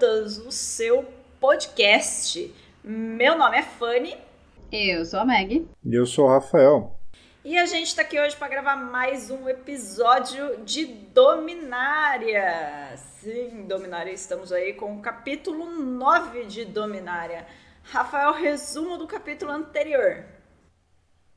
[0.00, 1.04] Garotas, o seu
[1.38, 2.52] podcast.
[2.82, 4.16] Meu nome é Fanny.
[4.72, 5.68] Eu sou a Meg.
[5.84, 6.98] E eu sou o Rafael.
[7.44, 12.96] E a gente está aqui hoje para gravar mais um episódio de Dominária.
[12.96, 17.46] Sim, Dominária, estamos aí com o capítulo 9 de Dominária.
[17.82, 20.24] Rafael, resumo do capítulo anterior.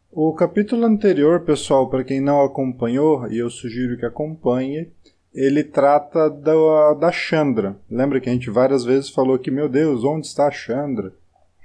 [0.09, 4.93] O capítulo anterior, pessoal, para quem não acompanhou, e eu sugiro que acompanhe,
[5.33, 7.75] ele trata da, da Chandra.
[7.89, 11.13] Lembra que a gente várias vezes falou que, meu Deus, onde está a Chandra?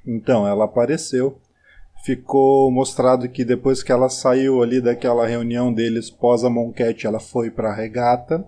[0.07, 1.39] Então, ela apareceu.
[2.05, 7.21] Ficou mostrado que depois que ela saiu ali daquela reunião deles pós a Monquete, ela
[7.21, 8.47] foi para a regata.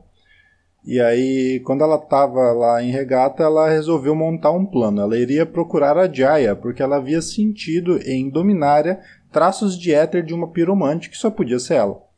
[0.84, 5.02] E aí, quando ela estava lá em regata, ela resolveu montar um plano.
[5.02, 10.32] Ela iria procurar a Jaya, porque ela havia sentido em Dominária traços de éter de
[10.32, 12.09] uma piromante que só podia ser ela.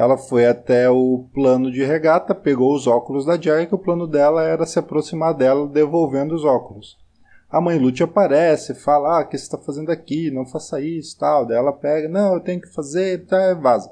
[0.00, 4.06] Ela foi até o plano de regata, pegou os óculos da Jaya, que o plano
[4.06, 6.96] dela era se aproximar dela devolvendo os óculos.
[7.50, 10.30] A mãe Lute aparece, fala: Ah, o que você está fazendo aqui?
[10.30, 11.44] Não faça isso, tal.
[11.44, 13.90] Daí ela pega: Não, eu tenho que fazer, tá, vaza.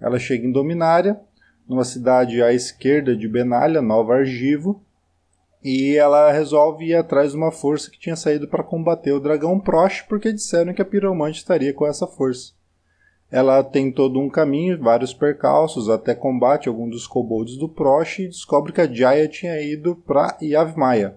[0.00, 1.18] Ela chega em Dominária,
[1.68, 4.84] numa cidade à esquerda de Benalha, Nova Argivo,
[5.64, 9.58] e ela resolve ir atrás de uma força que tinha saído para combater o dragão
[9.58, 12.56] Prosh, porque disseram que a piromante estaria com essa força.
[13.30, 18.28] Ela tem todo um caminho, vários percalços, até combate algum dos kobolds do Prosh e
[18.28, 21.16] descobre que a Jaya tinha ido para Yavimaya.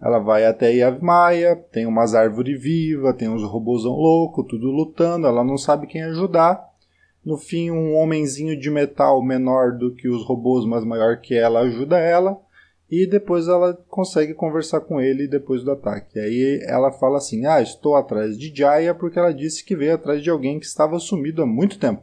[0.00, 5.42] Ela vai até Yavimaya, tem umas árvores vivas, tem uns robôzão louco, tudo lutando, ela
[5.42, 6.62] não sabe quem ajudar.
[7.24, 11.60] No fim, um homenzinho de metal menor do que os robôs, mas maior que ela,
[11.60, 12.43] ajuda ela
[12.90, 16.18] e depois ela consegue conversar com ele depois do ataque.
[16.18, 20.22] Aí ela fala assim: Ah, estou atrás de Jaya porque ela disse que veio atrás
[20.22, 22.02] de alguém que estava sumido há muito tempo.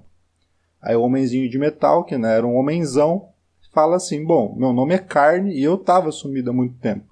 [0.82, 3.30] Aí o homenzinho de metal, que não era um homenzão,
[3.72, 7.06] fala assim: Bom, meu nome é Carne e eu estava sumido há muito tempo.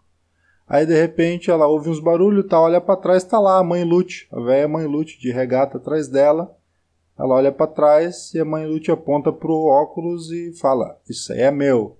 [0.67, 3.83] Aí de repente ela ouve uns barulhos, tá, olha para trás, tá lá a mãe
[3.83, 6.55] Lute, a velha mãe Lute de regata atrás dela.
[7.17, 11.41] Ela olha para trás e a mãe Lute aponta pro óculos e fala: Isso aí
[11.41, 11.98] é meu.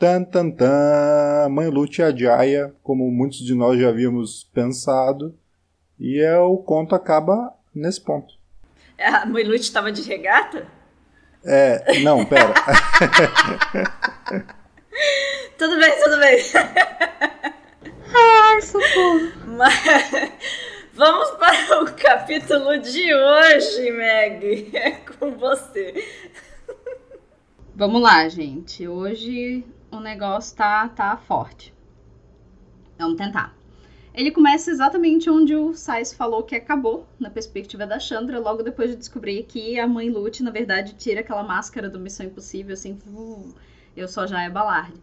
[0.00, 1.50] Tan, tan, tan.
[1.50, 5.38] Mãe Lute a Jaya, como muitos de nós já havíamos pensado.
[5.98, 8.32] E é, o conto acaba nesse ponto.
[8.98, 10.66] A mãe Lute estava de regata?
[11.44, 12.54] É, não, pera.
[15.58, 16.38] tudo bem, tudo bem.
[18.14, 19.32] Ai, socorro.
[19.48, 20.32] Mas,
[20.94, 24.70] vamos para o capítulo de hoje, Meg.
[24.74, 25.92] É com você.
[27.76, 28.88] Vamos lá, gente.
[28.88, 31.74] Hoje o negócio tá, tá forte.
[32.98, 33.54] Vamos tentar.
[34.12, 38.90] Ele começa exatamente onde o Sais falou que acabou, na perspectiva da Chandra, logo depois
[38.90, 42.98] de descobrir que a mãe Lute, na verdade, tira aquela máscara do Missão Impossível, assim,
[43.96, 45.00] eu só já é Balarde.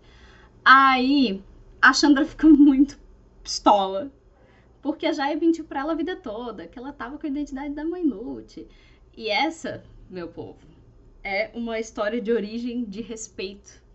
[0.64, 1.42] Aí,
[1.81, 3.00] a Chandra fica muito
[3.42, 4.12] pistola,
[4.81, 7.74] porque a Jaya mentiu pra ela a vida toda, que ela tava com a identidade
[7.74, 8.68] da mãe Lute.
[9.16, 10.59] E essa, meu povo,
[11.24, 13.87] é uma história de origem de respeito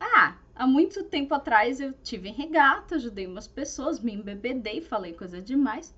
[0.00, 5.12] ah, há muito tempo atrás eu tive em regata, ajudei umas pessoas, me embebedei, falei
[5.12, 5.94] coisa demais.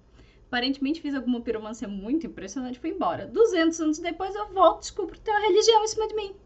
[0.46, 3.26] Aparentemente fiz alguma piromancia muito impressionante e fui embora.
[3.26, 6.36] 200 anos depois eu volto e descubro que tem uma religião em cima de mim.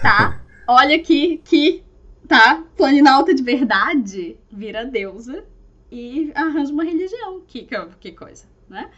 [0.00, 0.40] Tá?
[0.68, 1.82] Olha aqui que,
[2.28, 2.64] tá?
[2.76, 5.44] Planinalta de verdade vira deusa
[5.90, 7.42] e arranja uma religião.
[7.46, 7.68] Que,
[8.00, 8.90] que coisa, né?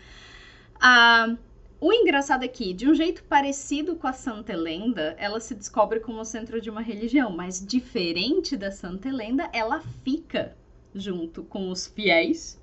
[0.81, 1.35] Ah,
[1.81, 6.01] o engraçado é que, de um jeito parecido com a Santa Helenda, ela se descobre
[6.01, 10.57] como centro de uma religião, mas diferente da Santa Helenda, ela fica
[10.95, 12.61] junto com os fiéis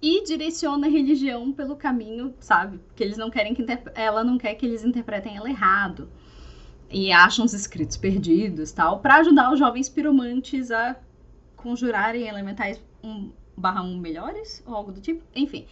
[0.00, 2.78] e direciona a religião pelo caminho, sabe?
[2.94, 6.08] Que eles não querem que ela não quer que eles interpretem ela errado.
[6.90, 10.96] E acham os escritos perdidos, tal, para ajudar os jovens piromantes a
[11.56, 15.24] conjurarem elementais 1 barra 1 melhores ou algo do tipo.
[15.34, 15.66] Enfim.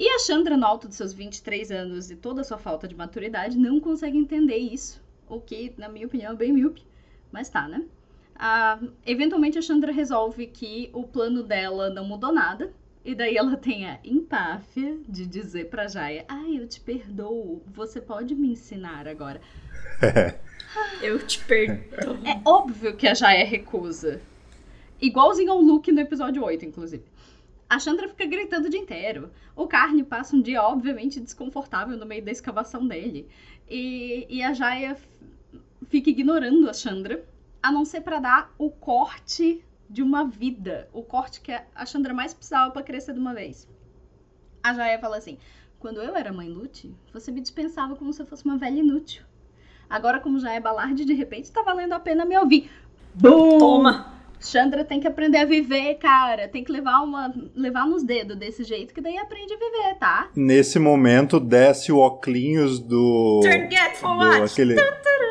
[0.00, 2.94] E a Chandra, no alto de seus 23 anos e toda a sua falta de
[2.94, 4.98] maturidade, não consegue entender isso.
[5.28, 6.82] O que, na minha opinião, é bem míope.
[7.30, 7.84] Mas tá, né?
[8.34, 12.72] Ah, eventualmente a Chandra resolve que o plano dela não mudou nada.
[13.04, 18.00] E daí ela tem a empáfia de dizer pra Jaya: Ah, eu te perdoo, você
[18.00, 19.42] pode me ensinar agora.
[21.02, 22.16] eu te perdoo.
[22.24, 24.22] É óbvio que a Jaya recusa.
[24.98, 27.04] Igualzinho ao Luke no episódio 8, inclusive.
[27.70, 29.30] A Chandra fica gritando o dia inteiro.
[29.54, 33.28] O Carne passa um dia, obviamente, desconfortável no meio da escavação dele.
[33.68, 34.96] E, e a Jaya
[35.86, 37.24] fica ignorando a Chandra,
[37.62, 40.88] a não ser para dar o corte de uma vida.
[40.92, 43.68] O corte que a Chandra mais precisava para crescer de uma vez.
[44.64, 45.38] A Jaya fala assim:
[45.78, 49.22] Quando eu era mãe Lute, você me dispensava como se eu fosse uma velha inútil.
[49.88, 52.68] Agora, como já é balarde, de repente tá valendo a pena me ouvir.
[53.14, 53.58] Boom!
[53.58, 54.19] Toma!
[54.40, 56.48] Chandra tem que aprender a viver, cara.
[56.48, 60.30] Tem que levar uma levar nos dedos desse jeito, que daí aprende a viver, tá?
[60.34, 63.40] Nesse momento, desce o oclinhos do.
[63.42, 64.42] Turn get for do what?
[64.52, 64.76] aquele...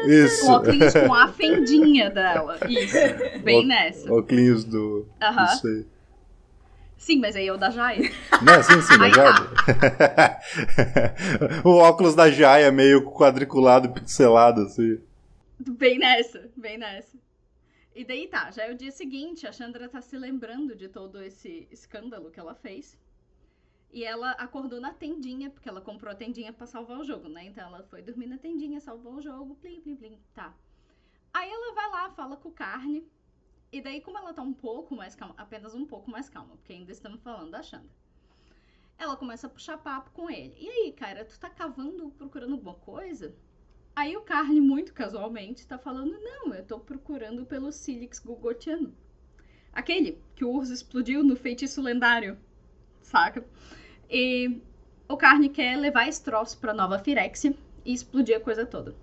[0.07, 0.45] Isso.
[0.49, 2.57] O óculos com a fendinha dela.
[2.69, 2.95] Isso.
[3.43, 4.13] Bem O- nessa.
[4.13, 5.05] Oclinhos do.
[5.21, 5.45] Aham.
[5.53, 5.85] Isso aí.
[6.97, 8.11] Sim, mas aí é o da Jaya.
[8.41, 10.39] Não, sim, sim, Aí mas já-
[11.63, 14.99] o óculos da Jaya meio quadriculado e pixelado, assim.
[15.59, 17.17] Bem nessa, bem nessa.
[17.99, 21.21] E daí tá, já é o dia seguinte, a Chandra tá se lembrando de todo
[21.21, 22.97] esse escândalo que ela fez.
[23.91, 27.43] E ela acordou na tendinha, porque ela comprou a tendinha pra salvar o jogo, né?
[27.43, 30.55] Então ela foi dormir na tendinha, salvou o jogo, plim, plim, plim, tá.
[31.33, 33.05] Aí ela vai lá, fala com o Carne.
[33.69, 36.71] E daí, como ela tá um pouco mais calma, apenas um pouco mais calma, porque
[36.71, 37.91] ainda estamos falando da Chandra.
[38.97, 40.55] Ela começa a puxar papo com ele.
[40.57, 43.35] E aí, cara, tu tá cavando, procurando alguma coisa?
[43.99, 48.95] Aí o Carne, muito casualmente, tá falando: Não, eu tô procurando pelo Silix Gugotiano.
[49.73, 52.37] Aquele que o urso explodiu no feitiço lendário,
[53.01, 53.43] saca?
[54.09, 54.61] E
[55.05, 57.53] o Carne quer levar esse troço pra Nova Firexia
[57.83, 58.95] e explodir a coisa toda.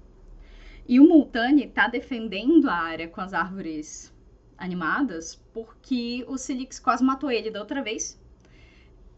[0.88, 4.10] E o Multani tá defendendo a área com as árvores
[4.56, 8.19] animadas porque o Silix quase matou ele da outra vez.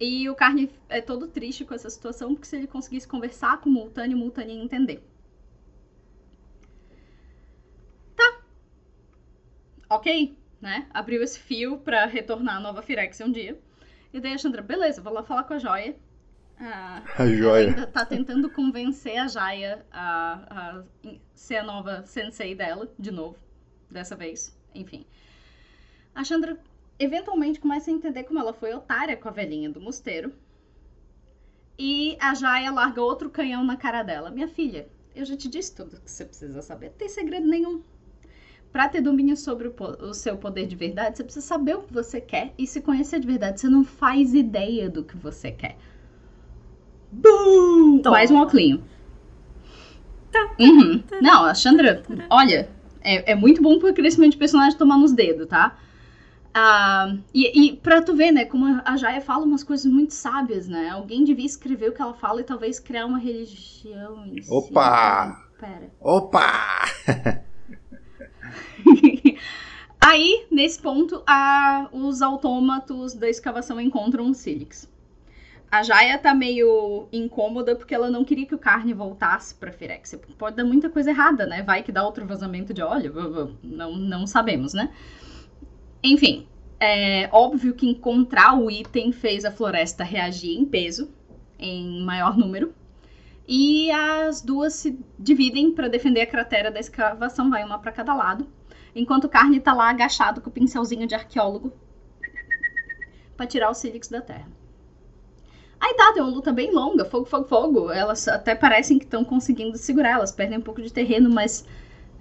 [0.00, 3.70] E o Carne é todo triste com essa situação, porque se ele conseguisse conversar com
[3.70, 5.17] o Multani, o Multani ia entender.
[9.88, 10.86] Ok, né?
[10.92, 13.58] Abriu esse fio pra retornar a Nova Firexia um dia.
[14.12, 15.94] E daí a Chandra, beleza, vou lá falar com a Joia.
[16.60, 17.68] Ah, A joia.
[17.68, 23.38] ainda tá tentando convencer a Jaya a, a ser a nova sensei dela, de novo,
[23.88, 24.58] dessa vez.
[24.74, 25.06] Enfim.
[26.14, 26.58] A Chandra
[26.98, 30.32] eventualmente começa a entender como ela foi otária com a velhinha do mosteiro.
[31.78, 34.30] E a Jaya larga outro canhão na cara dela.
[34.30, 36.88] Minha filha, eu já te disse tudo que você precisa saber.
[36.90, 37.84] Não tem segredo nenhum.
[38.72, 41.92] Pra ter domínio sobre o, o seu poder de verdade, você precisa saber o que
[41.92, 43.60] você quer e se conhecer de verdade.
[43.60, 45.76] Você não faz ideia do que você quer.
[47.10, 48.02] Bum!
[48.04, 48.84] Mais um oclinho.
[50.58, 51.02] Uhum.
[51.22, 52.68] Não, a Chandra, olha,
[53.00, 55.76] é, é muito bom pro crescimento de personagem tomar nos dedos, tá?
[56.52, 60.66] Ah, e, e pra tu ver, né, como a Jaya fala umas coisas muito sábias,
[60.66, 60.90] né?
[60.90, 64.52] Alguém devia escrever o que ela fala e talvez criar uma religião em si.
[64.52, 65.48] Opa!
[65.58, 65.90] Pera.
[66.00, 66.84] Opa!
[70.00, 74.88] Aí, nesse ponto, a- os autômatos da escavação encontram o Silix.
[75.70, 80.18] A Jaya tá meio incômoda porque ela não queria que o Carne voltasse pra Firexia.
[80.18, 81.62] porque Pode dar muita coisa errada, né?
[81.62, 83.12] Vai que dá outro vazamento de óleo.
[83.62, 84.90] Não, não sabemos, né?
[86.02, 86.46] Enfim,
[86.80, 91.10] é óbvio que encontrar o item fez a floresta reagir em peso,
[91.58, 92.72] em maior número.
[93.48, 98.14] E as duas se dividem pra defender a cratera da escavação, vai uma pra cada
[98.14, 98.46] lado.
[98.94, 101.72] Enquanto o Carne tá lá agachado com o pincelzinho de arqueólogo
[103.34, 104.46] pra tirar o Silix da terra.
[105.80, 107.90] Aí tá, tem uma luta bem longa, fogo, fogo, fogo.
[107.90, 111.64] Elas até parecem que estão conseguindo segurar, elas perdem um pouco de terreno, mas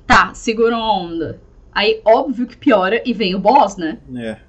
[0.06, 1.42] tá, seguram a onda.
[1.74, 4.00] Aí, óbvio que piora e vem o boss, né?
[4.16, 4.40] É,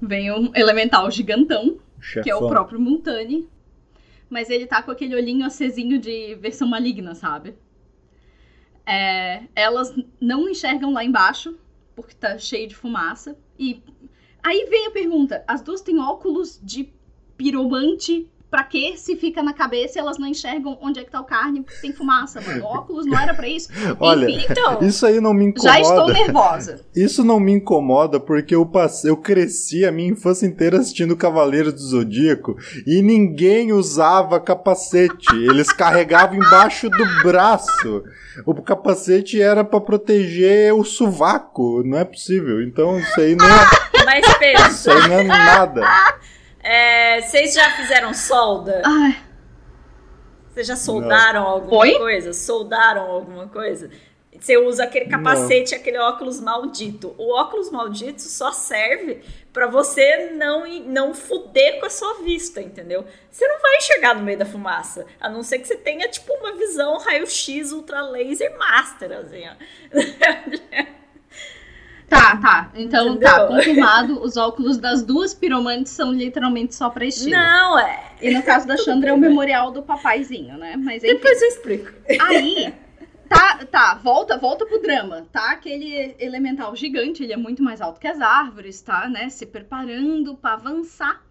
[0.00, 2.22] Vem um elemental gigantão, chefão.
[2.22, 3.46] que é o próprio Multani.
[4.30, 7.56] Mas ele tá com aquele olhinho acesinho de versão maligna, sabe?
[8.86, 11.58] É, elas não enxergam lá embaixo,
[11.94, 13.36] porque tá cheio de fumaça.
[13.58, 13.82] E
[14.42, 16.88] aí vem a pergunta: as duas têm óculos de
[17.36, 18.30] piromante?
[18.50, 21.24] Pra que se fica na cabeça e elas não enxergam onde é que tá o
[21.24, 21.62] carne?
[21.62, 22.64] Porque tem fumaça, mano.
[22.66, 23.68] Óculos não era pra isso.
[24.00, 25.72] Olha, Enfim, Então, Isso aí não me incomoda.
[25.72, 26.80] já estou nervosa.
[26.94, 31.74] Isso não me incomoda porque eu, passei, eu cresci a minha infância inteira assistindo Cavaleiros
[31.74, 35.32] do Zodíaco e ninguém usava capacete.
[35.32, 38.02] Eles carregavam embaixo do braço.
[38.44, 41.82] O capacete era pra proteger o sovaco.
[41.84, 42.62] Não é possível.
[42.62, 43.66] Então isso aí não é,
[44.04, 45.82] mas isso aí não é nada.
[46.62, 48.82] É, vocês já fizeram solda?
[48.84, 49.16] Ai,
[50.52, 51.98] Vocês já soldaram alguma Oi?
[51.98, 52.32] coisa?
[52.32, 53.90] Soldaram alguma coisa?
[54.38, 57.14] Você usa aquele capacete, aquele óculos maldito.
[57.18, 63.04] O óculos maldito só serve pra você não não fuder com a sua vista, entendeu?
[63.30, 66.32] Você não vai enxergar no meio da fumaça, a não ser que você tenha tipo
[66.32, 69.54] uma visão raio-x ultra laser master assim, ó.
[72.10, 72.72] Tá, tá.
[72.74, 73.30] Então Entendeu?
[73.30, 74.20] tá, confirmado.
[74.20, 77.30] Os óculos das duas piromantes são literalmente só pra estilo.
[77.30, 78.16] Não, é.
[78.20, 80.76] E no caso da Chandra é o memorial do papaizinho, né?
[80.76, 81.14] Mas enfim.
[81.14, 81.92] Depois eu explico.
[82.20, 82.74] Aí,
[83.30, 85.52] tá, tá, volta, volta pro drama, tá?
[85.52, 89.28] Aquele elemental gigante, ele é muito mais alto que as árvores, tá, né?
[89.28, 91.22] Se preparando pra avançar.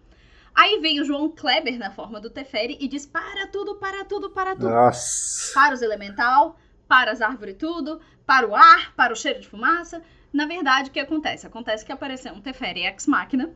[0.54, 4.30] Aí vem o João Kleber na forma do Teferi e diz: para tudo, para tudo,
[4.30, 4.70] para tudo.
[4.70, 5.52] Nossa.
[5.52, 6.58] Para os elemental,
[6.88, 10.02] para as árvores tudo, para o ar, para o cheiro de fumaça.
[10.32, 11.46] Na verdade, o que acontece?
[11.46, 13.50] Acontece que apareceu um Teferi ex-máquina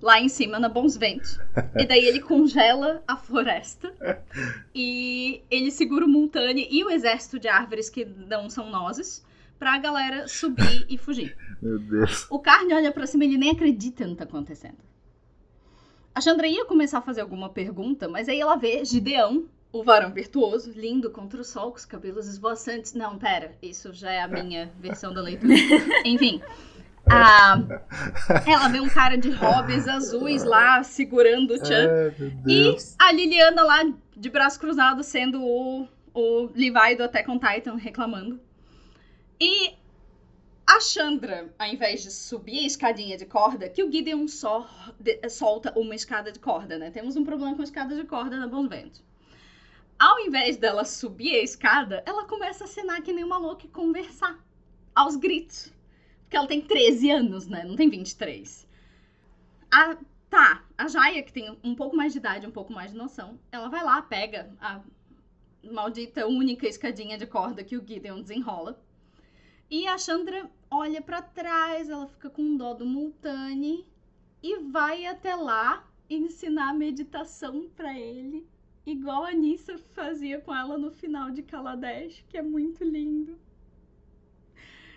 [0.00, 1.38] lá em cima na Bons Ventos.
[1.76, 3.92] e daí ele congela a floresta.
[4.74, 9.24] e ele segura o Multani e o exército de árvores que não são nozes
[9.58, 11.36] pra galera subir e fugir.
[11.60, 12.26] Meu Deus.
[12.30, 14.78] O Carne olha pra cima e ele nem acredita no que tá acontecendo.
[16.14, 20.12] A Chandra ia começar a fazer alguma pergunta, mas aí ela vê Gideão, o varão
[20.12, 22.94] virtuoso, lindo contra o sol, com os cabelos esvoaçantes.
[22.94, 25.54] Não, pera, isso já é a minha versão da leitura.
[26.04, 26.40] Enfim.
[27.10, 27.58] A...
[28.46, 32.12] Ela vê um cara de hobbies azuis lá segurando o Chan.
[32.46, 33.82] e a Liliana lá
[34.14, 38.40] de braço cruzado sendo o, o Levi do Attack on Titan reclamando.
[39.40, 39.74] E
[40.66, 44.68] a Chandra, ao invés de subir a escadinha de corda, que o Gideon só
[45.00, 46.90] de, solta uma escada de corda, né?
[46.90, 49.07] Temos um problema com a escada de corda na Bons Ventos.
[49.98, 53.68] Ao invés dela subir a escada, ela começa a acenar que nem uma louca e
[53.68, 54.38] conversar.
[54.94, 55.72] Aos gritos.
[56.22, 57.64] Porque ela tem 13 anos, né?
[57.64, 58.66] Não tem 23.
[59.70, 59.96] A,
[60.28, 63.38] tá, a Jaya, que tem um pouco mais de idade, um pouco mais de noção,
[63.50, 64.80] ela vai lá, pega a
[65.62, 68.80] maldita única escadinha de corda que o Gideon desenrola
[69.70, 73.86] e a Chandra olha para trás, ela fica com dó do Multani
[74.42, 78.46] e vai até lá ensinar meditação para ele,
[78.90, 83.36] igual a Nissa fazia com ela no final de Kaladesh, que é muito lindo.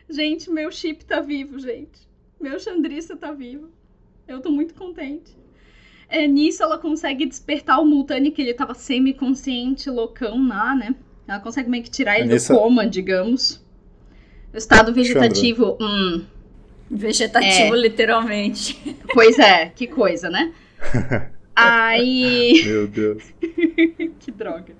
[0.10, 2.08] Gente, meu chip tá vivo, gente.
[2.40, 3.70] Meu Chandrissa tá vivo.
[4.28, 5.36] Eu tô muito contente.
[6.08, 10.96] É, nisso ela consegue despertar o Multani, que ele tava semi-consciente, loucão lá, né?
[11.28, 12.54] Ela consegue meio que tirar ele Nissa...
[12.54, 13.64] do coma, digamos.
[14.54, 15.78] O estado vegetativo.
[15.80, 16.26] Hum,
[16.90, 17.80] vegetativo, é.
[17.80, 18.98] literalmente.
[19.14, 20.54] Pois é, que coisa, né?
[21.62, 22.64] Aí.
[22.66, 23.34] Meu Deus.
[24.20, 24.76] que droga.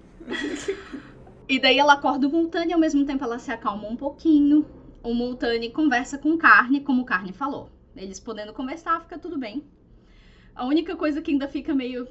[1.48, 4.66] E daí ela acorda o Multani e ao mesmo tempo ela se acalma um pouquinho.
[5.04, 7.70] O Multani conversa com Carne, como Carne falou.
[7.96, 9.64] Eles podendo conversar, fica tudo bem.
[10.56, 12.08] A única coisa que ainda fica meio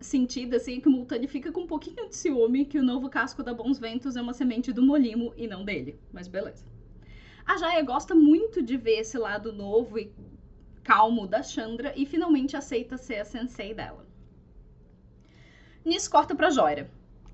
[0.00, 3.08] sentida, assim, é que o Multani fica com um pouquinho de ciúme que o novo
[3.08, 5.98] casco da Bons Ventos é uma semente do Molimo e não dele.
[6.12, 6.64] Mas beleza.
[7.44, 10.12] A Jaya gosta muito de ver esse lado novo e
[10.84, 14.07] calmo da Chandra e finalmente aceita ser a sensei dela.
[15.88, 16.86] Nisso corta pra Joira.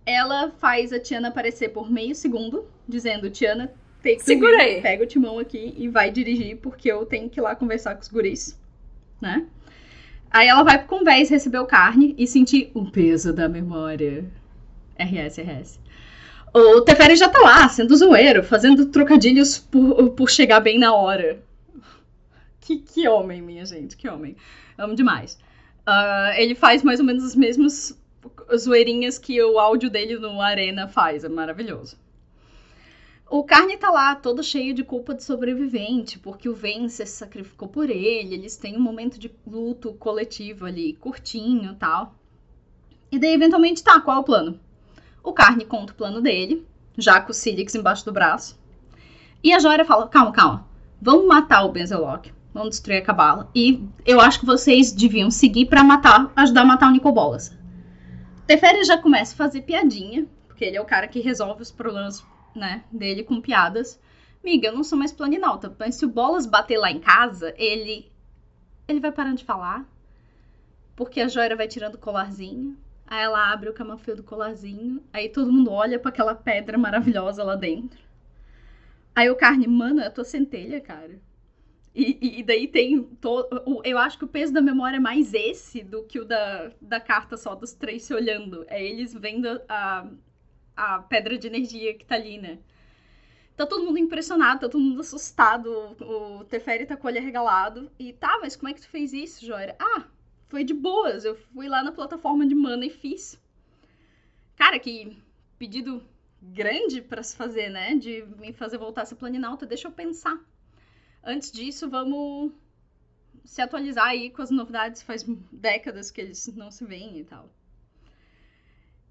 [0.07, 4.81] Ela faz a Tiana aparecer por meio segundo, dizendo: Tiana, take Segura aí.
[4.81, 8.03] pega o timão aqui e vai dirigir, porque eu tenho que ir lá conversar com
[8.03, 8.57] os guris,
[9.21, 9.47] né?
[10.31, 14.25] Aí ela vai pro convés receber o carne e sentir o peso da memória.
[14.99, 15.81] RS, RS.
[16.53, 21.43] O Teferi já tá lá, sendo zoeiro, fazendo trocadilhos por, por chegar bem na hora.
[22.61, 24.37] Que, que homem, minha gente, que homem.
[24.79, 25.35] Amo demais.
[25.87, 27.99] Uh, ele faz mais ou menos as mesmas
[28.57, 31.97] zoeirinhas que o áudio dele no Arena faz, é maravilhoso.
[33.31, 37.67] O Carne tá lá, todo cheio de culpa de sobrevivente, porque o Vence se sacrificou
[37.67, 42.15] por ele, eles têm um momento de luto coletivo ali, curtinho e tal.
[43.11, 44.61] E daí, eventualmente, tá, qual é o plano?
[45.23, 46.67] O Carne conta o plano dele,
[46.99, 48.59] já com o Silix embaixo do braço.
[49.43, 50.67] E a Joia fala: calma, calma.
[51.01, 52.33] Vamos matar o Benzelock.
[52.53, 53.51] Vamos destruir a Cabala.
[53.55, 57.53] E eu acho que vocês deviam seguir para matar, ajudar a matar o Nicobolas.
[58.47, 62.25] Teferi já começa a fazer piadinha, porque ele é o cara que resolve os problemas
[62.55, 63.99] né, dele com piadas.
[64.43, 68.13] Miga, eu não sou mais planinalta, mas se o Bolas bater lá em casa, ele.
[68.87, 69.87] Ele vai parando de falar.
[70.95, 72.77] Porque a Joia vai tirando o colarzinho.
[73.07, 75.03] Aí ela abre o camafeu do colarzinho.
[75.13, 77.99] Aí todo mundo olha para aquela pedra maravilhosa lá dentro.
[79.15, 81.19] Aí o carne, mano, é a tua centelha, cara.
[81.95, 83.05] E, e, daí tem.
[83.21, 83.49] To,
[83.85, 87.01] eu acho que o peso da memória é mais esse do que o da, da
[87.01, 88.65] carta só dos três se olhando.
[88.69, 90.09] É eles vendo a,
[90.77, 92.59] a pedra de energia que tá ali, né?
[93.57, 95.71] Tá todo mundo impressionado, tá todo mundo assustado.
[96.01, 97.89] O, Teferi tá com o olho regalado.
[97.97, 99.77] E tá, mas como é que tu fez isso, Joira?
[99.79, 100.05] Ah,
[100.49, 101.25] foi de boas.
[101.25, 103.41] Eu fui lá na plataforma de mana e fiz.
[104.57, 105.17] Cara, que
[105.57, 106.03] pedido
[106.43, 107.95] grande para se fazer, né?
[107.95, 109.65] De me fazer voltar a ser planinalta.
[109.65, 110.41] Deixa eu pensar.
[111.25, 112.53] Antes disso, vamos
[113.45, 115.03] se atualizar aí com as novidades.
[115.03, 117.49] Faz décadas que eles não se veem e tal.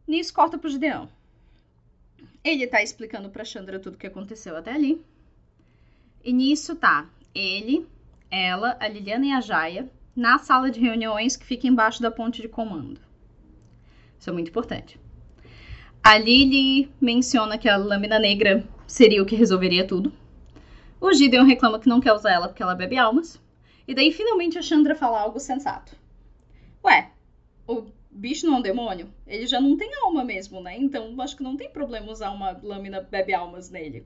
[0.08, 1.10] Nisso, corta pro Gideão.
[2.44, 5.04] Ele tá explicando pra Chandra tudo o que aconteceu até ali.
[6.24, 7.88] E nisso tá ele,
[8.30, 12.42] ela, a Liliana e a Jaya na sala de reuniões que fica embaixo da ponte
[12.42, 13.02] de comando.
[14.20, 15.00] Isso é muito importante.
[16.04, 20.14] A Lily menciona que a lâmina negra seria o que resolveria tudo.
[21.04, 23.38] O Gideon reclama que não quer usar ela porque ela bebe almas.
[23.86, 25.98] E daí finalmente a Chandra fala algo sensato.
[26.82, 27.12] Ué,
[27.68, 29.14] o bicho não é um demônio?
[29.28, 30.78] Ele já não tem alma mesmo, né?
[30.78, 34.06] Então acho que não tem problema usar uma lâmina bebe almas nele.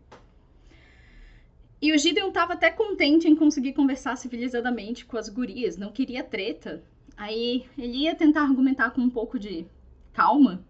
[1.80, 6.24] E o Gideon tava até contente em conseguir conversar civilizadamente com as gurias, não queria
[6.24, 6.84] treta.
[7.16, 9.68] Aí ele ia tentar argumentar com um pouco de
[10.14, 10.66] calma,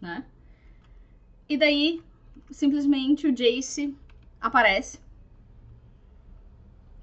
[0.00, 0.24] né?
[1.48, 2.00] E daí,
[2.52, 3.92] simplesmente, o Jace
[4.40, 5.02] aparece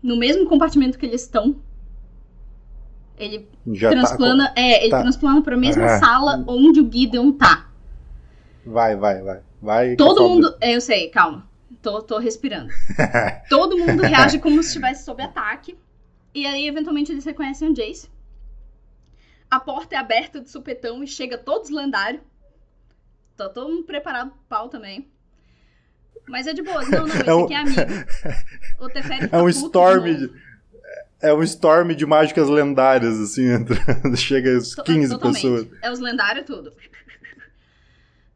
[0.01, 1.55] no mesmo compartimento que eles estão.
[3.17, 4.61] Ele Já tá transplana, tá...
[4.61, 5.01] é, ele tá.
[5.01, 5.99] transplana para a mesma Ah.
[5.99, 7.69] sala onde o Gideon tá.
[8.65, 9.41] Vai, vai, vai.
[9.61, 11.47] vai Todo mundo, é, eu sei, calma.
[11.81, 12.71] Tô, tô respirando.
[13.49, 15.77] Todo mundo reage como se estivesse sob ataque.
[16.33, 18.09] E aí, eventualmente, eles reconhecem o Jace.
[19.49, 22.21] A porta é aberta de supetão e chega todos lendário.
[23.35, 25.10] Tá todo mundo preparado pro pau também.
[26.27, 26.83] Mas é de boa.
[26.85, 27.81] Não, não, esse É um- aqui é amigo.
[28.79, 30.03] O Teferi fica É um puto de storm.
[30.15, 30.31] De...
[31.21, 34.17] É um storm de mágicas lendárias, assim, entrando.
[34.17, 35.41] Chega To- 15 totalmente.
[35.41, 35.67] pessoas.
[35.81, 36.73] É os lendários tudo.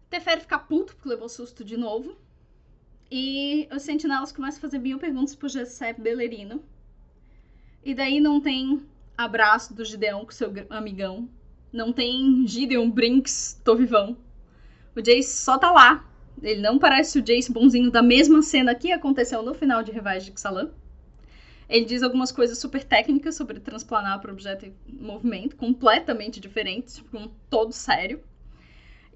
[0.09, 2.15] Teferi fica puto porque levou susto de novo.
[3.11, 6.63] E os sentinelas começam a fazer mil perguntas pro Giuseppe Bellerino.
[7.83, 8.83] E daí não tem
[9.17, 11.29] abraço do Gideon com seu amigão.
[11.71, 14.17] Não tem Gideon Brinks, tô vivão.
[14.95, 16.03] O Jace só tá lá.
[16.41, 20.31] Ele não parece o Jace bonzinho da mesma cena que aconteceu no final de Revage
[20.31, 20.69] de Xalan.
[21.67, 27.17] Ele diz algumas coisas super técnicas sobre transplanar para objeto em movimento, completamente diferentes, tipo,
[27.17, 28.21] um todo sério.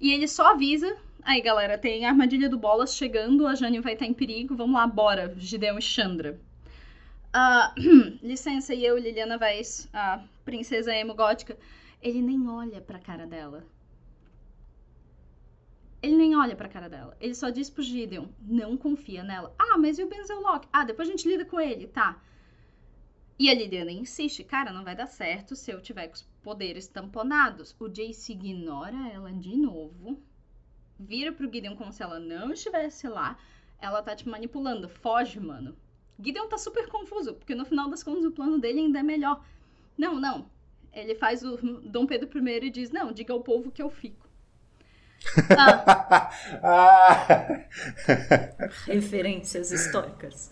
[0.00, 3.92] E ele só avisa: aí galera, tem a armadilha do Bolas chegando, a Jane vai
[3.92, 6.40] estar em perigo, vamos lá, bora, Gideon e Chandra.
[7.32, 7.72] Ah,
[8.22, 11.56] licença, e eu, Liliana Weiss, a princesa emo gótica,
[12.02, 13.64] ele nem olha pra cara dela.
[16.02, 17.16] Ele nem olha pra cara dela.
[17.20, 19.54] Ele só diz pro Gideon, não confia nela.
[19.58, 20.66] Ah, mas e o Benzelloc?
[20.72, 22.22] Ah, depois a gente lida com ele, tá.
[23.38, 26.86] E a Liliana insiste, cara, não vai dar certo se eu tiver com os poderes
[26.86, 27.74] tamponados.
[27.78, 30.22] O Jace ignora ela de novo,
[30.98, 33.38] vira pro Gideon como se ela não estivesse lá.
[33.78, 35.74] Ela tá te manipulando, foge, mano.
[36.22, 39.42] Gideon tá super confuso, porque no final das contas o plano dele ainda é melhor.
[39.96, 40.50] Não, não.
[40.92, 41.56] Ele faz o
[41.88, 44.28] Dom Pedro I e diz: Não, diga ao povo que eu fico.
[45.56, 46.30] Ah,
[46.62, 47.60] ah!
[48.86, 50.50] Referências históricas.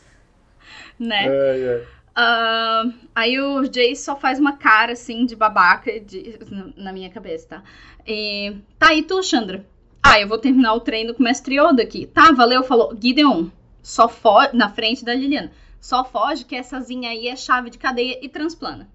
[0.98, 1.26] né?
[1.28, 1.87] Ai, ai.
[2.14, 2.83] Ah,
[3.14, 6.38] aí o Jace só faz uma cara assim de babaca e diz-
[6.76, 7.62] na- minha cabeça, tá?
[8.07, 9.64] E, tá, e tu, Chandra?
[10.02, 12.07] Ah, eu vou terminar o treino com o mestre Yoda aqui.
[12.07, 12.96] Tá, valeu, falou.
[13.00, 13.48] Gideon,
[13.83, 15.52] só foge, na frente da Liliana.
[15.81, 18.88] Só foge que essa zinha aí é chave de cadeia e transplana.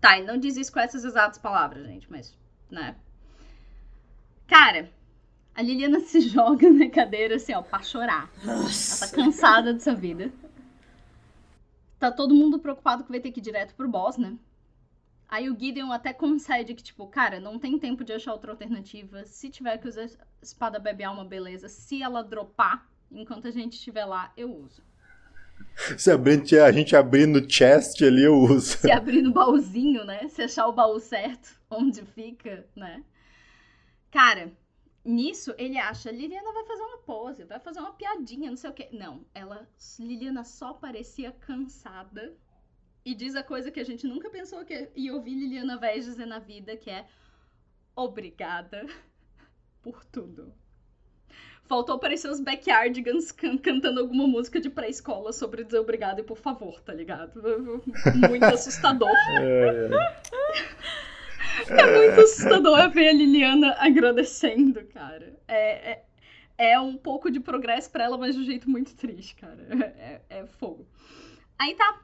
[0.00, 2.36] Tá, ele não diz isso com essas exatas palavras, gente, mas,
[2.70, 2.94] né?
[4.48, 4.90] Cara,
[5.54, 8.30] a Liliana se joga na cadeira assim, ó, pra chorar.
[8.42, 9.14] Ela tá Nossa.
[9.14, 10.32] cansada dessa vida.
[11.98, 14.36] Tá todo mundo preocupado que vai ter que ir direto pro boss, né?
[15.28, 19.24] Aí o Gideon até concede que, tipo, cara, não tem tempo de achar outra alternativa.
[19.26, 20.08] Se tiver que usar
[20.40, 21.68] espada bebe alma, beleza.
[21.68, 24.82] Se ela dropar enquanto a gente estiver lá, eu uso.
[25.98, 28.78] Se abrir, a gente abrir no chest ali, eu uso.
[28.78, 30.28] Se abrir no baúzinho, né?
[30.28, 33.02] Se achar o baú certo, onde fica, né?
[34.10, 34.52] Cara,
[35.04, 38.72] nisso ele acha, Liliana vai fazer uma pose, vai fazer uma piadinha, não sei o
[38.72, 38.88] quê.
[38.92, 39.68] Não, ela,
[39.98, 42.36] Liliana só parecia cansada
[43.04, 46.26] e diz a coisa que a gente nunca pensou que ia ouvir Liliana Vez dizer
[46.26, 47.06] na vida, que é
[47.96, 48.86] obrigada
[49.82, 50.52] por tudo.
[51.64, 56.38] Faltou aparecer os backyardigans can cantando alguma música de pré-escola sobre dizer obrigado e por
[56.38, 57.42] favor, tá ligado?
[58.28, 59.10] Muito assustador.
[59.10, 59.88] É,
[60.32, 61.07] É
[61.66, 65.38] muito assustador ver a Liliana agradecendo, cara.
[65.46, 66.04] É, é,
[66.72, 69.66] é um pouco de progresso pra ela, mas de um jeito muito triste, cara.
[69.98, 70.86] É, é fogo.
[71.58, 72.00] Aí tá.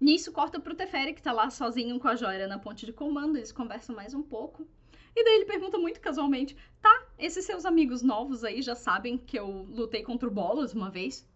[0.00, 3.36] Nisso corta pro Teferi, que tá lá sozinho com a joia na ponte de comando.
[3.36, 4.66] Eles conversam mais um pouco.
[5.14, 9.38] E daí ele pergunta muito casualmente: Tá, esses seus amigos novos aí já sabem que
[9.38, 11.26] eu lutei contra o Bolas uma vez?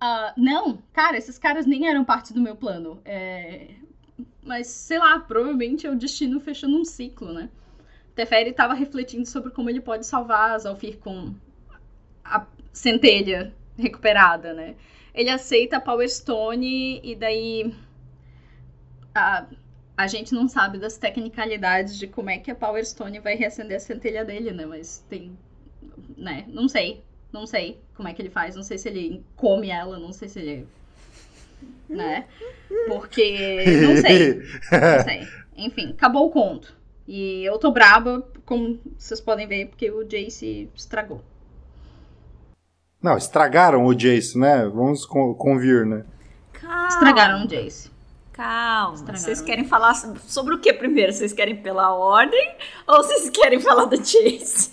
[0.00, 3.00] Ah, não, cara, esses caras nem eram parte do meu plano.
[3.04, 3.74] É,
[4.42, 7.48] mas, sei lá, provavelmente é o destino fechando um ciclo, né?
[8.14, 11.34] Teferi estava refletindo sobre como ele pode salvar Zalfir com
[12.24, 14.74] a centelha recuperada, né?
[15.14, 17.74] Ele aceita a Power Stone e daí
[19.14, 19.46] a,
[19.96, 23.76] a gente não sabe das tecnicalidades de como é que a Power Stone vai reacender
[23.76, 24.66] a centelha dele, né?
[24.66, 25.36] Mas tem,
[26.16, 26.44] né?
[26.48, 27.02] Não sei,
[27.32, 30.28] não sei como é que ele faz, não sei se ele come ela, não sei
[30.28, 30.66] se ele,
[31.88, 32.26] né?
[32.88, 34.34] Porque não sei.
[34.34, 35.28] Não sei.
[35.56, 36.76] Enfim, acabou o conto.
[37.08, 41.22] E eu tô braba, como vocês podem ver, porque o Jace estragou.
[43.00, 44.66] Não, estragaram o Jace, né?
[44.66, 46.04] Vamos con- convir, né?
[46.52, 46.88] Calma.
[46.88, 47.90] Estragaram o Jace.
[48.32, 48.94] Calma.
[48.94, 49.24] Estragaram.
[49.24, 51.12] Vocês querem falar sobre o que primeiro?
[51.12, 54.72] Vocês querem pela ordem ou vocês querem falar do Chase?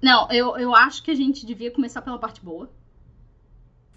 [0.00, 2.70] Não, eu, eu acho que a gente devia começar pela parte boa.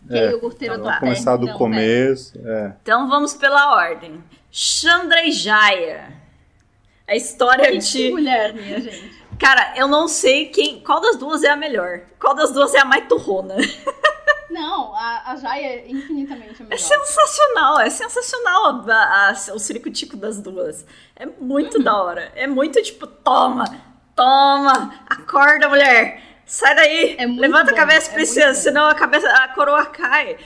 [0.08, 1.00] Que É, então do tá.
[1.00, 1.58] Começar do Não, velho.
[1.58, 2.40] começo.
[2.46, 2.74] É.
[2.82, 4.24] Então vamos pela ordem.
[4.52, 6.12] Chandra e Jaya.
[7.08, 8.12] A história Que de.
[8.12, 9.16] mulher, minha gente.
[9.40, 10.80] Cara, eu não sei quem.
[10.82, 12.02] Qual das duas é a melhor?
[12.20, 13.56] Qual das duas é a mais turrona?
[14.50, 16.80] Não, a, a Jaya é infinitamente É melhor.
[16.80, 20.86] sensacional, é sensacional a- a- o ciricutico das duas.
[21.18, 22.32] É muito da hora.
[22.34, 23.66] É muito tipo, toma,
[24.16, 26.24] toma, acorda, mulher.
[26.48, 29.50] Sai daí, É muito levanta bom, a cabeça, é princesa, muito senão a cabeça, a
[29.50, 30.38] coroa cai.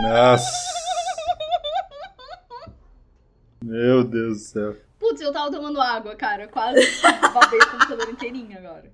[0.00, 0.72] Nossa.
[3.64, 4.76] Meu Deus do céu.
[4.98, 6.46] Putz, eu tava tomando água, cara.
[6.46, 6.80] Quase
[7.34, 8.92] babei o computador inteirinho agora.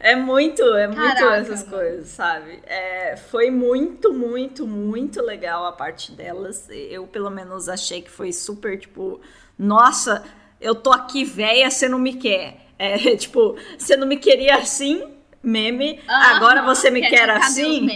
[0.00, 1.76] É muito, é muito Caraca, essas mano.
[1.76, 2.60] coisas, sabe?
[2.66, 6.68] É, foi muito, muito, muito legal a parte delas.
[6.70, 9.20] Eu, pelo menos, achei que foi super, tipo,
[9.58, 10.24] nossa,
[10.60, 12.67] eu tô aqui velha, você não me quer.
[12.78, 15.02] É, tipo, você não me queria assim,
[15.42, 17.86] meme, agora Aham, você me que- quer cadê assim.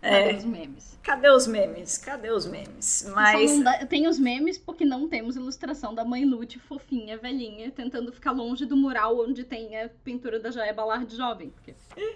[0.00, 0.34] Cadê É.
[0.36, 0.92] os memes?
[1.02, 1.98] Cadê os memes?
[1.98, 3.10] Cadê os memes?
[3.12, 3.58] Mas.
[3.60, 8.30] Dá- tem os memes porque não temos ilustração da mãe Lute fofinha, velhinha, tentando ficar
[8.30, 11.50] longe do mural onde tem a pintura da Jaia Ballard jovem.
[11.50, 11.74] Porque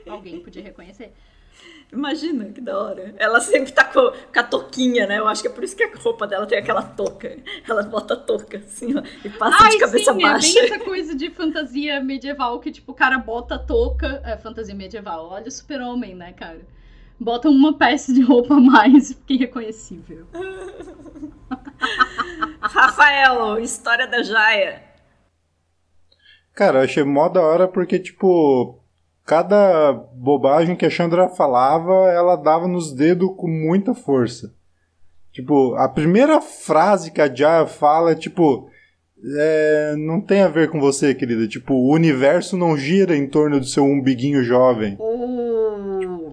[0.09, 1.13] alguém podia reconhecer.
[1.93, 3.15] Imagina que da hora.
[3.17, 5.19] Ela sempre tá com, com a touquinha, né?
[5.19, 7.37] Eu acho que é por isso que a roupa dela tem aquela touca.
[7.67, 10.59] Ela bota a touca assim, ó, e passa de cabeça sim, baixa.
[10.59, 14.21] é bem essa coisa de fantasia medieval que, tipo, o cara bota a touca.
[14.25, 15.29] É, fantasia medieval.
[15.31, 16.61] Olha o super-homem, né, cara?
[17.19, 20.27] Bota uma peça de roupa a mais, porque é reconhecível.
[22.61, 24.83] Rafael, história da Jaya.
[26.53, 28.83] Cara, eu achei mó da hora porque, tipo,
[29.27, 34.55] cada bobagem que a Chandra falava, ela dava nos dedos com muita força.
[35.33, 38.71] Tipo, a primeira frase que a Jaya fala é tipo.
[39.39, 41.47] é, não tem a ver com você, querida.
[41.47, 44.97] Tipo, o universo não gira em torno do seu umbiguinho jovem.
[44.99, 46.33] Oh,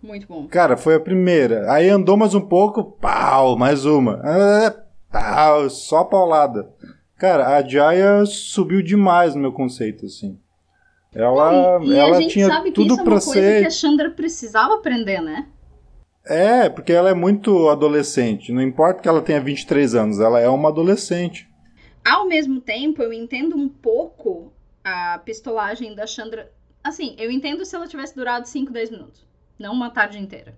[0.00, 0.46] muito bom.
[0.46, 1.72] Cara, foi a primeira.
[1.72, 4.20] Aí andou mais um pouco, pau, mais uma.
[4.22, 4.74] Ah,
[5.10, 6.70] Pau, só paulada.
[7.18, 10.38] Cara, a Jaya subiu demais no meu conceito, assim.
[11.12, 13.60] Ela, e ela a gente tinha sabe que tudo isso é uma coisa ser.
[13.60, 15.48] que a Chandra precisava aprender, né?
[16.24, 18.52] É, porque ela é muito adolescente.
[18.52, 21.48] Não importa que ela tenha 23 anos, ela é uma adolescente.
[22.04, 24.52] Ao mesmo tempo, eu entendo um pouco
[24.84, 26.52] a pistolagem da Chandra.
[26.82, 29.26] Assim, eu entendo se ela tivesse durado 5, 10 minutos.
[29.58, 30.56] Não uma tarde inteira.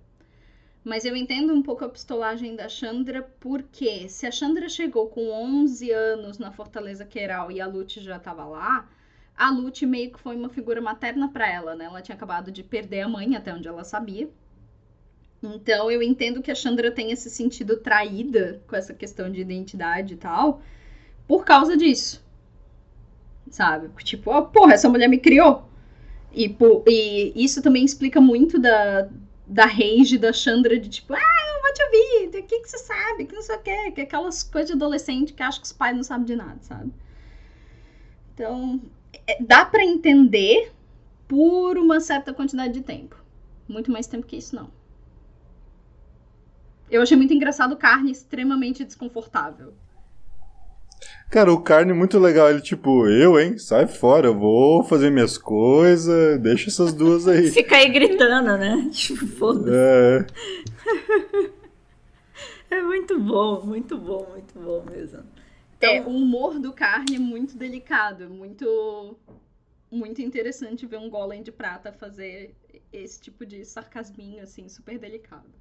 [0.83, 5.29] Mas eu entendo um pouco a pistolagem da Chandra, porque se a Chandra chegou com
[5.29, 8.87] 11 anos na Fortaleza Queiral e a Lute já tava lá,
[9.35, 11.85] a Lute meio que foi uma figura materna para ela, né?
[11.85, 14.29] Ela tinha acabado de perder a mãe, até onde ela sabia.
[15.41, 20.13] Então eu entendo que a Chandra tenha se sentido traída com essa questão de identidade
[20.13, 20.61] e tal,
[21.27, 22.23] por causa disso.
[23.49, 23.89] Sabe?
[24.03, 25.67] Tipo, ó, porra, essa mulher me criou.
[26.33, 26.55] E,
[26.87, 29.09] e isso também explica muito da,
[29.45, 32.77] da rage da Chandra de tipo, ah, eu vou te ouvir, o que, que você
[32.79, 35.65] sabe, que não sei o que, que é aquelas coisas de adolescente que acha que
[35.65, 36.91] os pais não sabem de nada, sabe?
[38.33, 38.81] Então,
[39.41, 40.71] dá pra entender
[41.27, 43.15] por uma certa quantidade de tempo.
[43.67, 44.69] Muito mais tempo que isso, não.
[46.89, 49.73] Eu achei muito engraçado o carne extremamente desconfortável.
[51.29, 52.49] Cara, o carne é muito legal.
[52.49, 53.57] Ele, tipo, eu, hein?
[53.57, 57.49] Sai fora, eu vou fazer minhas coisas, deixa essas duas aí.
[57.51, 58.89] Fica aí gritando, né?
[58.91, 59.71] Tipo, foda-se.
[59.75, 60.25] É,
[62.73, 65.19] É muito bom, muito bom, muito bom mesmo.
[65.83, 69.19] É, Então, o humor do carne é muito delicado, muito
[69.91, 72.55] muito interessante ver um golem de prata fazer
[72.91, 75.53] esse tipo de sarcasminho assim, super delicado.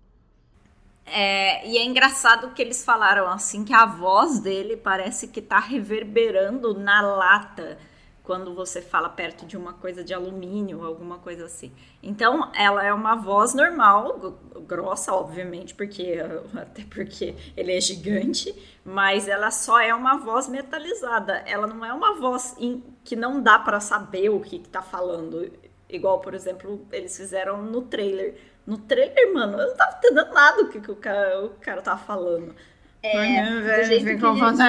[1.05, 5.59] É, e é engraçado que eles falaram assim que a voz dele parece que tá
[5.59, 7.79] reverberando na lata
[8.23, 11.73] quando você fala perto de uma coisa de alumínio, alguma coisa assim.
[12.03, 16.17] Então, ela é uma voz normal, grossa, obviamente, porque
[16.55, 18.55] até porque ele é gigante,
[18.85, 21.43] mas ela só é uma voz metalizada.
[21.47, 24.83] Ela não é uma voz em- que não dá pra saber o que, que tá
[24.83, 25.51] falando.
[25.89, 28.37] Igual, por exemplo, eles fizeram no trailer.
[28.65, 31.83] No trailer, mano, eu não tava entendendo nada o que, que o, cara, o cara
[31.83, 32.55] tava falando.
[33.03, 33.43] É,
[33.81, 34.15] do jeito, que,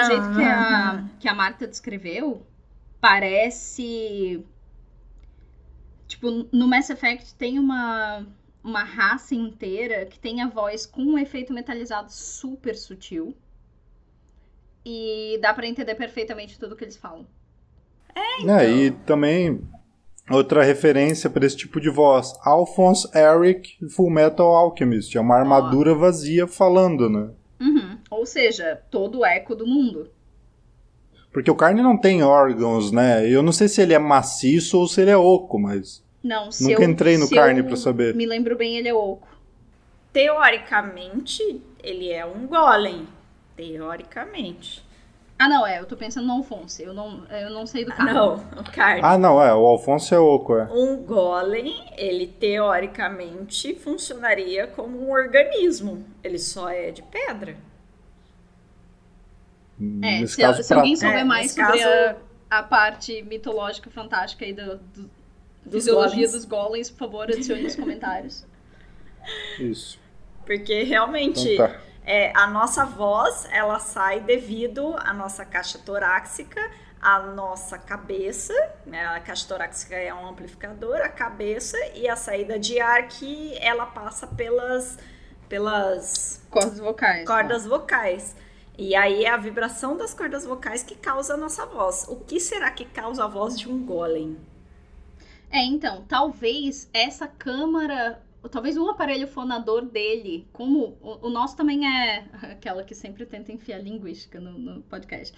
[0.02, 2.44] do jeito que, a, que a Marta descreveu,
[3.04, 4.42] parece.
[6.08, 8.26] Tipo, no Mass Effect tem uma,
[8.64, 13.36] uma raça inteira que tem a voz com um efeito metalizado super sutil.
[14.86, 17.28] E dá pra entender perfeitamente tudo que eles falam.
[18.48, 19.62] É, e também
[20.30, 22.34] outra referência para esse tipo de voz.
[22.42, 25.18] Alphonse Eric, Full Metal Alchemist.
[25.18, 27.32] É uma armadura vazia falando, né?
[27.60, 27.98] Uhum.
[28.10, 30.10] Ou seja, todo o eco do mundo.
[31.34, 33.28] Porque o carne não tem órgãos, né?
[33.28, 36.04] Eu não sei se ele é maciço ou se ele é oco, mas.
[36.24, 38.14] Não, se Nunca eu, entrei no se carne eu pra saber.
[38.16, 39.28] Me lembro bem, ele é oco.
[40.14, 43.08] Teoricamente, ele é um golem.
[43.58, 44.86] Teoricamente.
[45.40, 46.82] Ah, não, é, eu tô pensando no Alfonso.
[46.82, 48.14] Eu não, eu não sei do Ah, carne.
[48.14, 49.02] não, o carne.
[49.04, 49.54] Ah, não, é.
[49.54, 50.70] O Alfonso é oco, é.
[50.72, 56.06] Um golem, ele teoricamente funcionaria como um organismo.
[56.24, 57.58] Ele só é de pedra.
[60.02, 61.06] É, Nesse se, caso, se alguém prata.
[61.08, 62.18] souber É, mais sobre caso-
[62.50, 65.10] a, a parte mitológica fantástica aí do, do,
[65.66, 66.32] Dos fisiologia golems.
[66.32, 68.46] dos golems, por favor, adicione nos comentários.
[69.60, 70.00] Isso.
[70.46, 71.80] Porque realmente Então tá.
[72.06, 76.60] é, a nossa voz ela sai devido à nossa caixa torácica,
[77.02, 78.54] à nossa cabeça,
[78.86, 79.06] né?
[79.08, 83.86] A caixa torácica é um amplificador, a cabeça e a saída de ar que ela
[83.86, 84.98] passa pelas
[85.50, 87.26] pelas Cordas vocais.
[87.26, 87.34] tá?
[87.36, 88.36] cordas vocais.
[88.78, 92.08] E aí é a vibração das cordas vocais que causa a nossa voz.
[92.08, 94.36] O que será que causa a voz de um golem?
[95.52, 101.88] É, então, talvez essa câmara, talvez o aparelho fonador dele, como o, o nosso também
[101.88, 105.36] é aquela que sempre tenta enfiar linguística no, no podcast.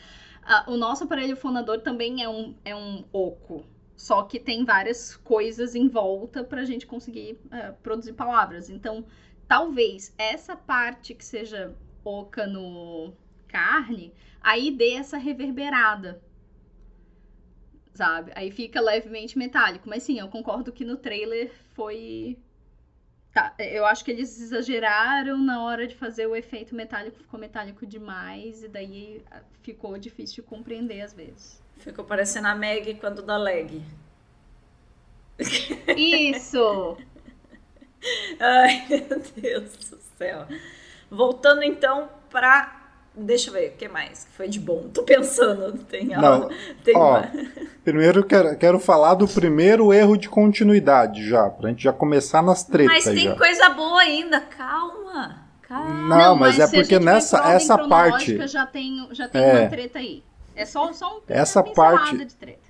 [0.67, 3.65] O nosso aparelho fonador também é um, é um oco.
[3.98, 8.69] Só que tem várias coisas em volta pra gente conseguir ah, produzir palavras.
[8.69, 9.04] Então,
[9.48, 13.12] talvez essa parte que seja oca no
[13.56, 16.22] carne, aí dê essa reverberada
[17.96, 18.32] sabe?
[18.36, 19.89] Aí fica levemente metálico.
[19.89, 22.38] Mas sim, eu concordo que no trailer foi.
[23.34, 27.86] Tá, eu acho que eles exageraram na hora de fazer o efeito metálico, ficou metálico
[27.86, 31.62] demais, e daí ah, ficou difícil de compreender às vezes.
[31.78, 33.82] Ficou parecendo a Meg quando dá lag.
[35.98, 36.98] Isso!
[38.39, 40.48] Ai, meu Deus do céu.
[41.10, 42.85] Voltando então pra.
[43.17, 44.25] Deixa eu ver, o que mais?
[44.25, 44.89] que Foi de bom.
[44.93, 46.49] Tô pensando, tem Não, algo.
[46.84, 47.32] Tem ó, uma-
[47.84, 52.63] Primeiro quero, quero falar do primeiro erro de continuidade já, pra gente já começar nas
[52.63, 53.36] tretas Mas tem já.
[53.36, 55.45] coisa boa ainda, calma.
[55.62, 56.15] Calma.
[56.17, 59.60] Não, mas, é se a porque nessa essa parte, Já tem, já tem É.
[59.62, 60.23] uma treta aí.
[60.56, 62.65] É só, só um, Essa parte- de treta.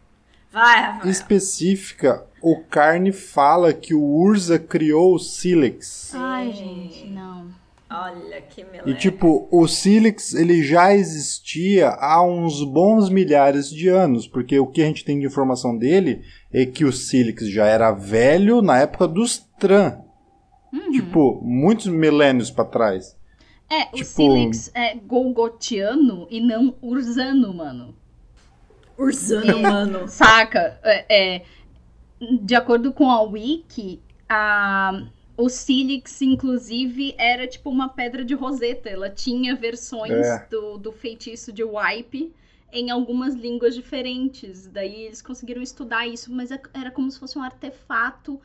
[0.51, 1.11] Vai, Rafael.
[1.11, 6.13] específica, o Carne fala que o Urza criou o Silex.
[6.15, 7.47] Ai, gente, não.
[7.89, 8.89] Olha que meleca.
[8.89, 14.65] E tipo, o Silex ele já existia há uns bons milhares de anos, porque o
[14.67, 18.79] que a gente tem de informação dele é que o Silex já era velho na
[18.79, 19.99] época dos Tran,
[20.73, 20.91] Uhum.
[20.91, 23.15] tipo, muitos milênios pra trás.
[23.69, 27.95] É, o Tipo- Silex é golgotiano e não ursano, mano.
[28.97, 30.07] Ursano, mano.
[30.07, 30.79] Saca?
[30.83, 31.41] É, é,
[32.41, 35.03] de acordo com a Wiki, a,
[35.37, 38.89] o Silix, inclusive, era tipo uma pedra de roseta.
[38.89, 40.47] Ela tinha versões É.
[40.49, 42.33] do, do feitiço de Wipe
[42.71, 44.67] em algumas línguas diferentes.
[44.67, 48.39] Daí eles conseguiram estudar isso, mas é- era como se fosse um artefato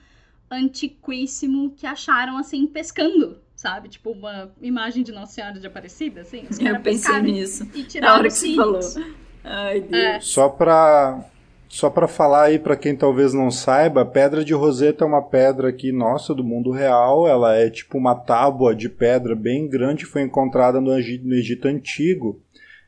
[0.50, 3.88] antiquíssimo que acharam assim pescando, sabe?
[3.88, 6.44] Tipo uma imagem de Nossa Senhora de Aparecida, assim.
[6.60, 7.68] Eu pensei nisso.
[7.74, 8.94] E Na tiraram hora o que você Silix.
[8.94, 9.14] falou.
[9.44, 9.92] Ai, Deus.
[10.04, 10.20] É.
[10.20, 11.24] Só pra
[11.70, 15.22] só para falar aí pra quem talvez não saiba, a pedra de Roseta é uma
[15.22, 17.28] pedra aqui nossa do mundo real.
[17.28, 21.68] Ela é tipo uma tábua de pedra bem grande, foi encontrada no Egito, no Egito
[21.68, 22.40] antigo.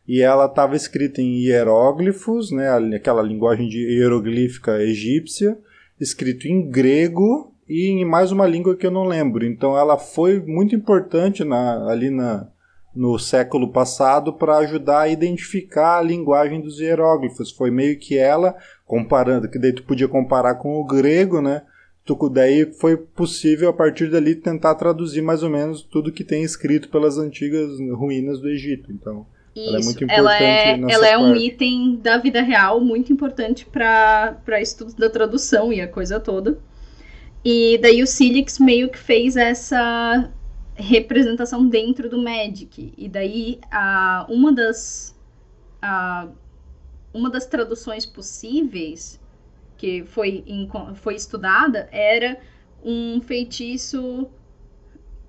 [0.07, 5.57] E ela estava escrita em hieróglifos, né, aquela linguagem de hieroglífica egípcia,
[6.01, 9.47] escrito em grego e em mais uma língua que eu não lembro.
[9.47, 12.49] Então ela foi muito importante na, ali na,
[12.95, 17.51] no século passado para ajudar a identificar a linguagem dos hieróglifos.
[17.51, 18.55] Foi meio que ela,
[18.87, 21.63] comparando, que daí tu podia comparar com o grego, né?
[22.05, 26.43] Tu, daí foi possível a partir dali tentar traduzir mais ou menos tudo que tem
[26.43, 28.91] escrito pelas antigas ruínas do Egito.
[28.91, 29.25] Então,
[29.57, 29.89] Ela é Isso.
[29.89, 34.61] muito ela importante é, nessa ela é um item da vida real muito importante para
[34.61, 36.59] estudos da tradução e a coisa toda.
[37.45, 40.31] E daí o Silix meio que fez essa
[40.75, 42.93] representação dentro do Magic.
[42.97, 45.15] E daí a, uma das
[45.81, 46.29] a,
[47.13, 49.21] uma das traduções possíveis
[49.77, 52.39] que foi, enco- foi estudada era
[52.85, 54.29] um feitiço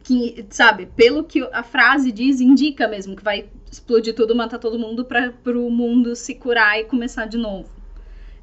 [0.03, 4.77] que, sabe, pelo que a frase diz, indica mesmo que vai explodir tudo, matar todo
[4.77, 7.69] mundo para o mundo se curar e começar de novo.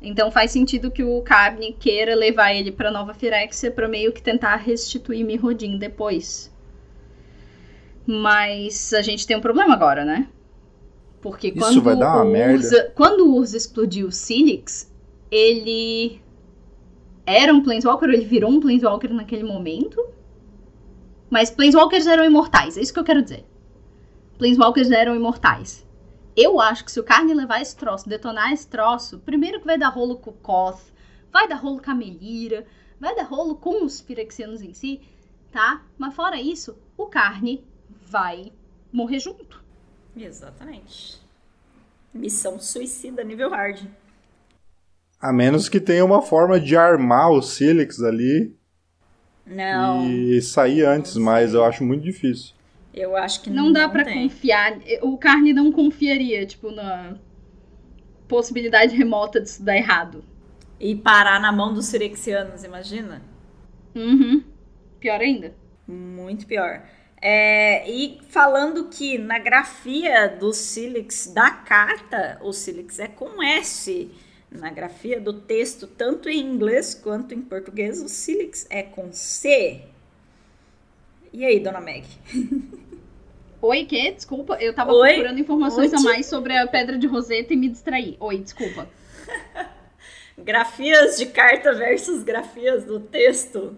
[0.03, 4.23] Então faz sentido que o Carne queira levar ele para Nova Firexia para meio que
[4.23, 6.50] tentar restituir Mirrodin depois.
[8.11, 10.29] Mas a gente tem um problema agora, né?
[11.23, 12.55] Porque Isso quando vai dar uma o merda.
[12.57, 14.93] Urza, quando o Urza explodiu o Silix,
[15.31, 16.21] ele
[17.25, 20.05] era um Planeswalker, ele virou um Planeswalker naquele momento.
[21.31, 23.45] Mas Planeswalkers eram imortais, é isso que eu quero dizer.
[24.39, 25.87] Planeswalkers eram imortais.
[26.37, 29.79] Eu acho que se o carne levar esse troço, detonar esse troço, primeiro que vai
[29.79, 30.81] dar rolo com o Koth,
[31.33, 32.67] vai dar rolo com a Melira,
[32.99, 35.01] vai dar rolo com os Firexianos em si,
[35.53, 35.85] tá?
[35.97, 37.65] Mas fora isso, o carne
[38.11, 38.53] vai
[38.93, 39.63] morrer junto.
[40.17, 41.21] Exatamente.
[42.13, 43.87] Missão suicida nível hard.
[45.21, 48.57] A menos que tenha uma forma de armar o Silix ali
[49.47, 50.09] Não.
[50.11, 52.55] e sair antes, Não mas eu acho muito difícil.
[52.93, 54.25] Eu acho que Não dá pra tem.
[54.29, 54.79] confiar.
[55.03, 57.15] O carne não confiaria, tipo, na
[58.27, 60.25] possibilidade remota disso dar errado.
[60.81, 63.23] E parar na mão dos Sirexianos, imagina?
[63.95, 64.43] Uhum.
[64.99, 65.55] Pior ainda.
[65.87, 66.83] Muito pior.
[67.23, 74.11] É, e falando que na grafia do Silix da carta, o Silix é com S.
[74.51, 79.83] Na grafia do texto, tanto em inglês quanto em português, o Silix é com C.
[81.33, 82.07] E aí, dona Meg?
[83.63, 84.11] Oi, que?
[84.13, 85.11] Desculpa, eu tava Oi?
[85.11, 88.17] procurando informações a mais sobre a pedra de Roseta e me distraí.
[88.19, 88.89] Oi, desculpa.
[90.39, 93.77] Grafias de carta versus grafias do texto.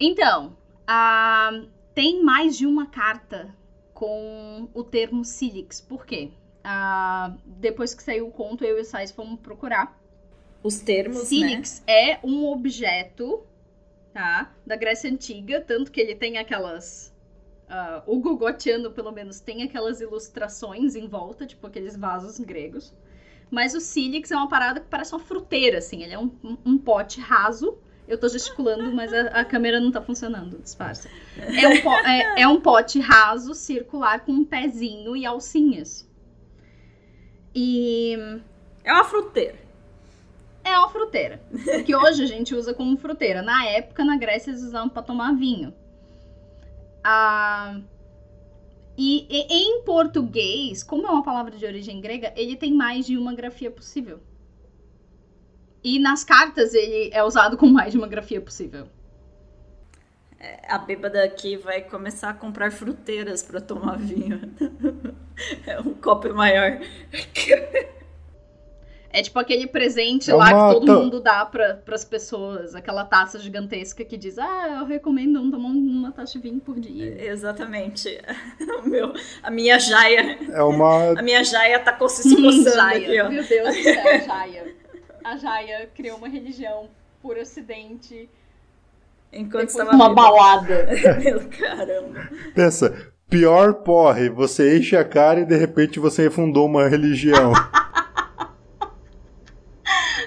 [0.00, 1.62] Então, ah,
[1.94, 3.54] tem mais de uma carta
[3.94, 5.80] com o termo Silix.
[5.80, 6.30] Por quê?
[6.64, 9.98] Ah, depois que saiu o conto, eu e o Sais fomos procurar.
[10.62, 11.26] Os termos, né?
[11.28, 13.44] Silix é um objeto,
[14.12, 14.54] tá?
[14.66, 17.12] Da Grécia Antiga, tanto que ele tem aquelas.
[17.68, 22.94] ah, o Gogotiano, pelo menos, tem aquelas ilustrações em volta, tipo aqueles vasos gregos.
[23.50, 26.02] Mas o Silix é uma parada que parece uma fruteira, assim.
[26.02, 27.78] Ele é um, um- um pote raso.
[28.08, 31.08] Eu tô gesticulando, mas a, a câmera não tá funcionando, disfarça.
[31.38, 36.06] É um, po- é- é um pote raso, circular, com um pezinho e alcinhas.
[37.54, 38.16] E
[38.84, 39.56] É uma fruteira.
[40.64, 41.40] é uma fruteira.
[41.86, 43.40] Que hoje a gente usa como fruteira.
[43.42, 45.72] Na época, na Grécia, eles usavam para tomar vinho.
[47.04, 47.80] Ah,
[48.96, 53.16] e, e em português, como é uma palavra de origem grega, ele tem mais de
[53.16, 54.20] uma grafia possível.
[55.84, 58.86] E nas cartas ele é usado com mais de uma grafia possível.
[60.68, 64.40] A bêbada aqui vai começar a comprar fruteiras para tomar vinho.
[65.66, 66.78] É um copo maior.
[69.10, 72.74] É tipo aquele presente É lá que todo ta- mundo dá para as pessoas.
[72.74, 76.78] Aquela taça gigantesca que diz: Ah, eu recomendo não tomar uma taça de vinho por
[76.78, 77.22] dia.
[77.24, 78.20] Exatamente.
[78.84, 80.38] O meu, a minha jaia.
[80.50, 81.18] É uma.
[81.18, 82.98] A minha jaia tá se coçando Jaia.
[83.08, 83.28] aqui, ó.
[83.28, 84.74] Meu Deus do céu, Jaia.
[85.24, 86.88] A Jaia criou uma religião
[87.20, 88.28] por acidente.
[89.32, 90.30] Enquanto Depois estava uma bêbada.
[90.30, 90.88] balada.
[91.22, 92.28] Meu caramba.
[92.54, 97.52] Pensa, pior porre, você enche a cara e de repente você fundou uma religião.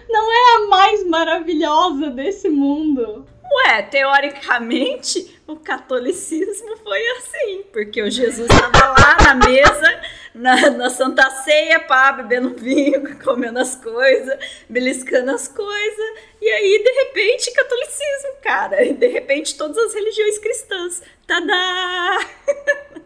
[0.09, 3.25] Não é a mais maravilhosa desse mundo.
[3.51, 10.01] Ué, teoricamente, o catolicismo foi assim, porque o Jesus estava lá na mesa,
[10.33, 16.83] na, na Santa Ceia, pá, bebendo vinho, comendo as coisas, beliscando as coisas, e aí,
[16.83, 21.03] de repente, catolicismo, cara, e de repente, todas as religiões cristãs.
[21.25, 22.19] Tadá!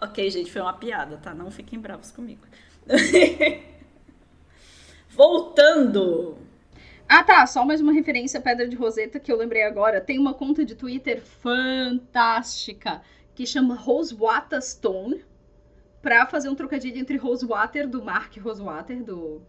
[0.00, 1.34] ok, gente, foi uma piada, tá?
[1.34, 2.46] Não fiquem bravos comigo.
[5.10, 6.43] Voltando.
[7.16, 7.46] Ah, tá.
[7.46, 10.00] Só mais uma referência à Pedra de Roseta que eu lembrei agora.
[10.00, 13.02] Tem uma conta de Twitter fantástica
[13.36, 15.24] que chama Rosewater Stone
[16.02, 19.40] pra fazer um trocadilho entre Rosewater, do Mark Rosewater, do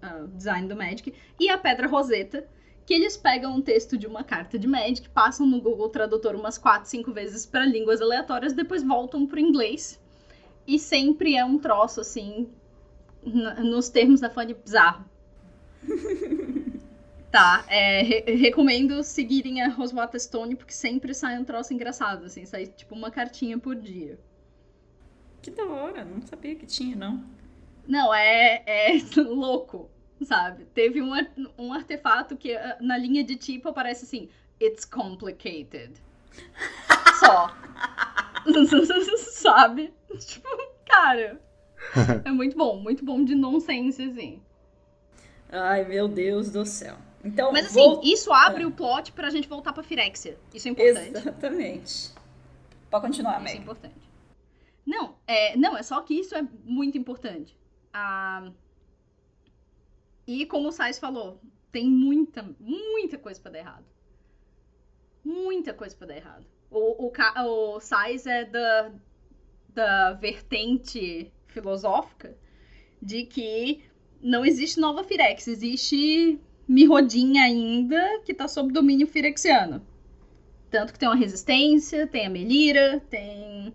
[0.00, 2.48] ah, design do Magic, e a Pedra Roseta.
[2.86, 6.56] Que eles pegam um texto de uma carta de Magic, passam no Google Tradutor umas
[6.56, 10.00] 4, 5 vezes para línguas aleatórias, depois voltam pro inglês.
[10.64, 12.48] E sempre é um troço assim,
[13.24, 15.04] nos termos da Fanny bizarro.
[17.30, 22.46] Tá, é, re- recomendo seguirem a Rosewater Stone, porque sempre sai um troço engraçado, assim,
[22.46, 24.18] sai tipo uma cartinha por dia.
[25.42, 27.22] Que da hora, não sabia que tinha, não.
[27.86, 29.90] Não, é, é louco,
[30.22, 30.64] sabe?
[30.66, 31.12] Teve um,
[31.58, 34.28] um artefato que ah, na linha de tipo aparece assim,
[34.60, 35.92] It's complicated.
[37.20, 37.48] Só.
[39.32, 39.92] sabe?
[40.18, 40.48] Tipo,
[40.86, 41.40] cara.
[42.24, 44.42] É muito bom, muito bom de nonsense, assim.
[45.50, 46.96] Ai, meu Deus do céu.
[47.28, 50.38] Então, Mas assim, vou- isso abre o plot pra gente voltar pra Firexia.
[50.54, 51.08] Isso é importante.
[51.16, 52.10] Exatamente.
[52.90, 53.58] Pode continuar, Isso é Meg.
[53.62, 54.08] importante.
[54.86, 57.56] Não, é, não, é só que isso é muito importante.
[57.92, 58.50] Ah,
[60.26, 63.84] e como o Sais falou, tem muita, muita coisa pra dar errado.
[65.24, 66.46] Muita coisa pra dar errado.
[66.70, 67.12] O, o,
[67.76, 68.92] o Sais é da,
[69.68, 72.36] da vertente filosófica
[73.00, 73.84] de que
[74.20, 79.82] não existe nova Firex, existe Mirrodin ainda que tá sob domínio firexiano.
[80.70, 83.74] Tanto que tem uma resistência, tem a Melira, tem.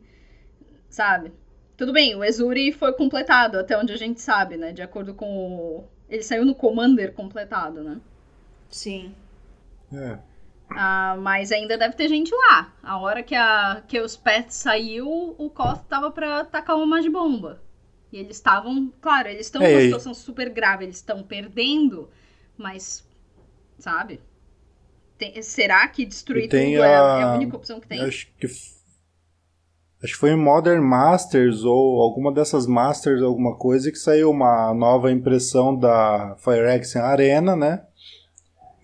[0.90, 1.32] Sabe?
[1.78, 4.72] Tudo bem, o Ezuri foi completado, até onde a gente sabe, né?
[4.72, 5.90] De acordo com o...
[6.10, 8.00] Ele saiu no Commander completado, né?
[8.70, 9.16] Sim.
[9.92, 10.20] É.
[10.70, 12.74] Ah, mas ainda deve ter gente lá.
[12.82, 17.10] A hora que, a, que os pets saiu, o Koth tava pra tacar uma de
[17.10, 17.62] bomba.
[18.12, 22.10] E eles estavam, claro, eles estão É, numa situação super grave, eles estão perdendo,
[22.58, 23.08] mas,
[23.78, 24.20] sabe?
[25.18, 28.02] Tem- será que destruir tem tudo é, a- é a única opção que tem?
[28.02, 28.48] Acho que.
[28.48, 34.74] Acho que foi em Modern Masters ou alguma dessas Masters, alguma coisa, que saiu uma
[34.74, 37.86] nova impressão da Firex Arena, né?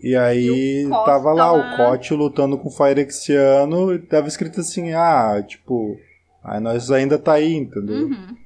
[0.01, 4.61] E aí E o tava lá o Kote lutando com o Firexiano e tava escrito
[4.61, 5.99] assim, ah, tipo,
[6.41, 8.07] ah, nós ainda tá aí, entendeu?
[8.07, 8.37] Uhum,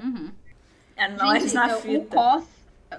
[0.00, 0.32] uhum.
[0.96, 2.16] É nós Gente, na é, o fita.
[2.16, 2.46] Koth,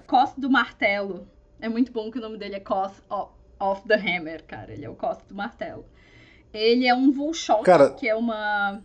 [0.05, 1.27] Koth do Martelo.
[1.63, 4.73] É muito bom que o nome dele é Koth o- of the Hammer, cara.
[4.73, 5.85] Ele é o Koth do Martelo.
[6.53, 8.83] Ele é um Vulshot, Cara- que é uma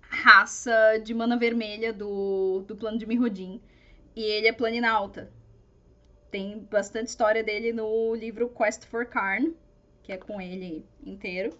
[0.00, 0.72] raça
[1.04, 3.60] de mana vermelha do, do plano de Mirrodin.
[4.16, 5.30] E ele é planinauta.
[6.30, 9.52] Tem bastante história dele no livro Quest for Karn,
[10.02, 11.54] que é com ele inteiro.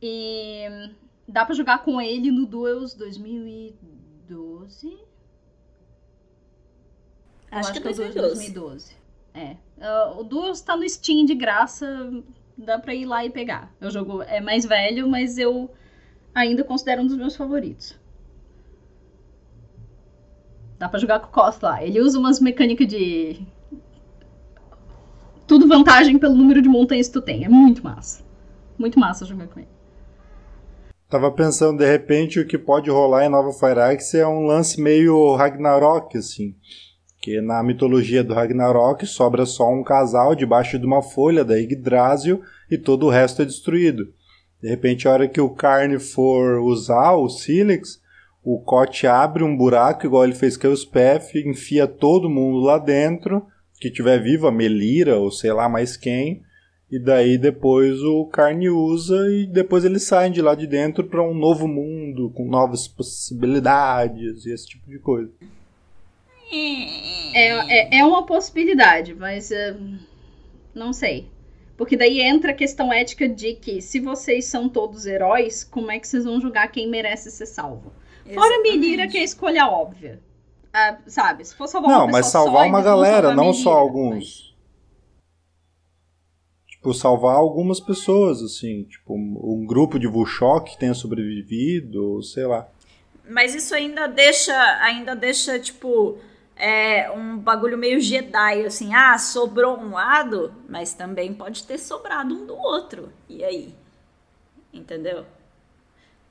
[0.00, 0.62] E
[1.26, 4.96] dá pra jogar com ele no Duels 2012.
[7.50, 8.52] Acho Eu que é o Duels 2012.
[8.52, 9.05] 2012.
[9.36, 9.56] É.
[9.80, 12.10] Ah, o Duels tá no Steam de graça,
[12.56, 13.70] dá pra ir lá e pegar.
[13.80, 15.70] O jogo é mais velho, mas eu
[16.34, 17.98] ainda considero um dos meus favoritos.
[20.78, 21.82] Dá pra jogar com o Koth lá.
[21.84, 23.46] Ele usa umas mecânicas de.
[25.46, 27.44] Tudo vantagem pelo número de montanhas que tu tem.
[27.44, 28.24] É muito massa.
[28.78, 29.68] Muito massa jogar com ele.
[31.08, 35.36] Tava pensando, de repente, o que pode rolar em Nova Fireax é um lance meio
[35.36, 36.56] Ragnarok, assim.
[37.26, 42.40] Que na mitologia do Ragnarok sobra só um casal debaixo de uma folha da Yggdrasil
[42.70, 44.14] e todo o resto é destruído.
[44.62, 48.00] De repente, a hora que o Carne for usar o Silix,
[48.44, 52.78] o Cote abre um buraco, igual ele fez com o Spef, enfia todo mundo lá
[52.78, 53.44] dentro,
[53.80, 56.42] que tiver vivo, a Melira ou sei lá mais quem,
[56.88, 61.28] e daí depois o Carne usa e depois eles saem de lá de dentro para
[61.28, 65.28] um novo mundo, com novas possibilidades e esse tipo de coisa.
[66.52, 69.76] É, é, é uma possibilidade, mas eh,
[70.74, 71.28] não sei.
[71.76, 75.98] Porque daí entra a questão ética de que se vocês são todos heróis, como é
[75.98, 77.92] que vocês vão julgar quem merece ser salvo?
[78.24, 78.78] Fora a Exatamente.
[78.78, 80.20] Melira, que é a escolha óbvia.
[80.72, 84.54] Ah, sabe, se for salvar Não, mas salvar só, uma galera, não só alguns.
[86.66, 88.84] Tipo, salvar algumas pessoas, assim.
[88.84, 92.68] Tipo, um um grupo de Vushok que tenha sobrevivido, ou sei lá.
[93.28, 96.18] Mas isso ainda deixa, ainda deixa, tipo,
[96.56, 102.34] é, um bagulho meio Jedi, assim, ah, sobrou um lado, mas também pode ter sobrado
[102.34, 103.12] um do outro.
[103.28, 103.74] E aí?
[104.72, 105.26] Entendeu?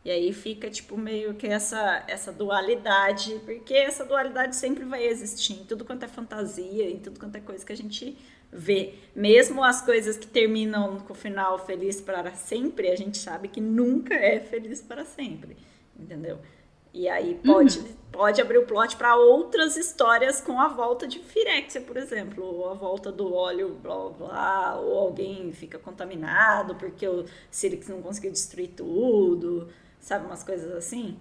[0.03, 5.53] E aí fica, tipo, meio que essa, essa dualidade, porque essa dualidade sempre vai existir
[5.53, 8.17] em tudo quanto é fantasia, em tudo quanto é coisa que a gente
[8.51, 8.93] vê.
[9.15, 13.59] Mesmo as coisas que terminam com o final feliz para sempre, a gente sabe que
[13.59, 15.57] nunca é feliz para sempre.
[15.99, 16.39] Entendeu?
[16.97, 17.79] E aí pode,
[18.09, 22.69] pode abrir o plot para outras histórias com a volta de Firexia, por exemplo, ou
[22.69, 28.01] a volta do óleo, blá blá blá, ou alguém fica contaminado porque o Sirix não
[28.01, 29.67] conseguiu destruir tudo,
[29.99, 31.17] sabe, umas coisas assim.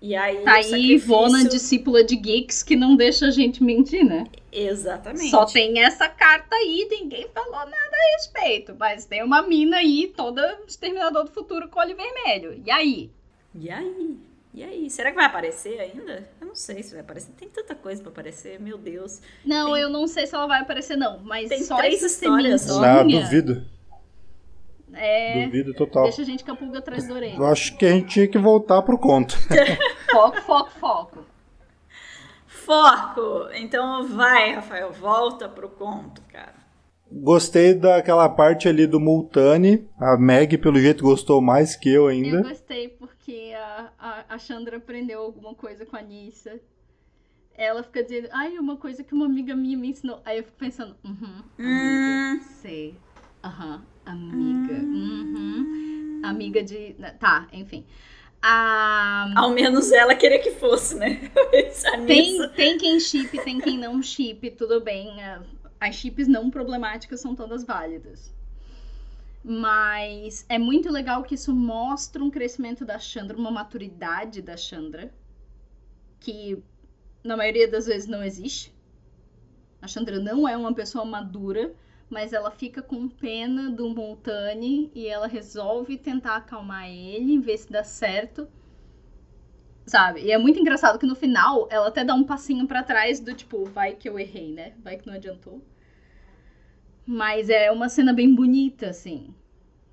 [0.00, 0.44] E aí.
[0.44, 4.28] Tá aí sacrifício- Ivona, discípula de Geeks, que não deixa a gente mentir, né?
[4.52, 5.28] Exatamente.
[5.28, 8.74] Só tem essa carta aí, ninguém falou nada a respeito.
[8.78, 12.62] Mas tem uma mina aí, toda exterminador do futuro com olho vermelho.
[12.64, 13.10] E aí?
[13.54, 14.16] E aí?
[14.52, 14.90] E aí?
[14.90, 16.28] Será que vai aparecer ainda?
[16.40, 17.30] Eu não sei se vai aparecer.
[17.38, 19.20] Tem tanta coisa pra aparecer, meu Deus.
[19.44, 21.20] Não, Tem- eu não sei se ela vai aparecer, não.
[21.20, 22.80] Mas Tem só três histórias só.
[22.80, 23.64] Sementinha duvido.
[24.92, 26.02] é, Duvido total.
[26.04, 27.36] deixa a gente com a pulga atrás da orelha.
[27.36, 29.36] Eu acho que a gente tinha que voltar pro conto.
[30.10, 31.24] Foco, foco, foco.
[32.46, 33.48] Foco!
[33.54, 36.54] Então vai, Rafael, volta pro conto, cara.
[37.12, 39.88] Gostei daquela parte ali do Multani.
[39.98, 42.42] A Meg, pelo jeito, gostou mais que eu Eu ainda.
[42.42, 43.19] gostei porque
[43.54, 46.60] a, a, a Chandra aprendeu alguma coisa com a Nissa.
[47.54, 50.20] Ela fica dizendo, ai, uma coisa que uma amiga minha me ensinou.
[50.24, 52.40] Aí eu fico pensando, uhum, amiga, Hum.
[52.62, 52.96] sei.
[53.44, 54.74] Aham, amiga.
[54.74, 56.20] Uhum.
[56.24, 56.94] Amiga de.
[57.18, 57.84] Tá, enfim.
[58.42, 59.30] A...
[59.36, 61.30] Ao menos ela queria que fosse, né?
[62.06, 65.10] Tem, tem quem chip, tem quem não chip, tudo bem.
[65.78, 68.34] As chips não problemáticas são todas válidas.
[69.44, 75.12] Mas é muito legal que isso mostra um crescimento da Chandra, uma maturidade da Chandra,
[76.20, 76.62] que
[77.24, 78.74] na maioria das vezes não existe.
[79.82, 81.74] A Chandra não é uma pessoa madura,
[82.08, 87.70] mas ela fica com pena do Montani e ela resolve tentar acalmar ele, ver se
[87.70, 88.48] dá certo
[89.86, 90.20] Sabe?
[90.22, 93.34] E é muito engraçado que no final ela até dá um passinho para trás do
[93.34, 94.74] tipo, vai que eu errei, né?
[94.82, 95.60] Vai que não adiantou.
[97.10, 99.34] Mas é uma cena bem bonita, assim.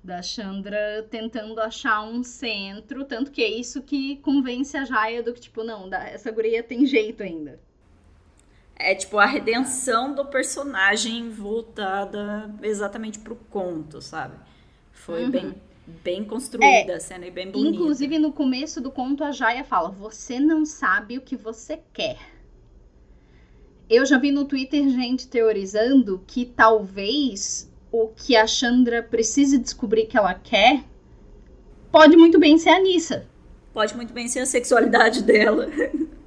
[0.04, 3.04] Da Chandra tentando achar um centro.
[3.04, 6.86] Tanto que é isso que convence a Jaya do que, tipo, não, essa guria tem
[6.86, 7.58] jeito ainda.
[8.76, 14.36] É tipo a redenção do personagem voltada exatamente pro conto, sabe?
[14.92, 15.30] Foi uhum.
[15.32, 15.54] bem,
[16.04, 17.74] bem construída é, a cena e bem bonita.
[17.74, 22.37] Inclusive, no começo do conto, a Jaya fala: Você não sabe o que você quer.
[23.88, 30.06] Eu já vi no Twitter gente teorizando que talvez o que a Chandra precise descobrir
[30.06, 30.84] que ela quer
[31.90, 33.26] pode muito bem ser a Nissa.
[33.72, 35.68] Pode muito bem ser a sexualidade dela.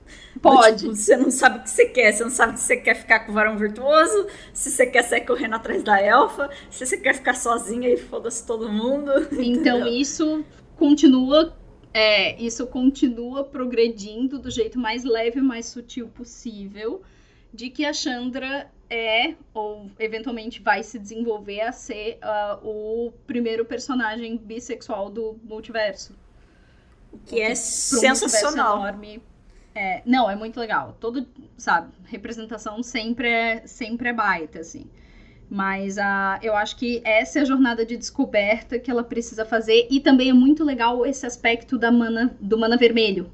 [0.42, 0.80] Pode.
[0.80, 2.12] Tipo, você não sabe o que você quer.
[2.12, 5.22] Você não sabe se você quer ficar com o varão virtuoso, se você quer sair
[5.22, 9.12] correndo atrás da elfa, se você quer ficar sozinha e foda-se todo mundo.
[9.32, 9.88] Então entendeu?
[9.88, 10.44] isso
[10.78, 11.56] continua.
[11.94, 17.02] É, isso continua progredindo do jeito mais leve e mais sutil possível.
[17.54, 23.66] De que a Chandra é, ou eventualmente vai se desenvolver a ser uh, o primeiro
[23.66, 26.14] personagem bissexual do multiverso.
[27.12, 28.80] O que é sensacional.
[28.80, 29.22] Enorme,
[29.74, 30.98] é, não, é muito legal.
[31.00, 31.26] Todo,
[31.58, 34.86] sabe, representação sempre é, sempre é baita, assim.
[35.50, 39.88] Mas a, eu acho que essa é a jornada de descoberta que ela precisa fazer.
[39.90, 43.32] E também é muito legal esse aspecto da mana, do mana vermelho.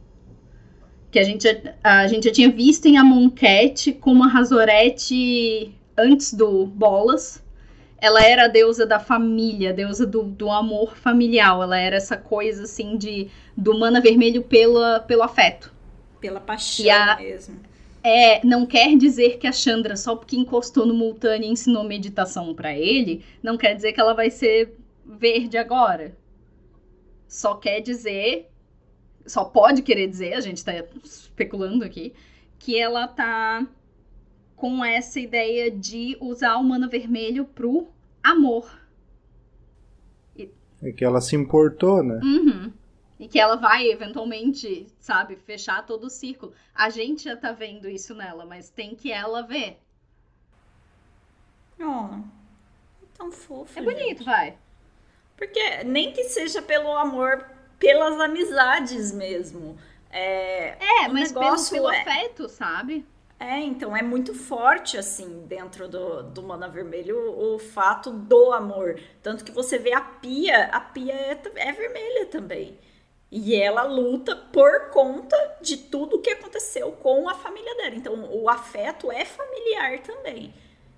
[1.10, 1.48] Que a gente,
[1.84, 7.44] a gente já tinha visto em Amonkhet como a Razorette antes do Bolas.
[8.00, 11.60] Ela era a deusa da família, a deusa do, do amor familiar.
[11.60, 15.74] Ela era essa coisa, assim, de do mana vermelho pela, pelo afeto.
[16.22, 17.60] Pela paixão a, mesmo.
[18.04, 22.54] É, não quer dizer que a Chandra, só porque encostou no Multani e ensinou meditação
[22.54, 26.16] para ele, não quer dizer que ela vai ser verde agora.
[27.28, 28.50] Só quer dizer,
[29.28, 30.74] só pode querer dizer, a gente tá
[31.04, 32.14] especulando aqui,
[32.58, 33.68] que ela tá
[34.56, 37.88] com essa ideia de usar o mana vermelho pro
[38.24, 38.82] amor.
[40.82, 42.20] É que ela se importou, né?
[42.24, 42.74] Uhum.
[43.20, 46.54] E que ela vai, eventualmente, sabe, fechar todo o círculo.
[46.74, 49.80] A gente já tá vendo isso nela, mas tem que ela ver.
[51.80, 52.22] Oh,
[53.16, 53.78] tão fofo.
[53.78, 54.24] É bonito, gente.
[54.24, 54.58] vai.
[55.36, 57.46] Porque nem que seja pelo amor,
[57.80, 59.78] pelas amizades mesmo.
[60.10, 62.02] É, é mas pelo, pelo é...
[62.02, 63.06] afeto, sabe?
[63.40, 68.52] É, então é muito forte, assim, dentro do, do Mana Vermelho, o, o fato do
[68.52, 69.00] amor.
[69.22, 72.80] Tanto que você vê a pia, a pia é, é vermelha também.
[73.30, 77.96] E ela luta por conta de tudo que aconteceu com a família dela.
[77.96, 80.54] Então, o afeto é familiar também.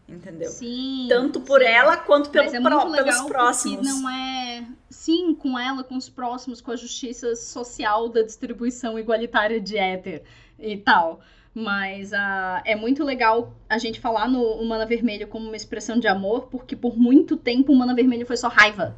[0.09, 0.49] Entendeu?
[0.49, 1.05] Sim.
[1.07, 1.67] Tanto por sim.
[1.67, 3.85] ela quanto pelo é pró pelos próximos.
[3.85, 4.65] Não é.
[4.89, 10.23] Sim, com ela, com os próximos, com a justiça social da distribuição igualitária de éter
[10.57, 11.21] e tal.
[11.53, 16.07] Mas uh, é muito legal a gente falar no Mana Vermelho como uma expressão de
[16.07, 18.95] amor, porque por muito tempo o Mana Vermelho foi só raiva.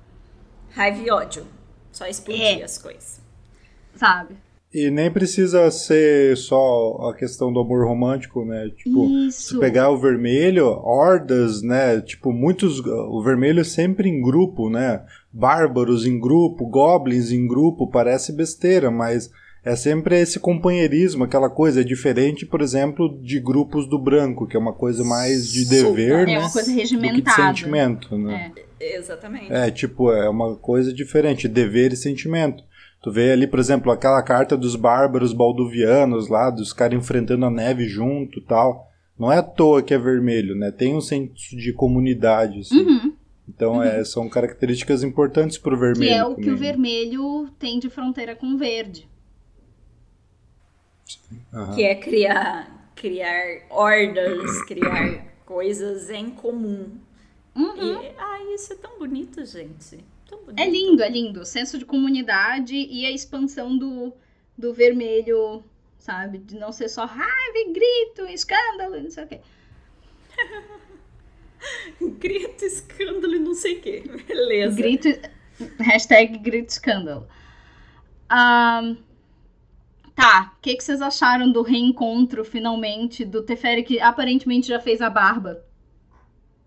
[0.70, 1.48] Raiva e ódio.
[1.92, 2.64] Só explodir é.
[2.64, 3.22] as coisas
[3.96, 4.36] sabe?
[4.74, 8.70] E nem precisa ser só a questão do amor romântico, né?
[8.78, 9.54] Tipo, Isso.
[9.54, 12.00] se pegar o vermelho, hordas, né?
[12.00, 12.80] Tipo, muitos.
[12.80, 15.04] O vermelho sempre em grupo, né?
[15.32, 19.30] Bárbaros em grupo, goblins em grupo, parece besteira, mas
[19.64, 21.82] é sempre esse companheirismo, aquela coisa.
[21.82, 26.12] É diferente, por exemplo, de grupos do branco, que é uma coisa mais de dever,
[26.22, 26.34] é né?
[26.36, 27.52] É uma coisa regimentada.
[27.52, 28.54] de sentimento, né?
[28.56, 28.72] É.
[28.98, 29.54] Exatamente.
[29.54, 32.64] É, tipo, é uma coisa diferente, dever e sentimento.
[33.02, 37.50] Tu vê ali, por exemplo, aquela carta dos bárbaros balduvianos lá, dos caras enfrentando a
[37.50, 38.88] neve junto tal.
[39.18, 40.72] Não é à toa que é vermelho, né?
[40.72, 42.86] Tem um senso de comunidade, assim.
[42.86, 43.14] Uhum.
[43.50, 43.84] Então, uhum.
[43.84, 46.12] É, são características importantes pro vermelho.
[46.12, 46.44] Que é o também.
[46.44, 49.10] que o vermelho tem de fronteira com o verde.
[51.52, 51.76] Uhum.
[51.76, 56.98] Que é criar, criar hordas, criar coisas em comum.
[57.56, 58.04] Uhum.
[58.04, 60.00] E, ah, isso é tão bonito, gente.
[60.58, 61.42] É lindo, é lindo.
[61.42, 64.14] O senso de comunidade e a expansão do,
[64.58, 65.64] do vermelho,
[65.98, 66.38] sabe?
[66.40, 69.40] De não ser só raiva, grito, escândalo, não sei o quê.
[72.20, 74.04] grito, escândalo e não sei o quê.
[74.28, 74.76] Beleza.
[74.76, 75.08] Grito,
[75.80, 77.28] hashtag grito, escândalo.
[78.32, 78.98] Um,
[80.16, 85.02] tá, o que, que vocês acharam do reencontro, finalmente, do Teferi, que aparentemente já fez
[85.02, 85.64] a barba?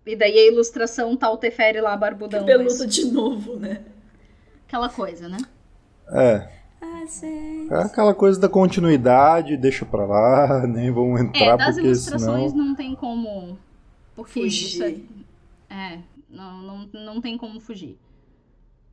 [0.05, 2.45] E daí a ilustração tá o Teferi lá barbudão.
[2.45, 2.93] Peludo mas...
[2.93, 3.83] de novo, né?
[4.67, 5.37] Aquela coisa, né?
[6.09, 6.55] É.
[7.69, 12.51] É aquela coisa da continuidade, deixa pra lá, nem vamos entrar é, das porque ilustrações
[12.51, 12.65] senão...
[12.65, 13.57] não tem como
[14.15, 15.05] porque fugir.
[15.69, 15.99] É, é
[16.29, 17.97] não, não, não tem como fugir.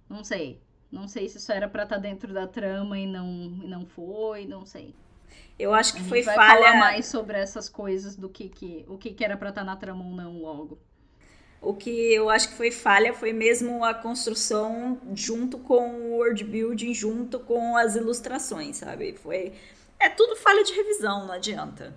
[0.08, 0.60] Não sei.
[0.90, 3.26] Não sei se isso era pra estar tá dentro da trama e não,
[3.62, 4.94] e não foi, não sei.
[5.58, 6.60] Eu acho que foi vai falha.
[6.60, 9.64] falar mais sobre essas coisas do que, que o que, que era pra estar tá
[9.64, 10.78] na trama ou não logo.
[11.62, 16.42] O que eu acho que foi falha foi mesmo a construção junto com o world
[16.42, 19.14] building, junto com as ilustrações, sabe?
[19.22, 19.52] Foi.
[20.00, 21.94] É tudo falha de revisão, não adianta.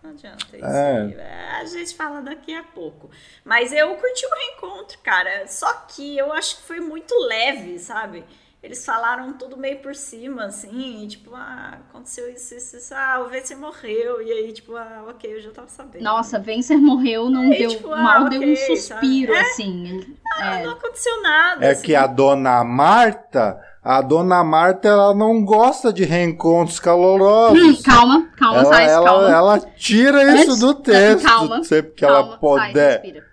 [0.00, 0.64] Não adianta isso.
[0.64, 1.58] É.
[1.60, 3.10] A gente fala daqui a pouco.
[3.44, 5.48] Mas eu curti o reencontro, cara.
[5.48, 8.24] Só que eu acho que foi muito leve, sabe?
[8.64, 13.28] Eles falaram tudo meio por cima, assim, tipo, ah, aconteceu isso, isso, isso, ah, o
[13.28, 16.02] Vencer morreu, e aí, tipo, ah, ok, eu já tava sabendo.
[16.02, 20.16] Nossa, Vencer morreu, não aí, deu, tipo, ah, mal okay, deu um suspiro, assim.
[20.38, 20.64] Ah, é.
[20.64, 21.62] não aconteceu nada.
[21.62, 21.82] É assim.
[21.82, 27.80] que a dona Marta, a dona Marta, ela não gosta de reencontros calorosos.
[27.80, 29.30] Hum, calma, calma, ela, Sais, ela, calma.
[29.30, 33.02] Ela tira isso Antes, do texto, calma, sempre que calma, ela puder.
[33.02, 33.24] Sais,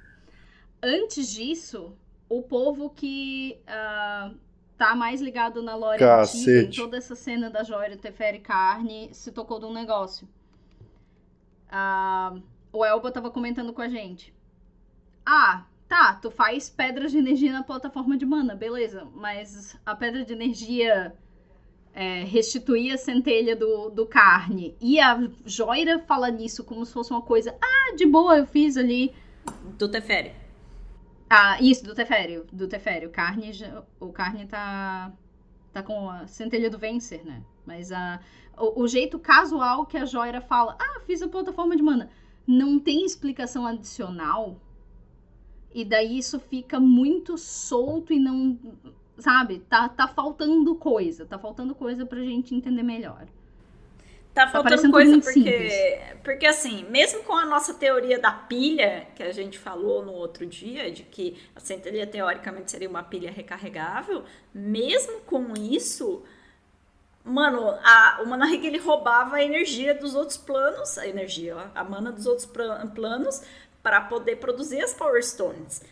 [0.83, 1.93] Antes disso,
[2.27, 3.57] o povo que...
[3.65, 4.50] Uh,
[4.81, 9.31] tá mais ligado na lore antiga, em toda essa cena da Joia Teferi Carne, se
[9.31, 10.27] tocou de um negócio.
[11.69, 12.33] Ah,
[12.73, 14.33] o Elba tava comentando com a gente.
[15.23, 19.07] Ah, tá, tu faz pedras de energia na plataforma de mana, beleza.
[19.13, 21.13] Mas a pedra de energia
[21.93, 24.75] é, restituir a centelha do, do carne.
[24.81, 27.55] E a Joira fala nisso como se fosse uma coisa.
[27.61, 29.13] Ah, de boa, eu fiz ali.
[29.77, 30.40] Do Teferi.
[31.33, 32.43] Ah, isso, do Teferi.
[32.51, 33.05] Do Teferi.
[33.05, 33.51] O Carne,
[34.01, 35.13] o Carne tá,
[35.71, 37.41] tá com a centelha do Vencer, né?
[37.65, 38.19] Mas a,
[38.57, 42.09] o, o, jeito casual que a Joira fala, ah, fiz a plataforma de mana,
[42.45, 44.59] não tem explicação adicional.
[45.73, 48.59] E daí isso fica muito solto e não.
[49.17, 49.59] Sabe?
[49.69, 51.25] Tá, tá faltando coisa.
[51.25, 53.25] Tá faltando coisa pra gente entender melhor.
[54.33, 59.21] Tá, tá faltando coisa porque, porque, assim, mesmo com a nossa teoria da pilha, que
[59.21, 64.23] a gente falou no outro dia, de que a centelha teoricamente seria uma pilha recarregável,
[64.53, 66.23] mesmo com isso,
[67.25, 72.09] mano, a, o Manahig ele roubava a energia dos outros planos, a energia, a mana
[72.09, 72.49] dos outros
[72.95, 73.41] planos,
[73.83, 75.83] para poder produzir as Power Stones.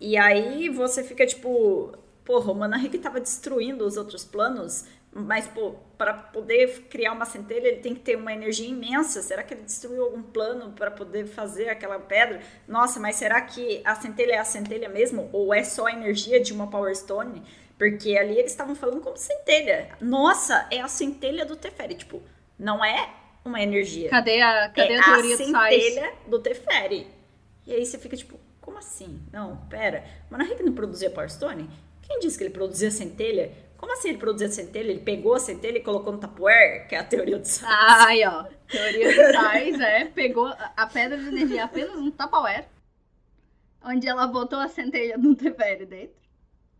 [0.00, 1.92] E aí você fica tipo,
[2.24, 4.84] porra, o Manahig tava destruindo os outros planos
[5.14, 9.22] mas, pô, para poder criar uma centelha, ele tem que ter uma energia imensa.
[9.22, 12.40] Será que ele destruiu algum plano para poder fazer aquela pedra?
[12.66, 15.30] Nossa, mas será que a centelha é a centelha mesmo?
[15.32, 17.44] Ou é só a energia de uma Power Stone?
[17.78, 19.90] Porque ali eles estavam falando como centelha.
[20.00, 21.94] Nossa, é a centelha do Teferi.
[21.94, 22.20] Tipo,
[22.58, 23.08] não é
[23.44, 24.10] uma energia.
[24.10, 27.06] Cadê a, cadê é a teoria a centelha do Teferi.
[27.64, 29.22] E aí você fica tipo, como assim?
[29.32, 30.04] Não, pera.
[30.28, 31.70] Manahik não produzia Power Stone?
[32.02, 33.52] Quem disse que ele produzia centelha?
[33.84, 34.90] Como assim ele produzia centelha?
[34.90, 37.68] Ele pegou a centelha e colocou no Tupperware, que é a teoria do sais.
[37.68, 38.46] Ai, ó.
[38.66, 40.04] Teoria do sais, é.
[40.06, 42.64] Pegou a pedra de energia apenas no Tupperware,
[43.84, 46.16] onde ela botou a centelha do Teferi dentro.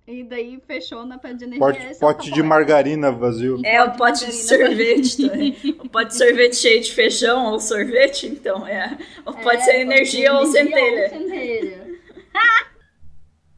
[0.08, 1.66] E daí fechou na pedra de energia.
[1.66, 3.60] Pote, é pote de margarina vazio.
[3.62, 5.56] É, o pote de, de sorvete também.
[5.78, 8.96] o pote de sorvete cheio de feijão ou sorvete, então é.
[9.26, 11.02] Ou pode é, ser energia, ou, energia centelha.
[11.02, 11.98] ou centelha.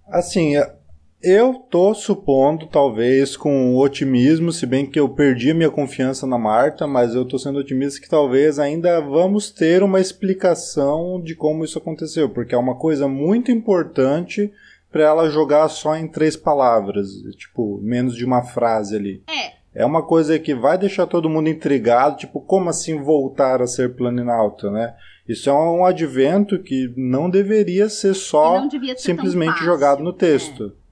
[0.09, 0.57] assim,
[1.23, 6.39] eu tô supondo, talvez, com otimismo, se bem que eu perdi a minha confiança na
[6.39, 11.65] Marta, mas eu tô sendo otimista que talvez ainda vamos ter uma explicação de como
[11.65, 14.53] isso aconteceu, porque é uma coisa muito importante
[14.93, 19.23] para ela jogar só em três palavras, tipo, menos de uma frase ali.
[19.29, 19.57] É.
[19.75, 23.95] É uma coisa que vai deixar todo mundo intrigado, tipo, como assim voltar a ser
[23.95, 24.95] planinauta, né?
[25.29, 30.73] Isso é um advento que não deveria ser só ser simplesmente jogado no texto.
[30.83, 30.86] É.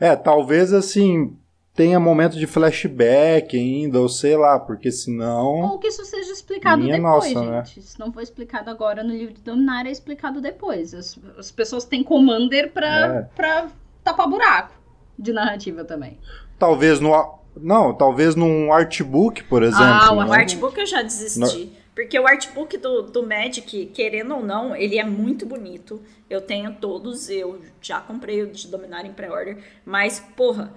[0.00, 1.36] É, talvez assim
[1.74, 5.46] tenha momento de flashback ainda, ou sei lá, porque senão.
[5.46, 7.64] Ou que isso seja explicado depois, nossa, né?
[7.64, 7.80] gente.
[7.80, 7.86] Né?
[7.86, 10.92] Se não for explicado agora no livro de Dominar, é explicado depois.
[10.92, 13.22] As, as pessoas têm Commander pra, é.
[13.34, 13.68] pra
[14.02, 14.72] tapar buraco
[15.18, 16.18] de narrativa também.
[16.58, 17.38] Talvez no.
[17.56, 19.84] Não, talvez num artbook, por exemplo.
[19.84, 20.36] Ah, o né?
[20.36, 21.64] artbook eu já desisti.
[21.64, 21.79] No...
[21.94, 26.02] Porque o artbook do, do Magic, querendo ou não, ele é muito bonito.
[26.28, 29.62] Eu tenho todos, eu já comprei o de Dominar em pré-order.
[29.84, 30.72] Mas, porra,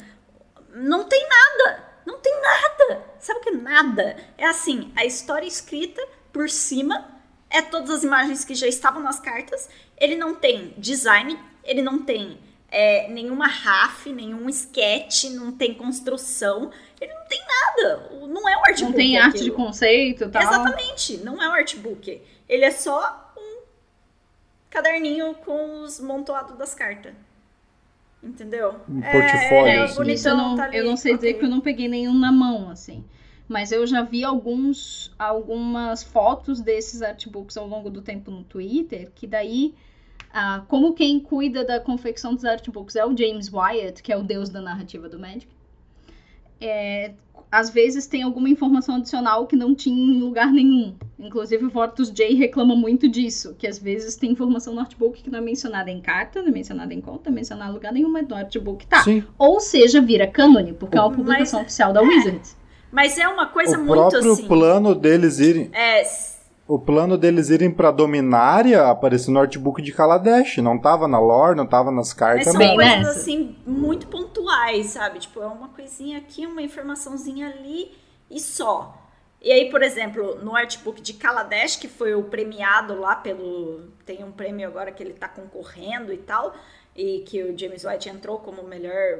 [0.74, 1.84] não tem nada.
[2.06, 3.06] Não tem nada.
[3.20, 4.18] Sabe o que é nada?
[4.38, 7.08] É assim, a história escrita por cima
[7.50, 9.70] é todas as imagens que já estavam nas cartas.
[9.98, 12.40] Ele não tem design, ele não tem
[12.74, 16.72] é, nenhuma RAF, nenhum sketch, não tem construção.
[17.00, 18.10] Ele não tem nada.
[18.28, 18.84] Não é um artbook.
[18.84, 20.42] Não tem arte de conceito tal.
[20.42, 21.18] Exatamente.
[21.18, 22.20] Não é um artbook.
[22.50, 23.62] Ele é só um
[24.72, 27.14] caderninho com os montoados das cartas.
[28.24, 28.80] Entendeu?
[28.90, 29.68] Um é, portfólio.
[29.68, 30.12] É, assim.
[30.12, 31.30] Isso eu não, tá eu não sei okay.
[31.30, 33.06] dizer que eu não peguei nenhum na mão, assim.
[33.48, 39.12] Mas eu já vi alguns, algumas fotos desses artbooks ao longo do tempo no Twitter,
[39.14, 39.76] que daí
[40.34, 44.24] Uh, como quem cuida da confecção dos artbooks é o James Wyatt, que é o
[44.24, 45.48] deus da narrativa do Magic,
[46.60, 47.12] é,
[47.52, 50.96] às vezes tem alguma informação adicional que não tinha em lugar nenhum.
[51.20, 55.30] Inclusive o Vortus J reclama muito disso, que às vezes tem informação no artbook que
[55.30, 57.94] não é mencionada em carta, não é mencionada em conta, não é mencionada em lugar
[57.94, 59.04] nenhum, mas no artbook tá.
[59.04, 59.24] Sim.
[59.38, 62.58] Ou seja, vira cânone, porque é uma publicação mas, oficial da é, Wizards.
[62.92, 64.18] Mas é uma coisa o muito assim...
[64.18, 65.70] O próprio plano deles irem...
[65.74, 66.33] É
[66.68, 70.58] o plano deles irem pra Dominária apareceu no artbook de Kaladesh.
[70.58, 72.54] Não tava na lore, não tava nas cartas.
[72.54, 75.20] Mas são coisas assim muito pontuais, sabe?
[75.20, 77.92] Tipo, é uma coisinha aqui, uma informaçãozinha ali
[78.32, 78.98] e só.
[79.42, 83.90] E aí, por exemplo, no artbook de Kaladesh, que foi o premiado lá pelo.
[84.06, 86.56] Tem um prêmio agora que ele tá concorrendo e tal,
[86.96, 89.20] e que o James White entrou como melhor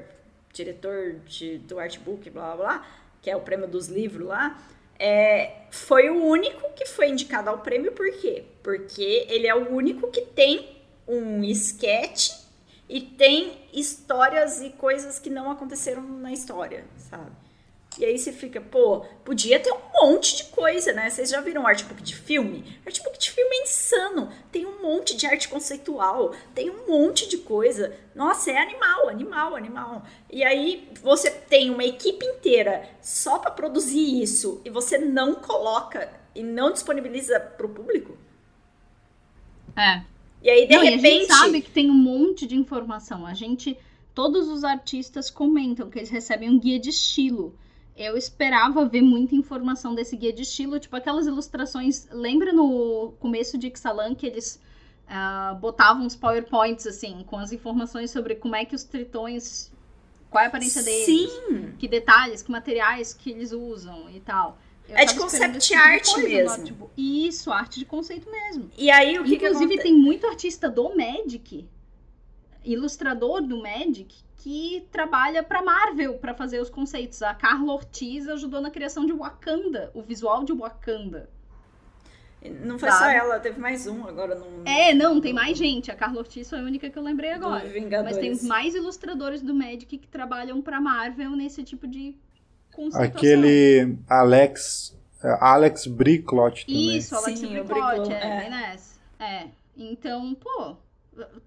[0.54, 2.86] diretor de, do artbook, blá blá blá,
[3.22, 4.58] que é o prêmio dos livros lá
[5.00, 8.46] é, foi o único que foi indicado ao prêmio, por quê?
[8.62, 10.78] Porque ele é o único que tem
[11.08, 12.32] um sketch
[12.88, 17.32] e tem histórias e coisas que não aconteceram na história, sabe?
[17.98, 21.10] E aí você fica, pô, podia ter um monte de coisa, né?
[21.10, 22.80] Vocês já viram artbook de filme?
[22.86, 24.32] Artbook de filme é insano.
[24.52, 27.96] Tem um monte de arte conceitual, tem um monte de coisa.
[28.16, 30.06] Nossa, é animal, animal, animal.
[30.32, 36.12] E aí você tem uma equipe inteira só para produzir isso e você não coloca
[36.34, 38.18] e não disponibiliza para o público?
[39.76, 40.02] É.
[40.42, 41.06] E aí, de não, repente.
[41.06, 43.26] a gente sabe que tem um monte de informação.
[43.26, 43.78] A gente.
[44.16, 47.58] Todos os artistas comentam que eles recebem um guia de estilo
[47.96, 52.08] eu esperava ver muita informação desse guia de estilo, tipo aquelas ilustrações.
[52.12, 54.60] Lembra no começo de Ixalan que eles
[55.08, 59.72] uh, botavam uns PowerPoints, assim, com as informações sobre como é que os tritões.
[60.30, 61.06] Qual é a aparência deles?
[61.06, 61.74] Sim!
[61.78, 64.58] Que detalhes, que materiais que eles usam e tal.
[64.90, 66.66] Eu é de concept tipo art mesmo.
[66.66, 68.70] Tipo, isso, arte de conceito mesmo.
[68.78, 71.70] E aí o que Inclusive, que tem muito artista do Magic,
[72.66, 77.22] ilustrador do Magic, que trabalha para Marvel para fazer os conceitos.
[77.22, 81.30] A Carla Ortiz ajudou na criação de Wakanda, o visual de Wakanda.
[82.62, 83.06] Não foi sabe?
[83.06, 84.48] só ela, teve mais um agora não.
[84.66, 85.90] É, não, tem mais gente.
[85.90, 87.64] A Carla Ortiz foi a única que eu lembrei agora.
[88.04, 92.14] Mas tem mais ilustradores do Magic que trabalham para Marvel nesse tipo de
[92.74, 93.18] conceituação.
[93.18, 94.94] Aquele Alex
[95.40, 96.98] Alex Bricklot também.
[96.98, 98.78] Isso, Alex Sim, Bricklot, é,
[99.20, 99.24] é.
[99.24, 99.48] é.
[99.78, 100.76] Então, pô,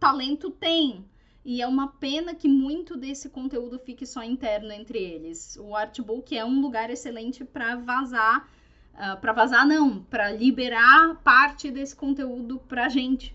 [0.00, 1.04] talento tem.
[1.48, 5.56] E é uma pena que muito desse conteúdo fique só interno entre eles.
[5.60, 11.14] O artbook é um lugar excelente para vazar, uh, ah, para vazar não, para liberar
[11.22, 13.32] parte desse conteúdo pra gente.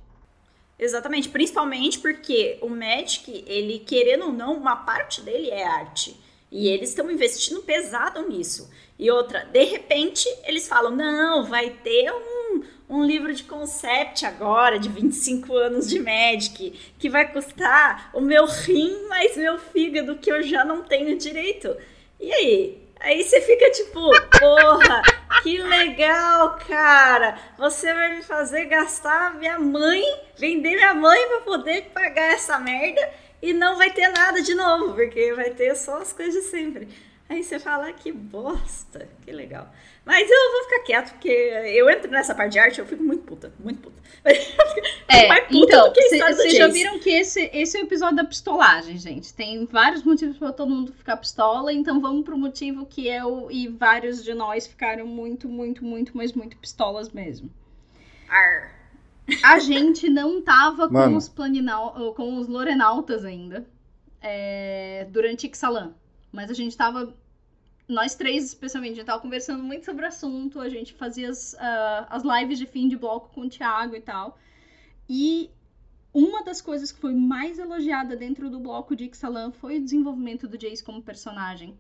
[0.78, 6.20] Exatamente, principalmente porque o Magic, ele querendo ou não, uma parte dele é arte.
[6.52, 8.70] E eles estão investindo pesado nisso.
[9.00, 12.62] E outra, de repente, eles falam: não, vai ter um,
[12.92, 18.46] um livro de concept agora, de 25 anos de Magic, que vai custar o meu
[18.46, 21.74] rim mais meu fígado, que eu já não tenho direito.
[22.20, 22.88] E aí?
[23.00, 24.02] Aí você fica tipo,
[24.38, 25.02] porra,
[25.42, 27.40] que legal, cara.
[27.58, 30.04] Você vai me fazer gastar minha mãe,
[30.38, 33.10] vender minha mãe para poder pagar essa merda
[33.42, 36.90] e não vai ter nada de novo, porque vai ter só as coisas de sempre.
[37.30, 39.74] Aí você fala, ah, que bosta, que legal.
[40.04, 43.24] Mas eu vou ficar quieto, porque eu entro nessa parte de arte, eu fico muito
[43.24, 44.02] puta, muito puta.
[45.08, 48.98] É, mais puta então, vocês já viram que esse, esse é o episódio da pistolagem,
[48.98, 49.34] gente.
[49.34, 53.68] Tem vários motivos para todo mundo ficar pistola, então vamos pro motivo que eu e
[53.68, 57.52] vários de nós ficaram muito, muito, muito, mas muito pistolas mesmo.
[58.30, 58.74] Ar.
[59.44, 63.68] A gente não tava com os, planinal, com os Lorenautas ainda
[64.22, 65.94] é, durante Ixalan.
[66.32, 67.14] Mas a gente tava
[67.92, 71.54] nós três, especialmente, a gente tava conversando muito sobre o assunto, a gente fazia as,
[71.54, 74.40] uh, as lives de fim de bloco com o Thiago e tal.
[75.10, 75.50] E
[76.14, 80.48] uma das coisas que foi mais elogiada dentro do bloco de Ixalan foi o desenvolvimento
[80.48, 81.78] do Jace como personagem.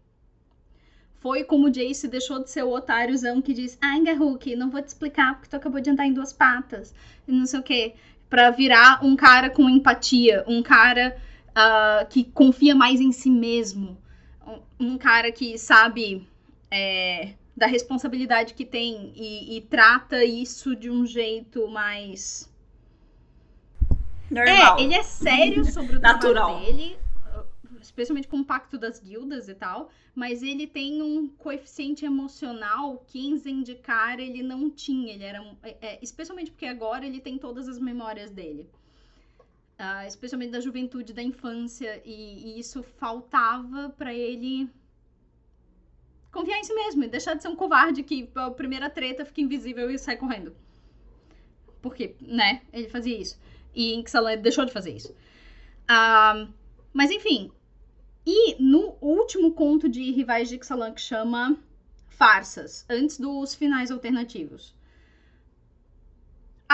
[1.15, 4.81] Foi como o Jace deixou de ser o otáriozão que diz: Ai, Garruk, não vou
[4.81, 6.93] te explicar porque tu acabou de andar em duas patas.
[7.25, 7.93] E não sei o quê.
[8.29, 11.15] Pra virar um cara com empatia, um cara
[11.51, 14.00] uh, que confia mais em si mesmo
[14.81, 16.27] um cara que sabe
[16.69, 22.49] é, da responsabilidade que tem e, e, trata isso de um jeito mais.
[24.29, 24.79] Normal.
[24.79, 26.55] É, ele é sério sobre o Natural.
[26.55, 26.97] trabalho dele,
[27.81, 33.19] especialmente com o pacto das guildas e tal, mas ele tem um coeficiente emocional que
[33.19, 35.13] em Zendikar ele não tinha.
[35.13, 35.45] Ele era.
[35.61, 38.67] É, é, especialmente porque agora ele tem todas as memórias dele.
[39.81, 44.69] Uh, especialmente da juventude, da infância, e, e isso faltava para ele
[46.31, 49.41] confiar em si mesmo e deixar de ser um covarde que a primeira treta fica
[49.41, 50.55] invisível e sai correndo.
[51.81, 53.39] Porque, né, ele fazia isso.
[53.73, 54.03] E em
[54.39, 55.15] deixou de fazer isso.
[55.87, 56.47] Ah,
[56.93, 57.51] mas enfim.
[58.23, 61.57] E no último conto de Rivais de Ixalan, que chama
[62.07, 64.75] Farsas, antes dos finais alternativos,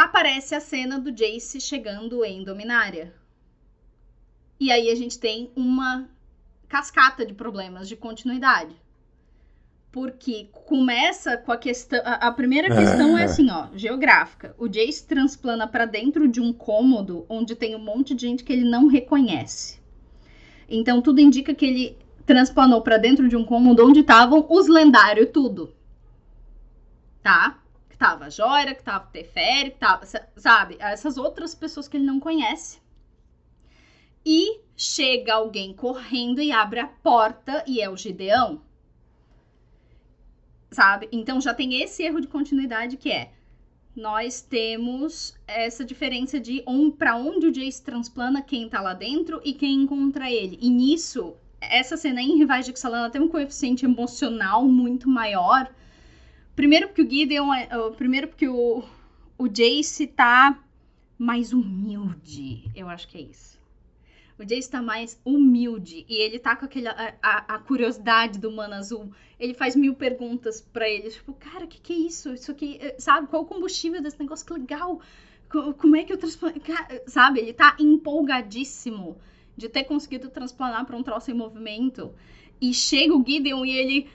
[0.03, 3.13] aparece a cena do Jace chegando em Dominária.
[4.59, 6.07] E aí a gente tem uma
[6.67, 8.75] cascata de problemas de continuidade.
[9.91, 11.99] Porque começa com a questão.
[12.03, 14.55] A, primeira questão é assim, ó, geográfica.
[14.59, 18.53] O Jace transplana para dentro de um cômodo onde tem um monte de gente que
[18.53, 19.79] ele não reconhece.
[20.69, 25.29] Então tudo indica que ele transplanou para dentro de um cômodo onde estavam os lendários
[25.33, 25.73] tudo.
[27.23, 27.57] Tá?
[27.97, 30.77] Que tava a Joira, que tava o Teferi, que tava, sabe?
[30.79, 32.79] Essas outras pessoas que ele não conhece.
[34.23, 38.61] E chega alguém correndo e abre a porta e é o Gideão.
[40.69, 41.09] Sabe?
[41.11, 43.31] Então já tem esse erro de continuidade que é
[43.97, 49.41] nós temos essa diferença de um, para onde o Jace transplana quem tá lá dentro
[49.43, 50.59] e quem encontra ele.
[50.61, 55.67] E nisso, essa cena em Rivais de Ixalan tem um coeficiente emocional muito maior.
[56.57, 58.83] Primeiro porque o Gideon é, primeiro porque o,
[59.37, 60.59] o Jace tá
[61.15, 63.59] mais humilde, eu acho que é isso.
[64.39, 68.73] O Jace tá mais humilde e ele tá com aquele, a, a, curiosidade do Mano
[68.73, 69.11] Azul.
[69.39, 72.33] Ele faz mil perguntas para ele, tipo, cara, o que, que é isso?
[72.33, 73.27] Isso aqui, eh, sabe?
[73.27, 74.43] Qual o combustível desse negócio?
[74.43, 74.99] Que legal!
[75.77, 76.59] Como é que eu transplano?
[77.05, 77.39] Sabe?
[77.39, 79.15] Ele tá empolgadíssimo
[79.55, 82.15] de ter conseguido transplanar para um troço em movimento.
[82.59, 84.09] E chega o Gideon e ele.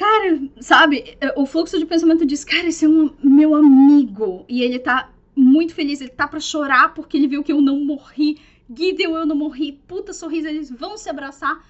[0.00, 1.18] Cara, sabe?
[1.20, 4.46] Eh, o fluxo de pensamento diz: Cara, esse é um meu amigo.
[4.48, 7.84] E ele tá muito feliz, ele tá para chorar porque ele viu que eu não
[7.84, 8.40] morri.
[8.74, 11.62] Gideon, eu não morri, puta sorriso, eles vão se abraçar.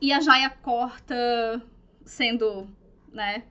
[0.00, 1.62] E a Jaya corta,
[2.04, 2.66] sendo,
[3.12, 3.44] né,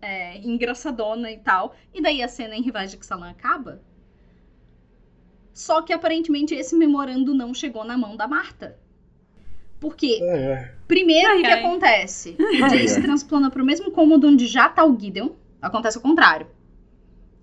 [0.00, 1.74] é, engraçadona e tal.
[1.92, 3.82] E daí a cena em Rivais de Xalan acaba.
[5.52, 8.78] Só que aparentemente esse memorando não chegou na mão da Marta.
[9.84, 10.70] Porque, é.
[10.88, 11.60] primeiro, o que ai.
[11.60, 12.34] acontece?
[12.40, 15.28] O Jace transplana pro mesmo cômodo onde já tá o Gideon.
[15.60, 16.46] Acontece o contrário.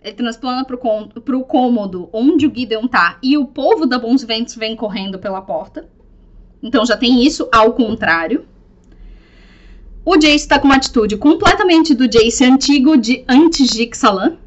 [0.01, 0.79] Ele transplana pro,
[1.23, 5.39] pro cômodo onde o Gideon tá e o povo da Bons Ventos vem correndo pela
[5.39, 5.87] porta.
[6.63, 8.43] Então já tem isso ao contrário.
[10.03, 14.39] O Jace tá com uma atitude completamente do Jace antigo de antes de Ixalan.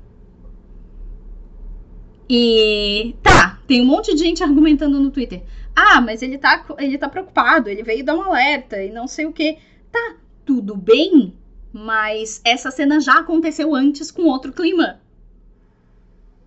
[2.28, 5.44] E tá, tem um monte de gente argumentando no Twitter.
[5.74, 9.26] Ah, mas ele tá, ele tá preocupado, ele veio dar um alerta e não sei
[9.26, 9.58] o que.
[9.90, 11.34] Tá, tudo bem,
[11.72, 15.00] mas essa cena já aconteceu antes com outro clima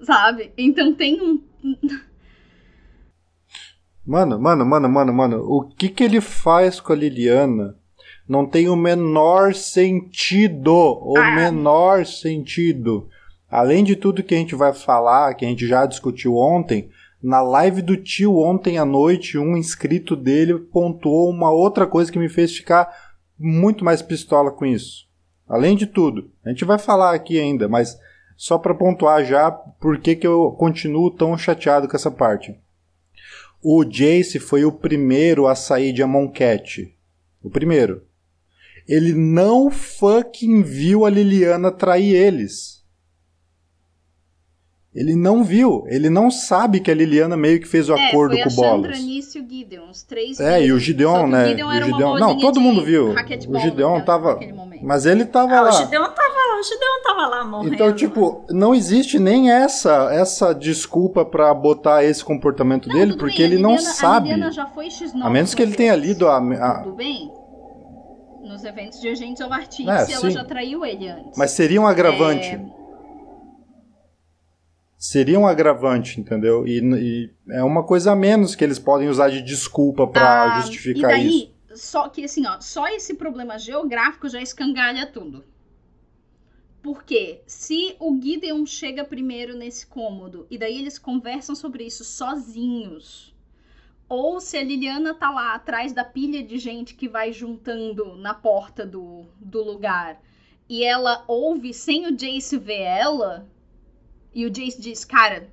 [0.02, 0.52] sabe?
[0.58, 1.42] Então tem um.
[4.06, 7.76] Mano, mano, mano, mano, mano, o que que ele faz com a Liliana
[8.26, 10.72] não tem o menor sentido.
[10.72, 11.36] O ah.
[11.36, 13.10] menor sentido.
[13.52, 16.90] Além de tudo que a gente vai falar, que a gente já discutiu ontem,
[17.28, 22.18] na live do tio ontem à noite, um inscrito dele pontuou uma outra coisa que
[22.18, 22.88] me fez ficar
[23.38, 25.10] muito mais pistola com isso.
[25.46, 28.00] Além de tudo, a gente vai falar aqui ainda, mas
[28.38, 32.58] só para pontuar já por que, que eu continuo tão chateado com essa parte.
[33.62, 36.96] O Jace foi o primeiro a sair de Amonkhet.
[37.44, 38.04] O primeiro.
[38.88, 42.77] Ele não fucking viu a Liliana trair eles.
[44.98, 48.36] Ele não viu, ele não sabe que a Liliana meio que fez o é, acordo
[48.36, 49.00] com o Bolas.
[49.00, 50.40] Nisso e o Gideon, os três.
[50.40, 51.46] É, e o Gideon, né?
[51.46, 52.18] O Gideon, o Gideon...
[52.18, 53.14] Não, todo mundo viu.
[53.14, 54.40] O Gideon tava.
[54.82, 55.70] Mas ele tava ah, lá.
[55.70, 57.76] O Gideon tava lá, o Gideon tava lá morrendo.
[57.76, 63.38] Então, tipo, não existe nem essa essa desculpa para botar esse comportamento não, dele, porque
[63.38, 64.34] bem, ele Liliana, não sabe.
[64.34, 66.80] A, já foi X9 a menos que ele tenha lido a, a...
[66.82, 67.32] Tudo bem?
[68.42, 71.38] Nos eventos de Agentes of Artists, é, ela já traiu ele antes.
[71.38, 72.48] Mas seria um agravante.
[72.48, 72.77] É
[74.98, 76.68] seria um agravante, entendeu?
[76.68, 80.62] E, e, é uma coisa a menos que eles podem usar de desculpa para ah,
[80.62, 81.58] justificar e daí, isso.
[81.76, 85.46] Só que assim, ó, só esse problema geográfico já escangalha tudo.
[86.82, 93.36] Porque se o Gideon chega primeiro nesse cômodo e daí eles conversam sobre isso sozinhos,
[94.10, 98.34] ou se a Liliana tá lá atrás da pilha de gente que vai juntando na
[98.34, 100.22] porta do, do lugar
[100.70, 103.48] e ela ouve sem o Jace ver ela,
[104.38, 105.52] e o Jace diz, cara,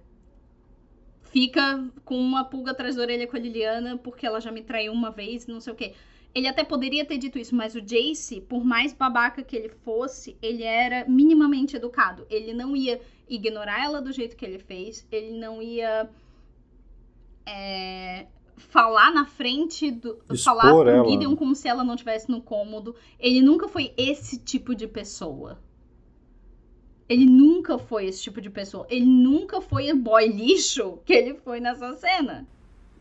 [1.22, 4.92] fica com uma pulga atrás da orelha com a Liliana porque ela já me traiu
[4.92, 5.94] uma vez, não sei o quê.
[6.34, 10.36] Ele até poderia ter dito isso, mas o Jace, por mais babaca que ele fosse,
[10.42, 12.26] ele era minimamente educado.
[12.28, 16.10] Ele não ia ignorar ela do jeito que ele fez, ele não ia
[17.46, 20.18] é, falar na frente do.
[20.30, 21.08] Expor falar pro ela.
[21.08, 22.94] Gideon como se ela não estivesse no cômodo.
[23.18, 25.58] Ele nunca foi esse tipo de pessoa
[27.08, 28.86] Ele nunca foi esse tipo de pessoa.
[28.88, 32.46] Ele nunca foi o boy lixo que ele foi nessa cena.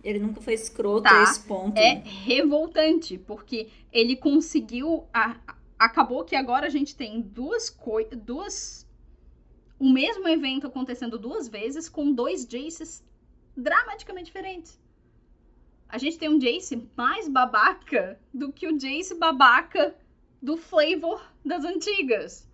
[0.04, 1.22] Ele nunca foi escroto Tá.
[1.22, 1.78] a esse ponto.
[1.78, 5.06] É revoltante, porque ele conseguiu.
[5.14, 5.38] a-
[5.80, 8.18] acabou que agora a gente tem duas coisas.
[8.20, 8.88] Duas.
[9.80, 13.04] O mesmo evento acontecendo duas vezes com dois Jaces
[13.56, 14.80] dramaticamente diferentes.
[15.90, 19.96] A gente tem um Jace mais babaca do que o Jace babaca
[20.42, 22.48] do Flavor das antigas.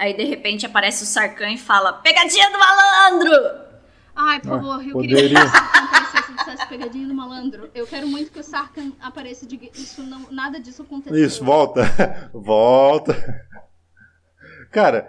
[0.00, 3.60] Aí de repente aparece o Sarkhan e fala: Pegadinha do malandro!
[4.16, 5.18] Ai, por Ah, favor, eu poderia.
[5.28, 7.70] queria que o Sarkhan aparecesse e dissesse pegadinha do malandro.
[7.74, 11.22] Eu quero muito que o Sarkhan apareça e diga isso não, nada disso aconteceu.
[11.22, 11.82] Isso, volta.
[12.32, 13.14] volta.
[14.72, 15.06] Cara,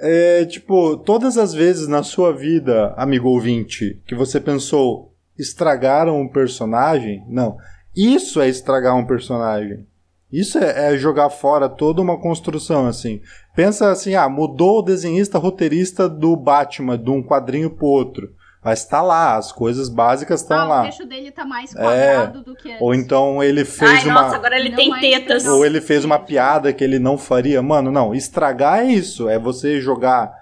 [0.00, 6.28] é tipo, todas as vezes na sua vida, amigo ouvinte, que você pensou estragaram um
[6.28, 7.58] personagem, não.
[7.94, 9.86] Isso é estragar um personagem.
[10.32, 13.20] Isso é, é jogar fora toda uma construção, assim.
[13.56, 18.34] Pensa assim, ah, mudou o desenhista roteirista do Batman de um quadrinho pro outro.
[18.62, 20.82] Mas tá lá, as coisas básicas estão ah, o lá.
[20.82, 22.82] queixo dele tá mais quadrado do que antes.
[22.82, 24.22] Ou então ele fez Ai, uma.
[24.22, 25.46] nossa, agora ele Não tem é tetas.
[25.46, 27.62] Ou ele fez uma piada que ele não faria.
[27.62, 28.14] Mano, não.
[28.14, 29.26] Estragar é isso.
[29.28, 30.34] É você jogar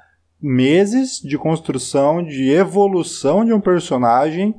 [0.43, 4.55] meses de construção, de evolução de um personagem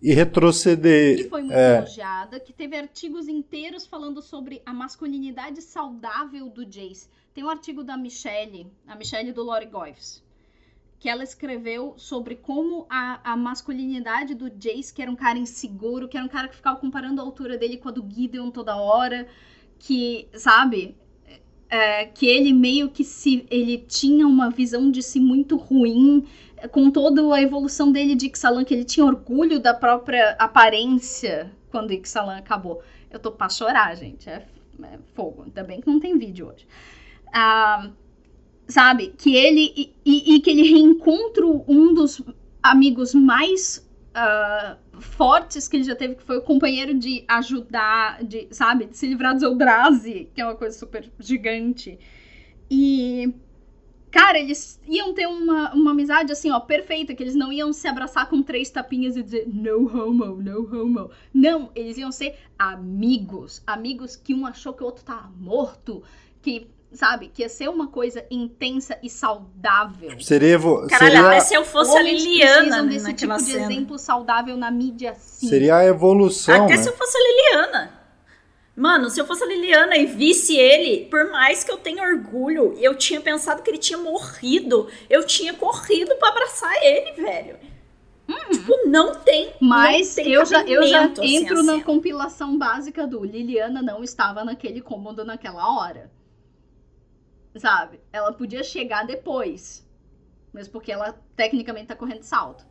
[0.00, 1.28] e que retroceder.
[1.28, 1.78] foi muito é.
[1.78, 7.08] elogiada, que teve artigos inteiros falando sobre a masculinidade saudável do Jace.
[7.36, 10.24] Tem um artigo da Michelle, a Michelle do Lori Goyves,
[10.98, 16.08] que ela escreveu sobre como a, a masculinidade do Jace, que era um cara inseguro,
[16.08, 18.78] que era um cara que ficava comparando a altura dele com a do Gideon toda
[18.78, 19.28] hora,
[19.78, 20.96] que, sabe,
[21.68, 26.26] é, que ele meio que se ele tinha uma visão de si muito ruim,
[26.72, 31.92] com toda a evolução dele de Ixalan, que ele tinha orgulho da própria aparência quando
[31.92, 32.82] Ixalan acabou.
[33.10, 34.26] Eu tô pra chorar, gente.
[34.26, 34.48] É,
[34.84, 35.42] é fogo.
[35.42, 36.66] Ainda bem que não tem vídeo hoje.
[37.38, 37.90] Ah,
[38.68, 39.14] sabe?
[39.18, 39.94] Que ele.
[40.04, 42.22] E, e- que ele reencontra um dos
[42.62, 48.48] amigos mais ah, fortes que ele já teve, que foi o companheiro de ajudar, de,
[48.52, 48.86] sabe?
[48.86, 51.98] De se livrar do Eldrazi, que é uma coisa super gigante.
[52.70, 53.34] E.
[54.10, 57.86] Cara, eles iam ter uma, uma amizade assim, ó, perfeita, que eles não iam se
[57.86, 61.10] abraçar com três tapinhas e dizer no homo, no homo.
[61.34, 63.62] Não, eles iam ser amigos.
[63.66, 66.02] Amigos que um achou que o outro tava morto,
[66.40, 66.66] que,
[66.96, 70.18] sabe, que ia ser uma coisa intensa e saudável.
[70.20, 73.72] Seria, Caralho, seria, até se eu fosse a Liliana né, desse naquela tipo de cena.
[73.72, 75.48] exemplo saudável na mídia, sim.
[75.48, 76.64] seria a evolução.
[76.64, 76.82] Até né?
[76.82, 77.96] se eu fosse a Liliana.
[78.76, 82.74] Mano, se eu fosse a Liliana e visse ele, por mais que eu tenha orgulho,
[82.78, 87.56] eu tinha pensado que ele tinha morrido, eu tinha corrido pra abraçar ele, velho.
[88.50, 89.54] Tipo, não tem.
[89.60, 91.84] Mas não tem eu já, eu já assim, entro a na cena.
[91.84, 96.10] compilação básica do Liliana não estava naquele cômodo naquela hora.
[97.58, 98.00] Sabe?
[98.12, 99.86] Ela podia chegar depois.
[100.52, 102.64] Mesmo porque ela tecnicamente tá correndo salto.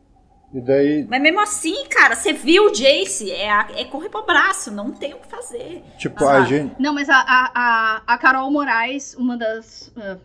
[0.54, 4.26] E daí, Mas mesmo assim, cara, você viu o Jace, é, a- é correr pro
[4.26, 5.84] braço, não tem o que fazer.
[5.98, 6.76] tipo, a gente.
[6.80, 10.18] Não, mas a, a, a, a Carol Moraes, uma das ah,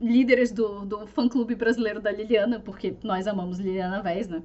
[0.00, 4.42] líderes do, do fã-clube brasileiro da Liliana, porque nós amamos Liliana Vez, né?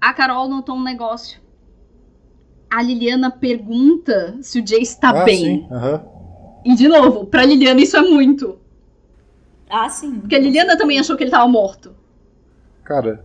[0.00, 1.40] A Carol notou um negócio.
[2.68, 5.36] A Liliana pergunta se o Jace tá ah, bem.
[5.36, 5.68] sim.
[5.70, 6.04] aham.
[6.64, 8.58] E de novo, pra Liliana isso é muito.
[9.68, 10.20] Ah, sim.
[10.20, 11.94] Porque a Liliana também achou que ele tava morto.
[12.84, 13.24] Cara,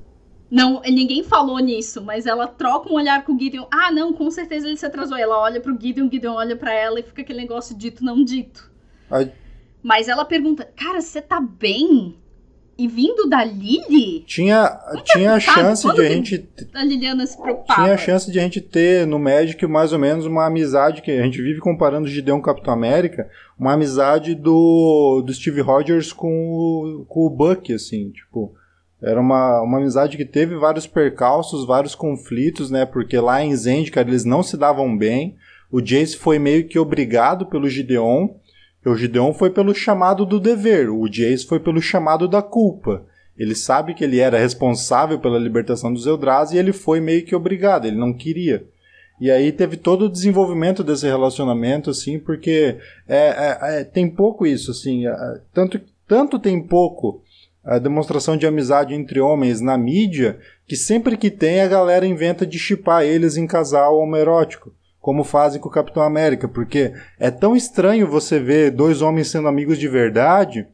[0.50, 3.66] Não, ninguém falou nisso, mas ela troca um olhar com o Gideon.
[3.72, 5.18] Ah, não, com certeza ele se atrasou.
[5.18, 8.24] Ela olha pro Gideon, o Gideon olha pra ela e fica aquele negócio dito, não
[8.24, 8.70] dito.
[9.10, 9.28] a-
[9.84, 12.16] Mas ela pergunta, cara, você tá bem?
[12.82, 14.24] E vindo da Lily?
[14.26, 14.76] tinha,
[15.06, 17.84] tinha a chance de a gente A Liliana se preocupava.
[17.84, 21.12] Tinha a chance de a gente ter no Magic mais ou menos uma amizade que
[21.12, 23.30] a gente vive comparando o Gideon com o Capitão América,
[23.60, 28.52] uma amizade do, do Steve Rogers com o, com o Buck, assim, tipo,
[29.00, 34.08] era uma, uma amizade que teve vários percalços, vários conflitos, né, porque lá em Zendikar
[34.08, 35.38] eles não se davam bem,
[35.72, 38.30] o Jace foi meio que obrigado pelo Gideon,
[38.90, 43.06] o Gideon foi pelo chamado do dever, o Jace foi pelo chamado da culpa.
[43.38, 47.36] Ele sabe que ele era responsável pela libertação dos Eldrazi e ele foi meio que
[47.36, 48.66] obrigado, ele não queria.
[49.20, 52.78] E aí teve todo o desenvolvimento desse relacionamento, assim, porque
[53.08, 55.16] é, é- é- tem pouco isso, assim, é,
[55.54, 57.22] tanto, tanto tem pouco
[57.64, 62.46] a demonstração de amizade entre homens na mídia, que sempre que tem a galera inventa
[62.46, 67.56] de chipar eles em casal homoerótico, como fazem com o Capitão América, porque é tão
[67.56, 70.68] estranho você ver dois homens sendo amigos de verdade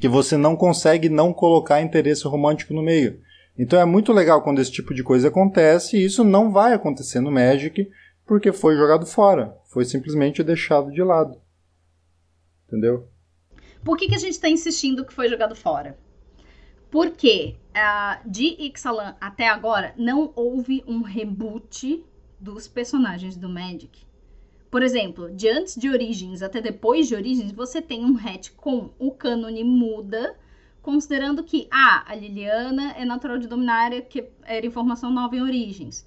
[0.00, 3.20] que você não consegue não colocar interesse romântico no meio.
[3.58, 7.20] Então é muito legal quando esse tipo de coisa acontece e isso não vai acontecer
[7.20, 7.90] no Magic
[8.24, 11.40] porque foi jogado fora, foi simplesmente deixado de lado.
[12.66, 13.08] Entendeu?
[13.84, 15.98] Por que, que a gente está insistindo que foi jogado fora?
[16.90, 22.04] Porque uh, de Ixalan até agora não houve um reboot
[22.40, 24.06] dos personagens do Magic.
[24.70, 28.90] Por exemplo, de antes de Origins até depois de Origins, você tem um retcon.
[28.98, 30.36] O cânone muda,
[30.82, 36.06] considerando que ah, a Liliana é natural de Dominária, que era informação nova em Origins.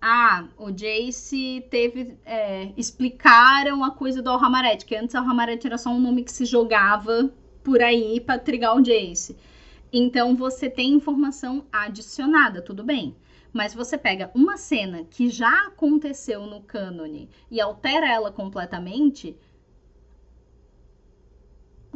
[0.00, 2.16] Ah, o Jace teve.
[2.24, 6.46] É, explicaram a coisa do Alhamaret, que antes Alhamaret era só um nome que se
[6.46, 7.30] jogava
[7.62, 9.36] por aí para trigar o Jace.
[9.92, 13.14] Então você tem informação adicionada, tudo bem.
[13.52, 19.36] Mas você pega uma cena que já aconteceu no cânone e altera ela completamente,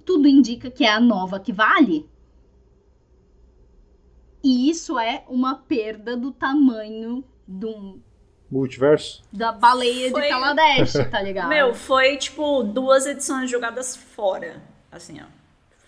[0.04, 2.08] tudo indica que é a nova que vale.
[4.42, 8.00] E isso é uma perda do tamanho do
[8.50, 10.22] multiverso da baleia foi...
[10.22, 11.48] de Kaladesh, tá ligado?
[11.48, 15.26] Meu, foi tipo duas edições jogadas fora, assim, ó.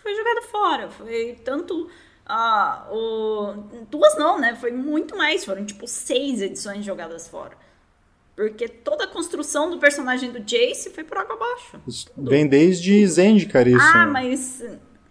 [0.01, 1.89] Foi jogada fora, foi tanto
[2.27, 3.53] ah, o...
[3.89, 4.55] duas não, né?
[4.55, 7.57] Foi muito mais, foram tipo seis edições jogadas fora.
[8.35, 11.81] Porque toda a construção do personagem do Jace foi por água abaixo.
[12.15, 13.79] Vem desde Zendikar isso.
[13.81, 14.11] Ah, né?
[14.11, 14.61] mas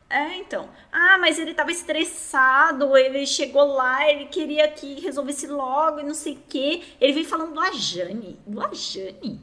[0.09, 0.69] é, então.
[0.93, 6.15] Ah, mas ele tava estressado, ele chegou lá, ele queria que resolvesse logo e não
[6.15, 6.83] sei o quê.
[7.01, 8.39] Ele veio falando do Ajane.
[8.47, 9.41] Do Ajane?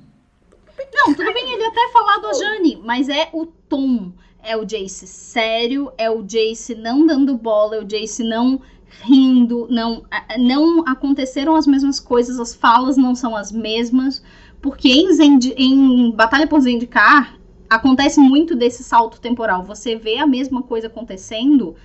[0.94, 4.14] Não, tudo bem ele até falar do Ajane, mas é o tom.
[4.44, 8.62] É o Jace sério, é o Jace não dando bola, é o Jace não
[9.02, 10.04] rindo, não,
[10.38, 14.22] não aconteceram as mesmas coisas, as falas não são as mesmas,
[14.62, 17.40] porque em, Zend, em Batalha por Zendikar,
[17.70, 19.64] acontece muito desse salto temporal.
[19.64, 21.76] Você vê a mesma coisa acontecendo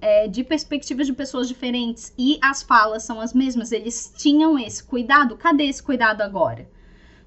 [0.00, 3.72] é, de perspectivas de pessoas diferentes e as falas são as mesmas.
[3.72, 5.36] Eles tinham esse cuidado.
[5.36, 6.68] Cadê esse cuidado agora?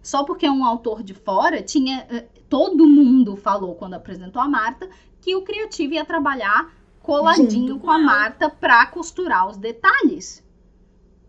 [0.02, 4.89] Só porque um autor de fora, tinha é, todo mundo falou quando apresentou a Marta
[5.22, 6.72] que o criativo ia trabalhar
[7.02, 10.43] coladinho Junto com a Marta para costurar os detalhes.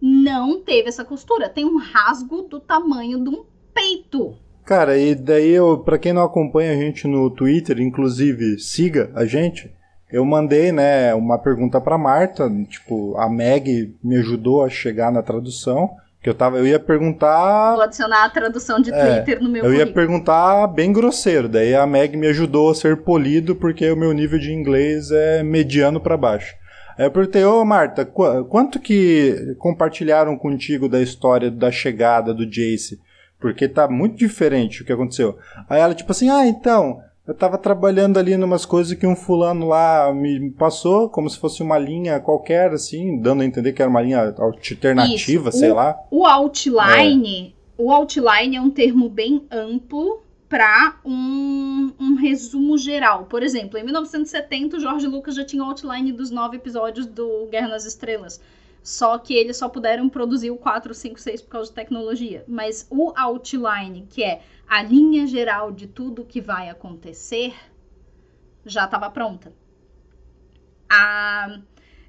[0.00, 1.48] Não teve essa costura.
[1.48, 4.36] Tem um rasgo do tamanho de um peito.
[4.64, 9.24] Cara, e daí eu, pra quem não acompanha a gente no Twitter, inclusive siga a
[9.24, 9.72] gente,
[10.10, 15.22] eu mandei, né, uma pergunta pra Marta, tipo, a Meg me ajudou a chegar na
[15.22, 15.90] tradução,
[16.22, 17.74] que eu tava, eu ia perguntar...
[17.74, 19.88] Vou adicionar a tradução de é, Twitter no meu Eu currículo.
[19.88, 24.12] ia perguntar bem grosseiro, daí a Meg me ajudou a ser polido, porque o meu
[24.12, 26.54] nível de inglês é mediano para baixo.
[26.98, 32.44] Aí eu perguntei, ô Marta, qu quanto que compartilharam contigo da história da chegada do
[32.44, 33.00] Jace?
[33.40, 35.38] Porque tá muito diferente o que aconteceu.
[35.70, 39.68] Aí ela, tipo assim, ah, então, eu tava trabalhando ali numas coisas que um fulano
[39.68, 43.90] lá me passou, como se fosse uma linha qualquer, assim, dando a entender que era
[43.90, 45.58] uma linha alternativa, Isso.
[45.58, 45.94] sei o, lá.
[46.10, 47.82] O outline, é.
[47.82, 53.26] o outline é um termo bem amplo para um, um, resumo geral.
[53.26, 57.46] Por exemplo, em 1970, o Jorge Lucas já tinha o outline dos nove episódios do
[57.50, 58.40] Guerra nas Estrelas.
[58.88, 62.42] Só que eles só puderam produzir o 4, 5, 6 por causa de tecnologia.
[62.48, 67.54] Mas o outline, que é a linha geral de tudo que vai acontecer,
[68.64, 69.52] já estava pronta.
[70.88, 71.60] A...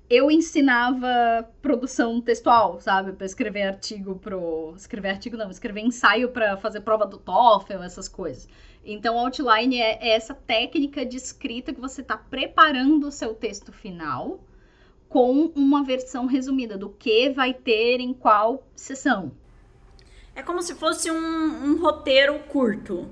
[0.09, 3.11] Eu ensinava produção textual, sabe?
[3.11, 4.73] Para escrever artigo pro.
[4.73, 8.47] Escrever artigo não, escrever ensaio para fazer prova do TOEFL, essas coisas.
[8.85, 13.73] Então, outline é, é essa técnica de escrita que você está preparando o seu texto
[13.73, 14.39] final
[15.09, 19.31] com uma versão resumida do que vai ter em qual sessão.
[20.35, 23.07] É como se fosse um, um roteiro curto.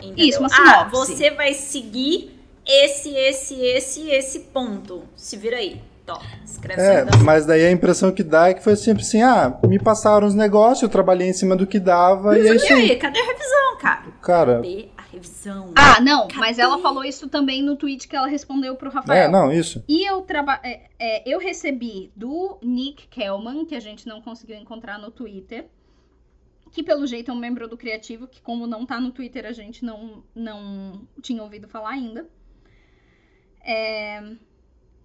[0.00, 0.26] Entendeu?
[0.26, 0.74] Isso, uma sinopse.
[0.74, 2.36] Ah, você vai seguir
[2.66, 5.04] esse, esse, esse, esse ponto.
[5.14, 5.80] Se vira aí.
[6.04, 9.58] Tó, escreve é, mas daí a impressão que dá é que foi sempre assim, ah,
[9.66, 12.96] me passaram os negócios, eu trabalhei em cima do que dava e, e é aí.
[12.96, 14.04] Cadê a revisão, cara?
[14.22, 15.72] Cara, Cadê revisão.
[15.76, 16.40] Ah, não, Cadê?
[16.40, 19.24] mas ela falou isso também no tweet que ela respondeu pro Rafael.
[19.24, 19.82] É, não, isso.
[19.88, 24.56] E eu traba é, é, eu recebi do Nick Kelman, que a gente não conseguiu
[24.56, 25.66] encontrar no Twitter,
[26.70, 29.52] que pelo jeito é um membro do Criativo, que como não tá no Twitter a
[29.52, 32.28] gente não, não tinha ouvido falar ainda.
[33.64, 34.36] É,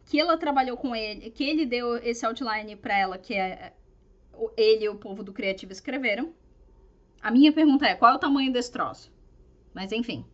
[0.06, 3.74] que ela trabalhou com ele, que ele deu esse outline para ela, que é
[4.58, 6.34] ele e o povo do Criativo escreveram.
[7.22, 9.12] A minha pergunta é, qual é o tamanho desse troço?
[9.74, 10.26] Mas enfim.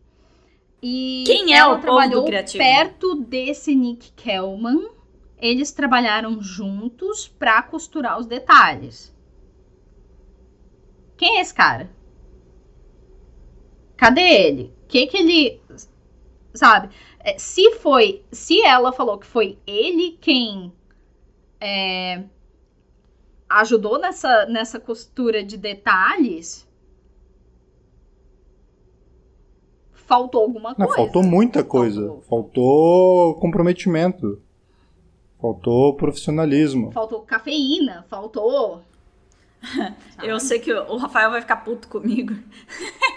[0.82, 4.90] E Quem é o trabalhou perto desse Nick Kellman.
[5.40, 9.14] Eles trabalharam juntos para costurar os detalhes.
[11.16, 11.90] Quem é esse cara?
[13.96, 14.74] Cadê ele?
[14.84, 15.60] O que que ele
[16.54, 16.94] sabe?
[17.20, 20.72] É, se foi, se ela falou que foi ele quem
[21.60, 22.24] é,
[23.48, 26.67] ajudou nessa, nessa costura de detalhes,
[30.08, 30.94] faltou alguma Não, coisa.
[30.96, 32.00] faltou muita coisa.
[32.00, 32.22] Faltou.
[32.28, 34.40] Faltou comprometimento.
[35.40, 36.90] Faltou profissionalismo.
[36.90, 38.82] Faltou cafeína, faltou.
[40.22, 42.34] Eu sei que o Rafael vai ficar puto comigo.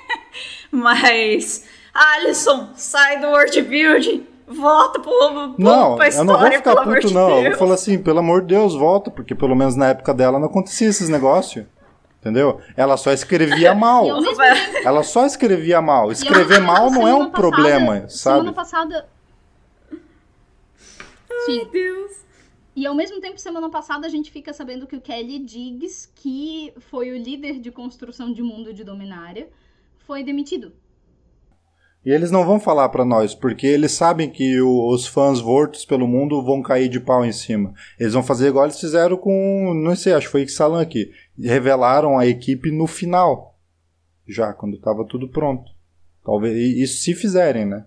[0.69, 1.65] Mas.
[1.93, 4.27] Alisson, sai do world building.
[4.47, 7.29] Volta pro, pro, Não, pra eu história, não vou ficar puto, de não.
[7.29, 7.49] Eu Deus.
[7.51, 10.47] vou falar assim, pelo amor de Deus, volta, porque pelo menos na época dela não
[10.47, 11.65] acontecia esses negócios.
[12.21, 12.61] Entendeu?
[12.77, 14.05] Ela só escrevia mal.
[14.85, 16.11] Ela só escrevia mal.
[16.11, 18.37] Escrever mesmo mal não é um passada- problema, sabe?
[18.37, 19.09] Semana passada.
[21.45, 21.57] Sim.
[21.63, 22.11] Meu Deus.
[22.75, 26.73] E ao mesmo tempo, semana passada, a gente fica sabendo que o Kelly Diggs, que
[26.89, 29.49] foi o líder de construção de mundo de Dominária,
[30.05, 30.71] foi demitido.
[32.03, 35.85] E eles não vão falar pra nós, porque eles sabem que o- os fãs vortos
[35.85, 37.73] pelo mundo vão cair de pau em cima.
[37.99, 41.11] Eles vão fazer igual eles fizeram com, não sei, acho que foi Ixalan aqui.
[41.47, 43.57] Revelaram a equipe no final.
[44.27, 45.71] Já, quando tava tudo pronto.
[46.23, 47.85] Talvez, isso se fizerem, né?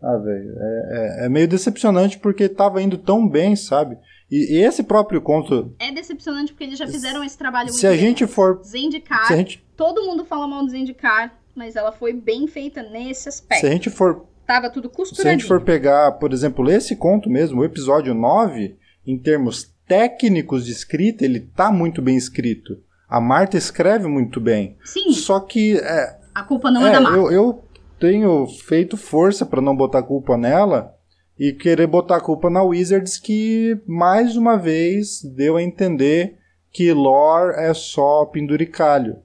[0.00, 0.88] Ah, velho, é,
[1.22, 3.98] é- é meio decepcionante porque tava indo tão bem, sabe?
[4.30, 7.86] E, e esse próprio conto, É decepcionante porque eles já fizeram esse trabalho se muito
[7.86, 7.98] a bem.
[7.98, 8.62] gente for.
[8.62, 12.80] Zendikar, Se a gente, todo mundo fala mal do Zendikar, mas ela foi bem feita
[12.82, 13.60] nesse aspecto.
[13.62, 15.40] se a gente for Tava tudo Se a costuradinho.
[15.40, 20.72] gente for pegar, por exemplo, esse conto mesmo, o episódio 9, em termos técnicos de
[20.72, 22.78] escrita, ele tá muito bem escrito.
[23.08, 24.76] A Marta escreve muito bem.
[24.84, 27.18] Sim, Só que é, a culpa não é, é, da Marta.
[27.18, 27.64] eu, eu
[27.98, 30.94] tenho feito força pra não botar culpa nela
[31.38, 36.36] e querer botar a culpa na Wizards, que mais uma vez deu a entender
[36.70, 39.22] que lore é só penduricalho.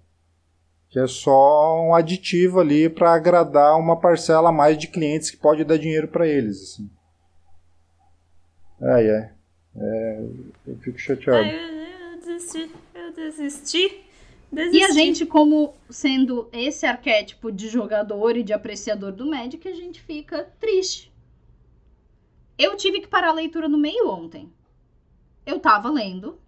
[0.90, 5.38] Que é só um aditivo ali pra agradar uma parcela a mais de clientes que
[5.38, 6.62] pode dar dinheiro pra eles.
[6.62, 6.90] Assim.
[8.82, 9.30] Ai, ai.
[9.76, 10.26] É,
[10.68, 11.40] eu fico chateado.
[11.40, 12.72] Ai, eu, eu desisti.
[12.94, 14.02] Eu desisti.
[14.52, 14.78] Desisti.
[14.78, 19.74] E a gente, como sendo esse arquétipo de jogador e de apreciador do Magic, a
[19.74, 21.12] gente fica triste.
[22.58, 24.52] Eu tive que parar a leitura no meio ontem.
[25.46, 26.40] Eu tava lendo,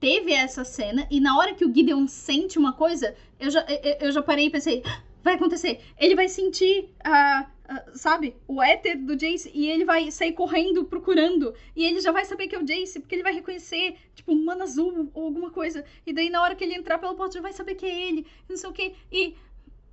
[0.00, 4.08] teve essa cena, e na hora que o Gideon sente uma coisa, eu já, eu,
[4.08, 5.80] eu já parei e pensei, "Ah, vai acontecer.
[5.98, 7.46] Ele vai sentir, a, a-
[7.94, 12.24] sabe, o éter do Jace, e ele vai sair correndo, procurando, e ele já vai
[12.24, 15.50] saber que é o Jace, porque ele vai reconhecer, tipo, um mana azul ou alguma
[15.50, 15.84] coisa.
[16.06, 18.26] E daí, na hora que ele entrar pela porta, já vai saber que é ele,
[18.48, 18.94] não sei o quê.
[19.10, 19.34] E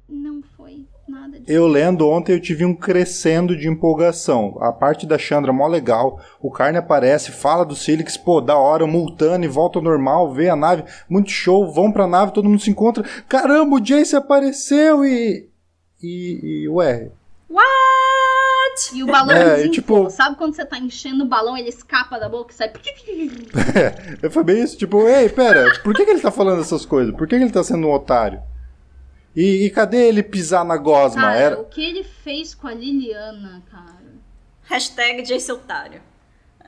[0.09, 1.51] não foi nada disso.
[1.51, 4.57] Eu lendo ontem eu tive um crescendo de empolgação.
[4.61, 6.19] A parte da Chandra mó legal.
[6.41, 10.49] O Carne aparece, fala do Silix, pô, da hora, multando e volta ao normal, vê
[10.49, 13.03] a nave, muito show, vão pra nave, todo mundo se encontra.
[13.27, 15.49] Caramba, o Jace apareceu e.
[16.01, 16.63] E.
[16.63, 17.11] e ué.
[18.93, 22.19] E o balão É, e tipo- Sabe quando você tá enchendo o balão, ele escapa
[22.19, 22.71] da boca e sai.
[24.31, 27.15] Foi bem isso, tipo, ei, pera, por que, que ele tá falando essas coisas?
[27.15, 28.41] Por que, que ele tá sendo um otário?
[29.35, 31.21] E, e cadê ele pisar na gosma?
[31.23, 31.59] Cara, Era...
[31.59, 33.97] o que ele fez com a Liliana, cara.
[34.63, 36.01] Hashtag Jace Otário.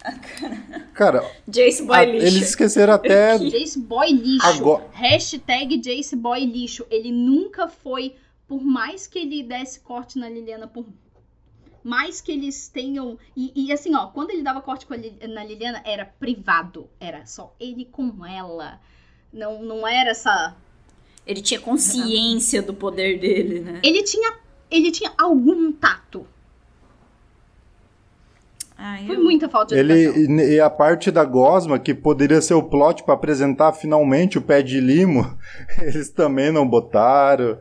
[0.94, 2.26] Cara, Jace Boy a- Lixo.
[2.28, 3.38] eles esqueceram até.
[3.38, 4.48] Jace Boy lixo.
[4.48, 6.86] Agora- Hashtag Jace Boy lixo.
[6.90, 8.16] Ele nunca foi,
[8.50, 10.86] por mais que ele desse corte na Liliana, por
[11.84, 13.18] mais que eles tenham.
[13.38, 16.90] E, e assim, ó, quando ele dava corte com a Li- na Liliana, era privado.
[17.00, 18.82] Era só ele com ela.
[19.32, 20.56] Não, não era essa.
[21.26, 23.80] Ele tinha consciência do poder dele, né?
[23.84, 24.34] Ele tinha.
[24.72, 26.26] Ele tinha algum tato.
[28.78, 30.40] Ai, Foi eu- muita falta de Ele, educação.
[30.40, 34.42] e, e a parte da gosma, que poderia ser o plot pra apresentar finalmente o
[34.42, 35.38] pé de limo,
[35.82, 37.60] eles também não botaram,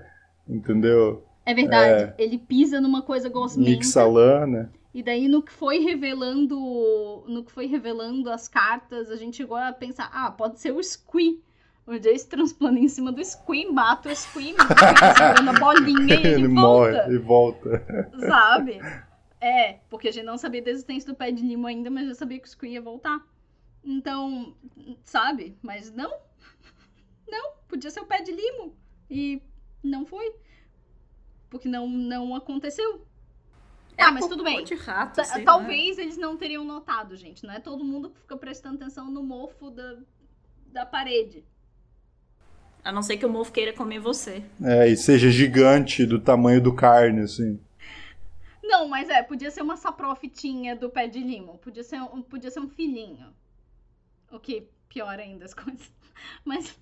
[0.48, 1.24] entendeu?
[1.44, 2.14] É verdade.
[2.18, 3.70] Ele pisa numa coisa gosmenta.
[3.70, 4.72] Nick Salana.
[4.92, 6.56] E daí no que foi revelando,
[7.28, 10.82] no que foi revelando as cartas, a gente chegou a pensar, ah, pode ser o
[10.82, 11.42] Squee.
[11.86, 16.44] O Jace transplana em cima do Squee, mata o Squee, segurando a bolinha e ele,
[16.44, 18.12] Ele volta, morre e volta.
[18.18, 18.80] sabe?
[19.40, 22.14] É, porque a gente não sabia da existência do pé de limo ainda, mas já
[22.14, 23.24] sabia que o Squee ia voltar.
[23.82, 24.54] Então,
[25.02, 25.56] sabe?
[25.62, 26.12] Mas não,
[27.26, 28.74] não, podia ser o pé de limo.
[29.10, 29.40] E
[29.82, 30.34] não foi.
[31.50, 33.06] Porque não, não aconteceu.
[33.96, 34.62] É ah, mas tudo bem.
[34.62, 35.20] de rato.
[35.44, 37.44] Talvez eles não teriam notado, gente.
[37.44, 39.96] Não é todo mundo que fica prestando atenção no mofo da,
[40.66, 41.44] da parede.
[42.84, 44.44] A não ser que o mofo queira comer você.
[44.62, 47.60] É, e seja gigante do tamanho do carne, assim.
[48.62, 51.58] Não, mas é, podia ser uma saprofitinha do pé de limo.
[51.58, 53.34] Podia ser um, podia ser um filhinho.
[54.30, 55.90] O que piora ainda as coisas.
[56.44, 56.78] Mas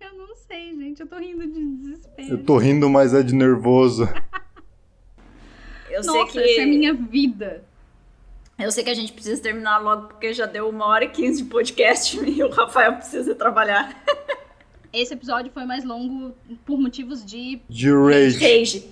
[0.00, 1.00] eu não sei, gente.
[1.00, 2.30] Eu tô rindo de desespero.
[2.30, 4.08] Eu tô rindo, mas é de nervoso.
[5.90, 6.38] Eu sei Nossa, que.
[6.38, 7.64] essa é a minha vida.
[8.56, 11.42] Eu sei que a gente precisa terminar logo, porque já deu uma hora e quinze
[11.42, 14.00] de podcast e o Rafael precisa trabalhar.
[14.92, 17.60] Esse episódio foi mais longo por motivos de.
[17.68, 18.38] De rage.
[18.38, 18.90] Rage.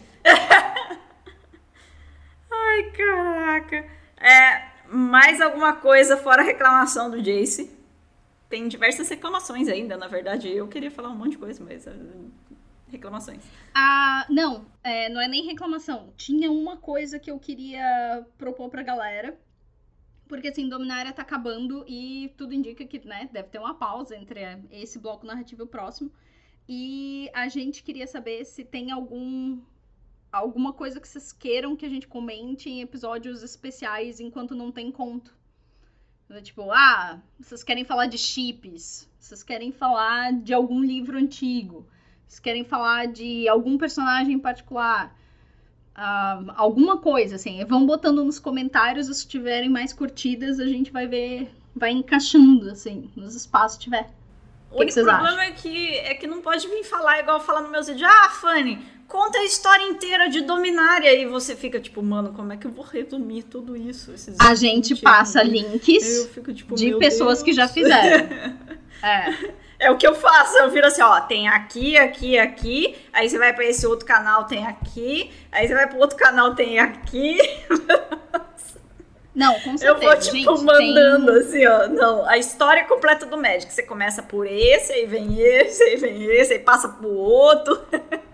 [2.51, 3.85] Ai, caraca.
[4.21, 7.78] É, mais alguma coisa fora a reclamação do Jace?
[8.49, 10.49] Tem diversas reclamações ainda, na verdade.
[10.49, 11.87] Eu queria falar um monte de coisa, mas.
[11.87, 12.31] uh,
[12.91, 13.45] reclamações.
[13.75, 16.13] Ah, não, é, não é nem reclamação.
[16.17, 19.39] Tinha uma coisa que eu queria propor pra galera.
[20.27, 24.41] Porque assim, Dominária tá acabando e tudo indica que, né, deve ter uma pausa entre
[24.71, 26.13] esse bloco narrativo e o próximo.
[26.69, 29.59] E a gente queria saber se tem algum
[30.31, 34.93] alguma coisa que vocês queiram que a gente comente em episódios especiais enquanto não tem
[34.93, 35.35] conto.
[36.43, 41.87] Tipo, ah, vocês querem falar de chips, vocês querem falar de algum livro antigo,
[42.27, 45.17] vocês querem falar de algum personagem em particular,
[45.95, 47.65] ah, alguma coisa, assim.
[47.65, 53.11] Vão botando nos comentários, se tiverem mais curtidas, a gente vai ver, vai encaixando, assim,
[53.17, 54.11] nos espaços que tiver.
[54.71, 57.63] O que único vocês problema é que, é que não pode vir falar igual falar
[57.63, 58.07] no meus vídeos.
[58.07, 58.79] Ah, Fanny,
[59.09, 61.13] conta a história inteira de Dominária.
[61.15, 64.13] E você fica tipo, mano, como é que eu vou resumir tudo isso?
[64.39, 67.57] A gente 20 passa links fico, tipo, de pessoas que Deus.
[67.57, 68.29] já fizeram.
[69.01, 69.53] É.
[69.79, 73.39] É o que eu faço, eu viro assim, ó, tem aqui, aqui, aqui, aí você
[73.39, 77.39] vai pra esse outro canal, tem aqui, aí você vai pro outro canal, tem aqui.
[79.33, 79.87] Não, com certeza.
[79.87, 81.87] Eu vou, tipo, gente, mandando tem- assim, ó.
[81.87, 83.73] Não, a história completa do Magic.
[83.73, 87.81] Você começa por esse, aí vem esse, aí vem esse, aí passa pro outro.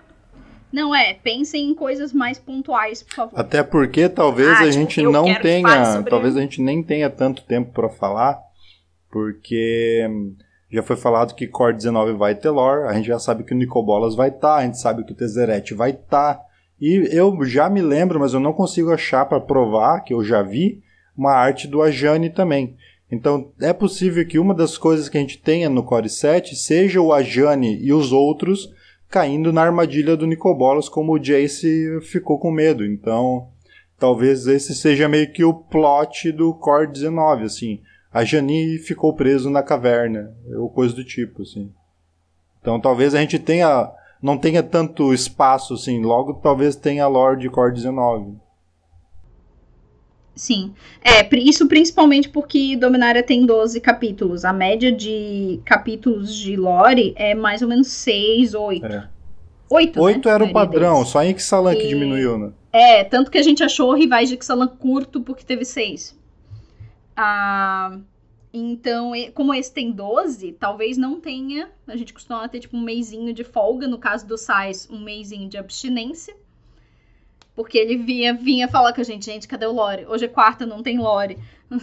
[0.75, 3.39] Não é, pensem em coisas mais pontuais, por favor.
[3.39, 7.09] Até porque talvez Ah, a tipo, gente eu não tenha, talvez a gente nem tenha
[7.09, 8.41] tanto tempo pra falar,
[9.09, 10.05] porque
[10.73, 13.57] já foi falado que Core 19 vai ter lore, a gente já sabe que o
[13.57, 16.41] Nicobolas vai estar, a gente sabe que o Tezzeret vai estar.
[16.81, 20.43] E eu já me lembro, mas eu não consigo achar pra provar que eu já
[20.43, 20.83] vi
[21.17, 22.77] uma arte do Ajani também.
[23.13, 27.01] Então é possível que uma das coisas que a gente tenha no Core 7 seja
[27.01, 28.69] o Ajani e os outros
[29.15, 32.85] caindo na armadilha do Nicobolas, como o Jace ficou com medo.
[32.85, 33.47] Então,
[33.97, 37.81] talvez esse seja meio que o plot do Core 19, assim.
[38.13, 41.71] A Jani ficou preso na caverna, ou coisa do tipo, assim.
[42.61, 43.89] Então, talvez a gente tenha
[44.21, 46.03] não tenha tanto espaço, assim.
[46.03, 48.37] Logo, talvez tenha a lore Core 19.
[50.35, 50.75] Sim.
[51.03, 54.45] É, isso principalmente porque Dominária tem 12 capítulos.
[54.45, 58.85] A média de capítulos de lore é mais ou menos 6, 8.
[58.87, 59.09] É.
[59.71, 60.35] 8, Oito né?
[60.35, 61.09] era A o padrão, deles.
[61.09, 62.53] só em Ixalan que E- diminuiu, né?
[62.73, 66.19] É, tanto que a gente achou rivais de Ixalan curto porque teve 6.
[67.17, 67.99] Ah,
[68.53, 71.71] então, como esse tem 12, talvez não tenha.
[71.87, 73.87] A gente costuma ter tipo um meizinho de folga.
[73.87, 76.35] No caso do Sais, um meizinho de abstinência.
[77.55, 80.07] Porque ele vinha, vinha falar com a gente, gente, cadê o Lore?
[80.07, 81.39] Hoje é quarta, não tem Lore.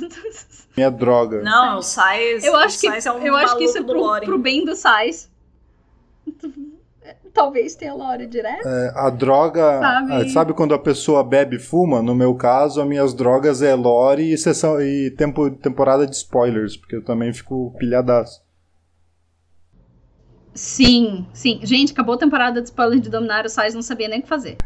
[0.75, 1.41] Minha droga.
[1.41, 4.21] Não, o Sais, Eu acho o que, é um eu acho que isso é pro,
[4.21, 5.31] pro bem do Sais.
[7.33, 8.67] Talvez tenha Lore direto.
[8.67, 9.79] É, a droga.
[9.79, 10.13] Sabe?
[10.13, 12.01] ah, Sabe quando a pessoa bebe e fuma?
[12.01, 16.75] No meu caso, as minhas drogas é lore e, sessão, e tempo, temporada de spoilers,
[16.75, 18.43] porque eu também fico pilhadaço.
[20.53, 21.61] Sim, sim.
[21.63, 24.27] Gente, acabou a temporada de spoiler de Dominar, o Sais não sabia nem o que
[24.27, 24.57] fazer.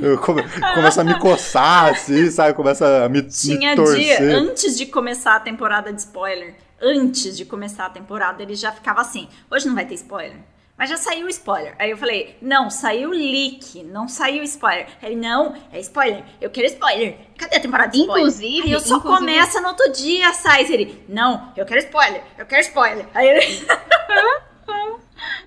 [0.00, 0.42] Eu come,
[0.74, 2.54] começo a me coçar, assim, sabe?
[2.54, 4.18] Começa a me, Tinha me torcer.
[4.18, 8.70] dia, antes de começar a temporada de spoiler, antes de começar a temporada, ele já
[8.72, 10.36] ficava assim, hoje não vai ter spoiler.
[10.76, 11.74] Mas já saiu o spoiler.
[11.78, 14.86] Aí eu falei, não, saiu leak, não saiu spoiler.
[15.02, 17.16] Ele, não, é spoiler, eu quero spoiler.
[17.38, 18.20] Cadê a temporada de spoiler?
[18.22, 20.62] Inclusive, Aí eu só inclusive- começa no outro dia, sai.
[20.72, 23.06] Ele, não, eu quero spoiler, eu quero spoiler.
[23.14, 23.66] Aí ele,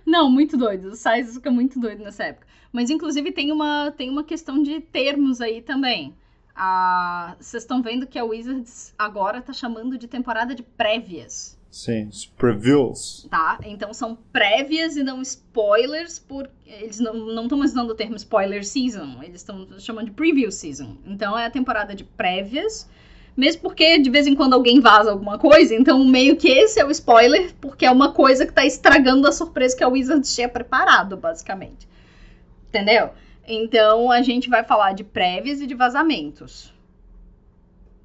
[0.05, 0.89] Não, muito doido.
[0.91, 2.45] O Sais fica muito doido nessa época.
[2.75, 6.13] Mas, inclusive, tem uma, tem uma questão de termos aí também.
[7.39, 11.57] Vocês estão vendo que a Wizards agora tá chamando de temporada de prévias.
[11.71, 13.27] Sim, previews.
[13.31, 13.59] tá?
[13.63, 18.65] Então são prévias e não spoilers, por eles não estão mais usando o termo spoiler
[18.65, 20.97] season, eles estão chamando de preview season.
[21.05, 22.89] Então é a temporada de prévias,
[23.37, 26.85] mesmo porque de vez em quando alguém vaza alguma coisa, então meio que esse é
[26.85, 30.49] o spoiler, porque é uma coisa que tá estragando a surpresa que a Wizards tinha
[30.49, 31.94] preparado, basicamente.
[32.75, 33.11] Entendeu?
[33.47, 36.73] Então a gente vai falar de prévias e de vazamentos.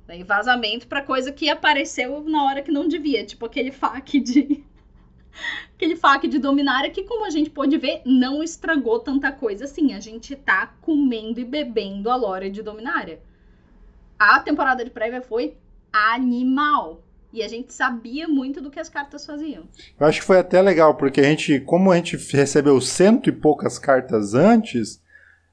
[0.07, 4.65] Daí vazamento pra coisa que apareceu na hora que não devia, tipo aquele fac de
[5.75, 9.93] aquele fac de Dominária que, como a gente pôde ver, não estragou tanta coisa assim.
[9.93, 13.21] A gente tá comendo e bebendo a lore de Dominária.
[14.17, 15.57] A temporada de prévia foi
[15.93, 17.03] animal.
[17.33, 19.65] E a gente sabia muito do que as cartas faziam.
[19.99, 23.33] Eu acho que foi até legal, porque a gente, como a gente recebeu cento e
[23.33, 25.01] poucas cartas antes,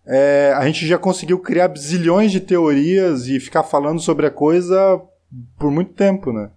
[0.05, 5.01] é, a gente já conseguiu criar zilhões de teorias e ficar falando sobre a coisa
[5.59, 6.49] por muito tempo, né?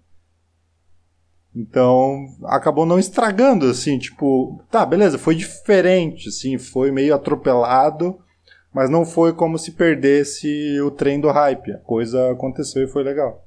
[1.55, 8.21] Então, acabou não estragando, assim, tipo, tá, beleza, foi diferente, assim, foi meio atropelado,
[8.73, 11.73] mas não foi como se perdesse o trem do hype.
[11.73, 13.45] A coisa aconteceu e foi legal.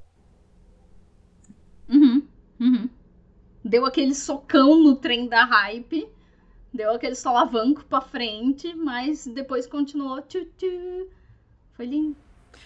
[2.64, 2.90] Uhum.
[3.64, 6.08] Deu aquele socão no trem da hype,
[6.74, 10.24] deu aquele solavanco pra frente, mas depois continuou.
[11.74, 12.16] Foi lindo.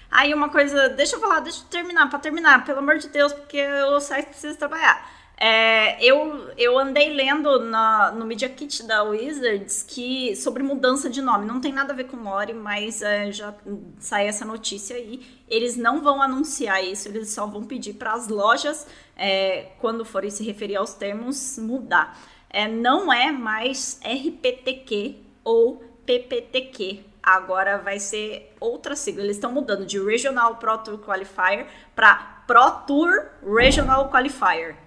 [0.09, 3.33] Aí uma coisa, deixa eu falar, deixa eu terminar, pra terminar, pelo amor de Deus,
[3.33, 5.16] porque o site precisa trabalhar.
[5.39, 11.21] É, eu, eu andei lendo na, no Media Kit da Wizards que sobre mudança de
[11.21, 11.45] nome.
[11.45, 13.53] Não tem nada a ver com lore, mas é, já
[13.99, 15.23] sai essa notícia aí.
[15.47, 20.31] Eles não vão anunciar isso, eles só vão pedir para as lojas, é, quando forem
[20.31, 22.19] se referir aos termos, mudar.
[22.49, 27.01] É, não é mais RPTQ ou PPTQ.
[27.21, 29.21] Agora vai ser outra sigla.
[29.21, 34.86] Eles estão mudando de Regional Pro Tour Qualifier para Pro Tour Regional Qualifier.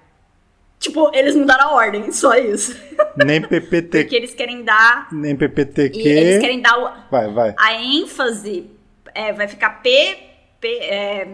[0.81, 2.75] Tipo, eles mudaram a ordem, só isso.
[3.17, 4.01] Nem PPT.
[4.03, 5.09] Porque eles querem dar.
[5.13, 5.99] Nem PPTQ.
[6.01, 7.55] E eles querem dar o, vai, vai.
[7.59, 8.69] a ênfase.
[9.15, 10.17] É, vai ficar P.
[10.61, 11.29] P é,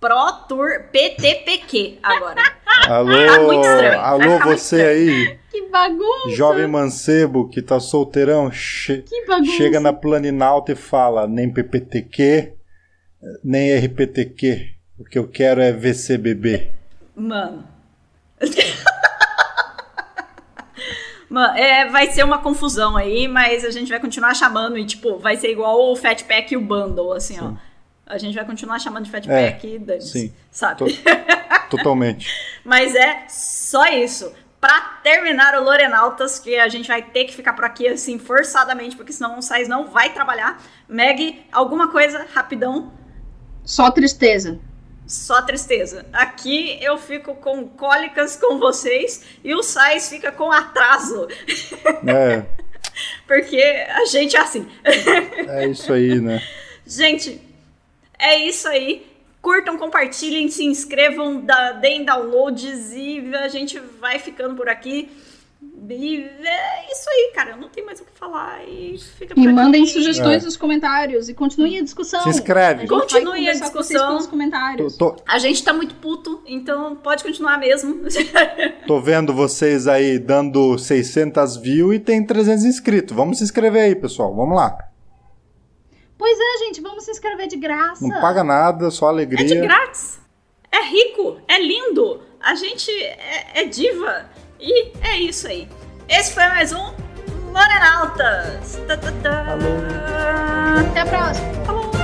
[0.00, 2.40] Pro Tour PTPQ agora.
[2.88, 6.30] Alô, Tá alô você aí, Que bagunça!
[6.36, 9.50] jovem mancebo que tá solteirão, che- Que bagunça!
[9.56, 12.52] chega na Planinalta e fala nem PPTQ,
[13.42, 14.68] nem RPTQ.
[14.98, 16.70] O que eu quero é VCBB.
[17.16, 17.66] Mano.
[21.56, 25.36] É, vai ser uma confusão aí, mas a gente vai continuar chamando e, tipo, vai
[25.36, 27.52] ser igual o Fat Pack e o Bundle, assim, ó.
[28.06, 30.32] A gente vai continuar chamando de Fat É, Pack e dane sim.
[30.50, 30.78] sabe?
[30.78, 32.26] To- Totalmente.
[32.64, 34.32] Mas é só isso.
[34.60, 38.96] Pra terminar o Lorenautas, que a gente vai ter que ficar por aqui, assim, forçadamente,
[38.96, 40.60] porque senão o Sais não vai trabalhar.
[40.88, 42.90] Meg, alguma coisa, rapidão,
[43.62, 44.58] Só tristeza.
[45.08, 46.04] Só tristeza.
[46.12, 51.26] Aqui eu fico com cólicas com vocês e o Sais fica com atraso,
[52.06, 52.44] É,
[53.26, 54.68] porque a gente é assim.
[54.84, 56.42] é isso aí, né?
[56.86, 57.40] Gente,
[58.18, 59.06] é isso aí.
[59.40, 61.44] Curtam, compartilhem, se inscrevam,
[61.80, 65.10] deem downloads e a gente vai ficando por aqui.
[65.90, 67.50] E é isso aí, cara.
[67.52, 68.62] Eu não tenho mais o que falar.
[68.68, 69.52] E fica por E aqui.
[69.54, 70.44] mandem sugestões É.
[70.46, 72.22] nos comentários e continuem a discussão.
[72.22, 72.80] Se inscreve.
[72.80, 74.18] A gente vai Continue a discussão.
[74.18, 74.96] Tô, comentários.
[74.96, 78.00] tô- A gente tá muito puto, então pode continuar mesmo.
[78.86, 83.14] tô vendo vocês aí dando 600 views e tem 300 inscritos.
[83.16, 84.34] Vamos se inscrever aí, pessoal.
[84.34, 84.76] Vamos lá.
[86.16, 88.06] Pois é, gente, vamos se inscrever de graça.
[88.06, 89.46] Não paga nada, só É alegria.
[89.46, 90.18] de grátis.
[90.70, 92.20] É rico, é lindo.
[92.40, 94.26] A gente é, é diva.
[94.60, 95.68] E é isso aí.
[96.08, 96.92] Esse foi mais um
[97.52, 98.76] Lorenautas.
[98.86, 99.44] Tá, tá, tá.
[99.44, 100.90] Falou.
[100.90, 101.97] Até a próxima.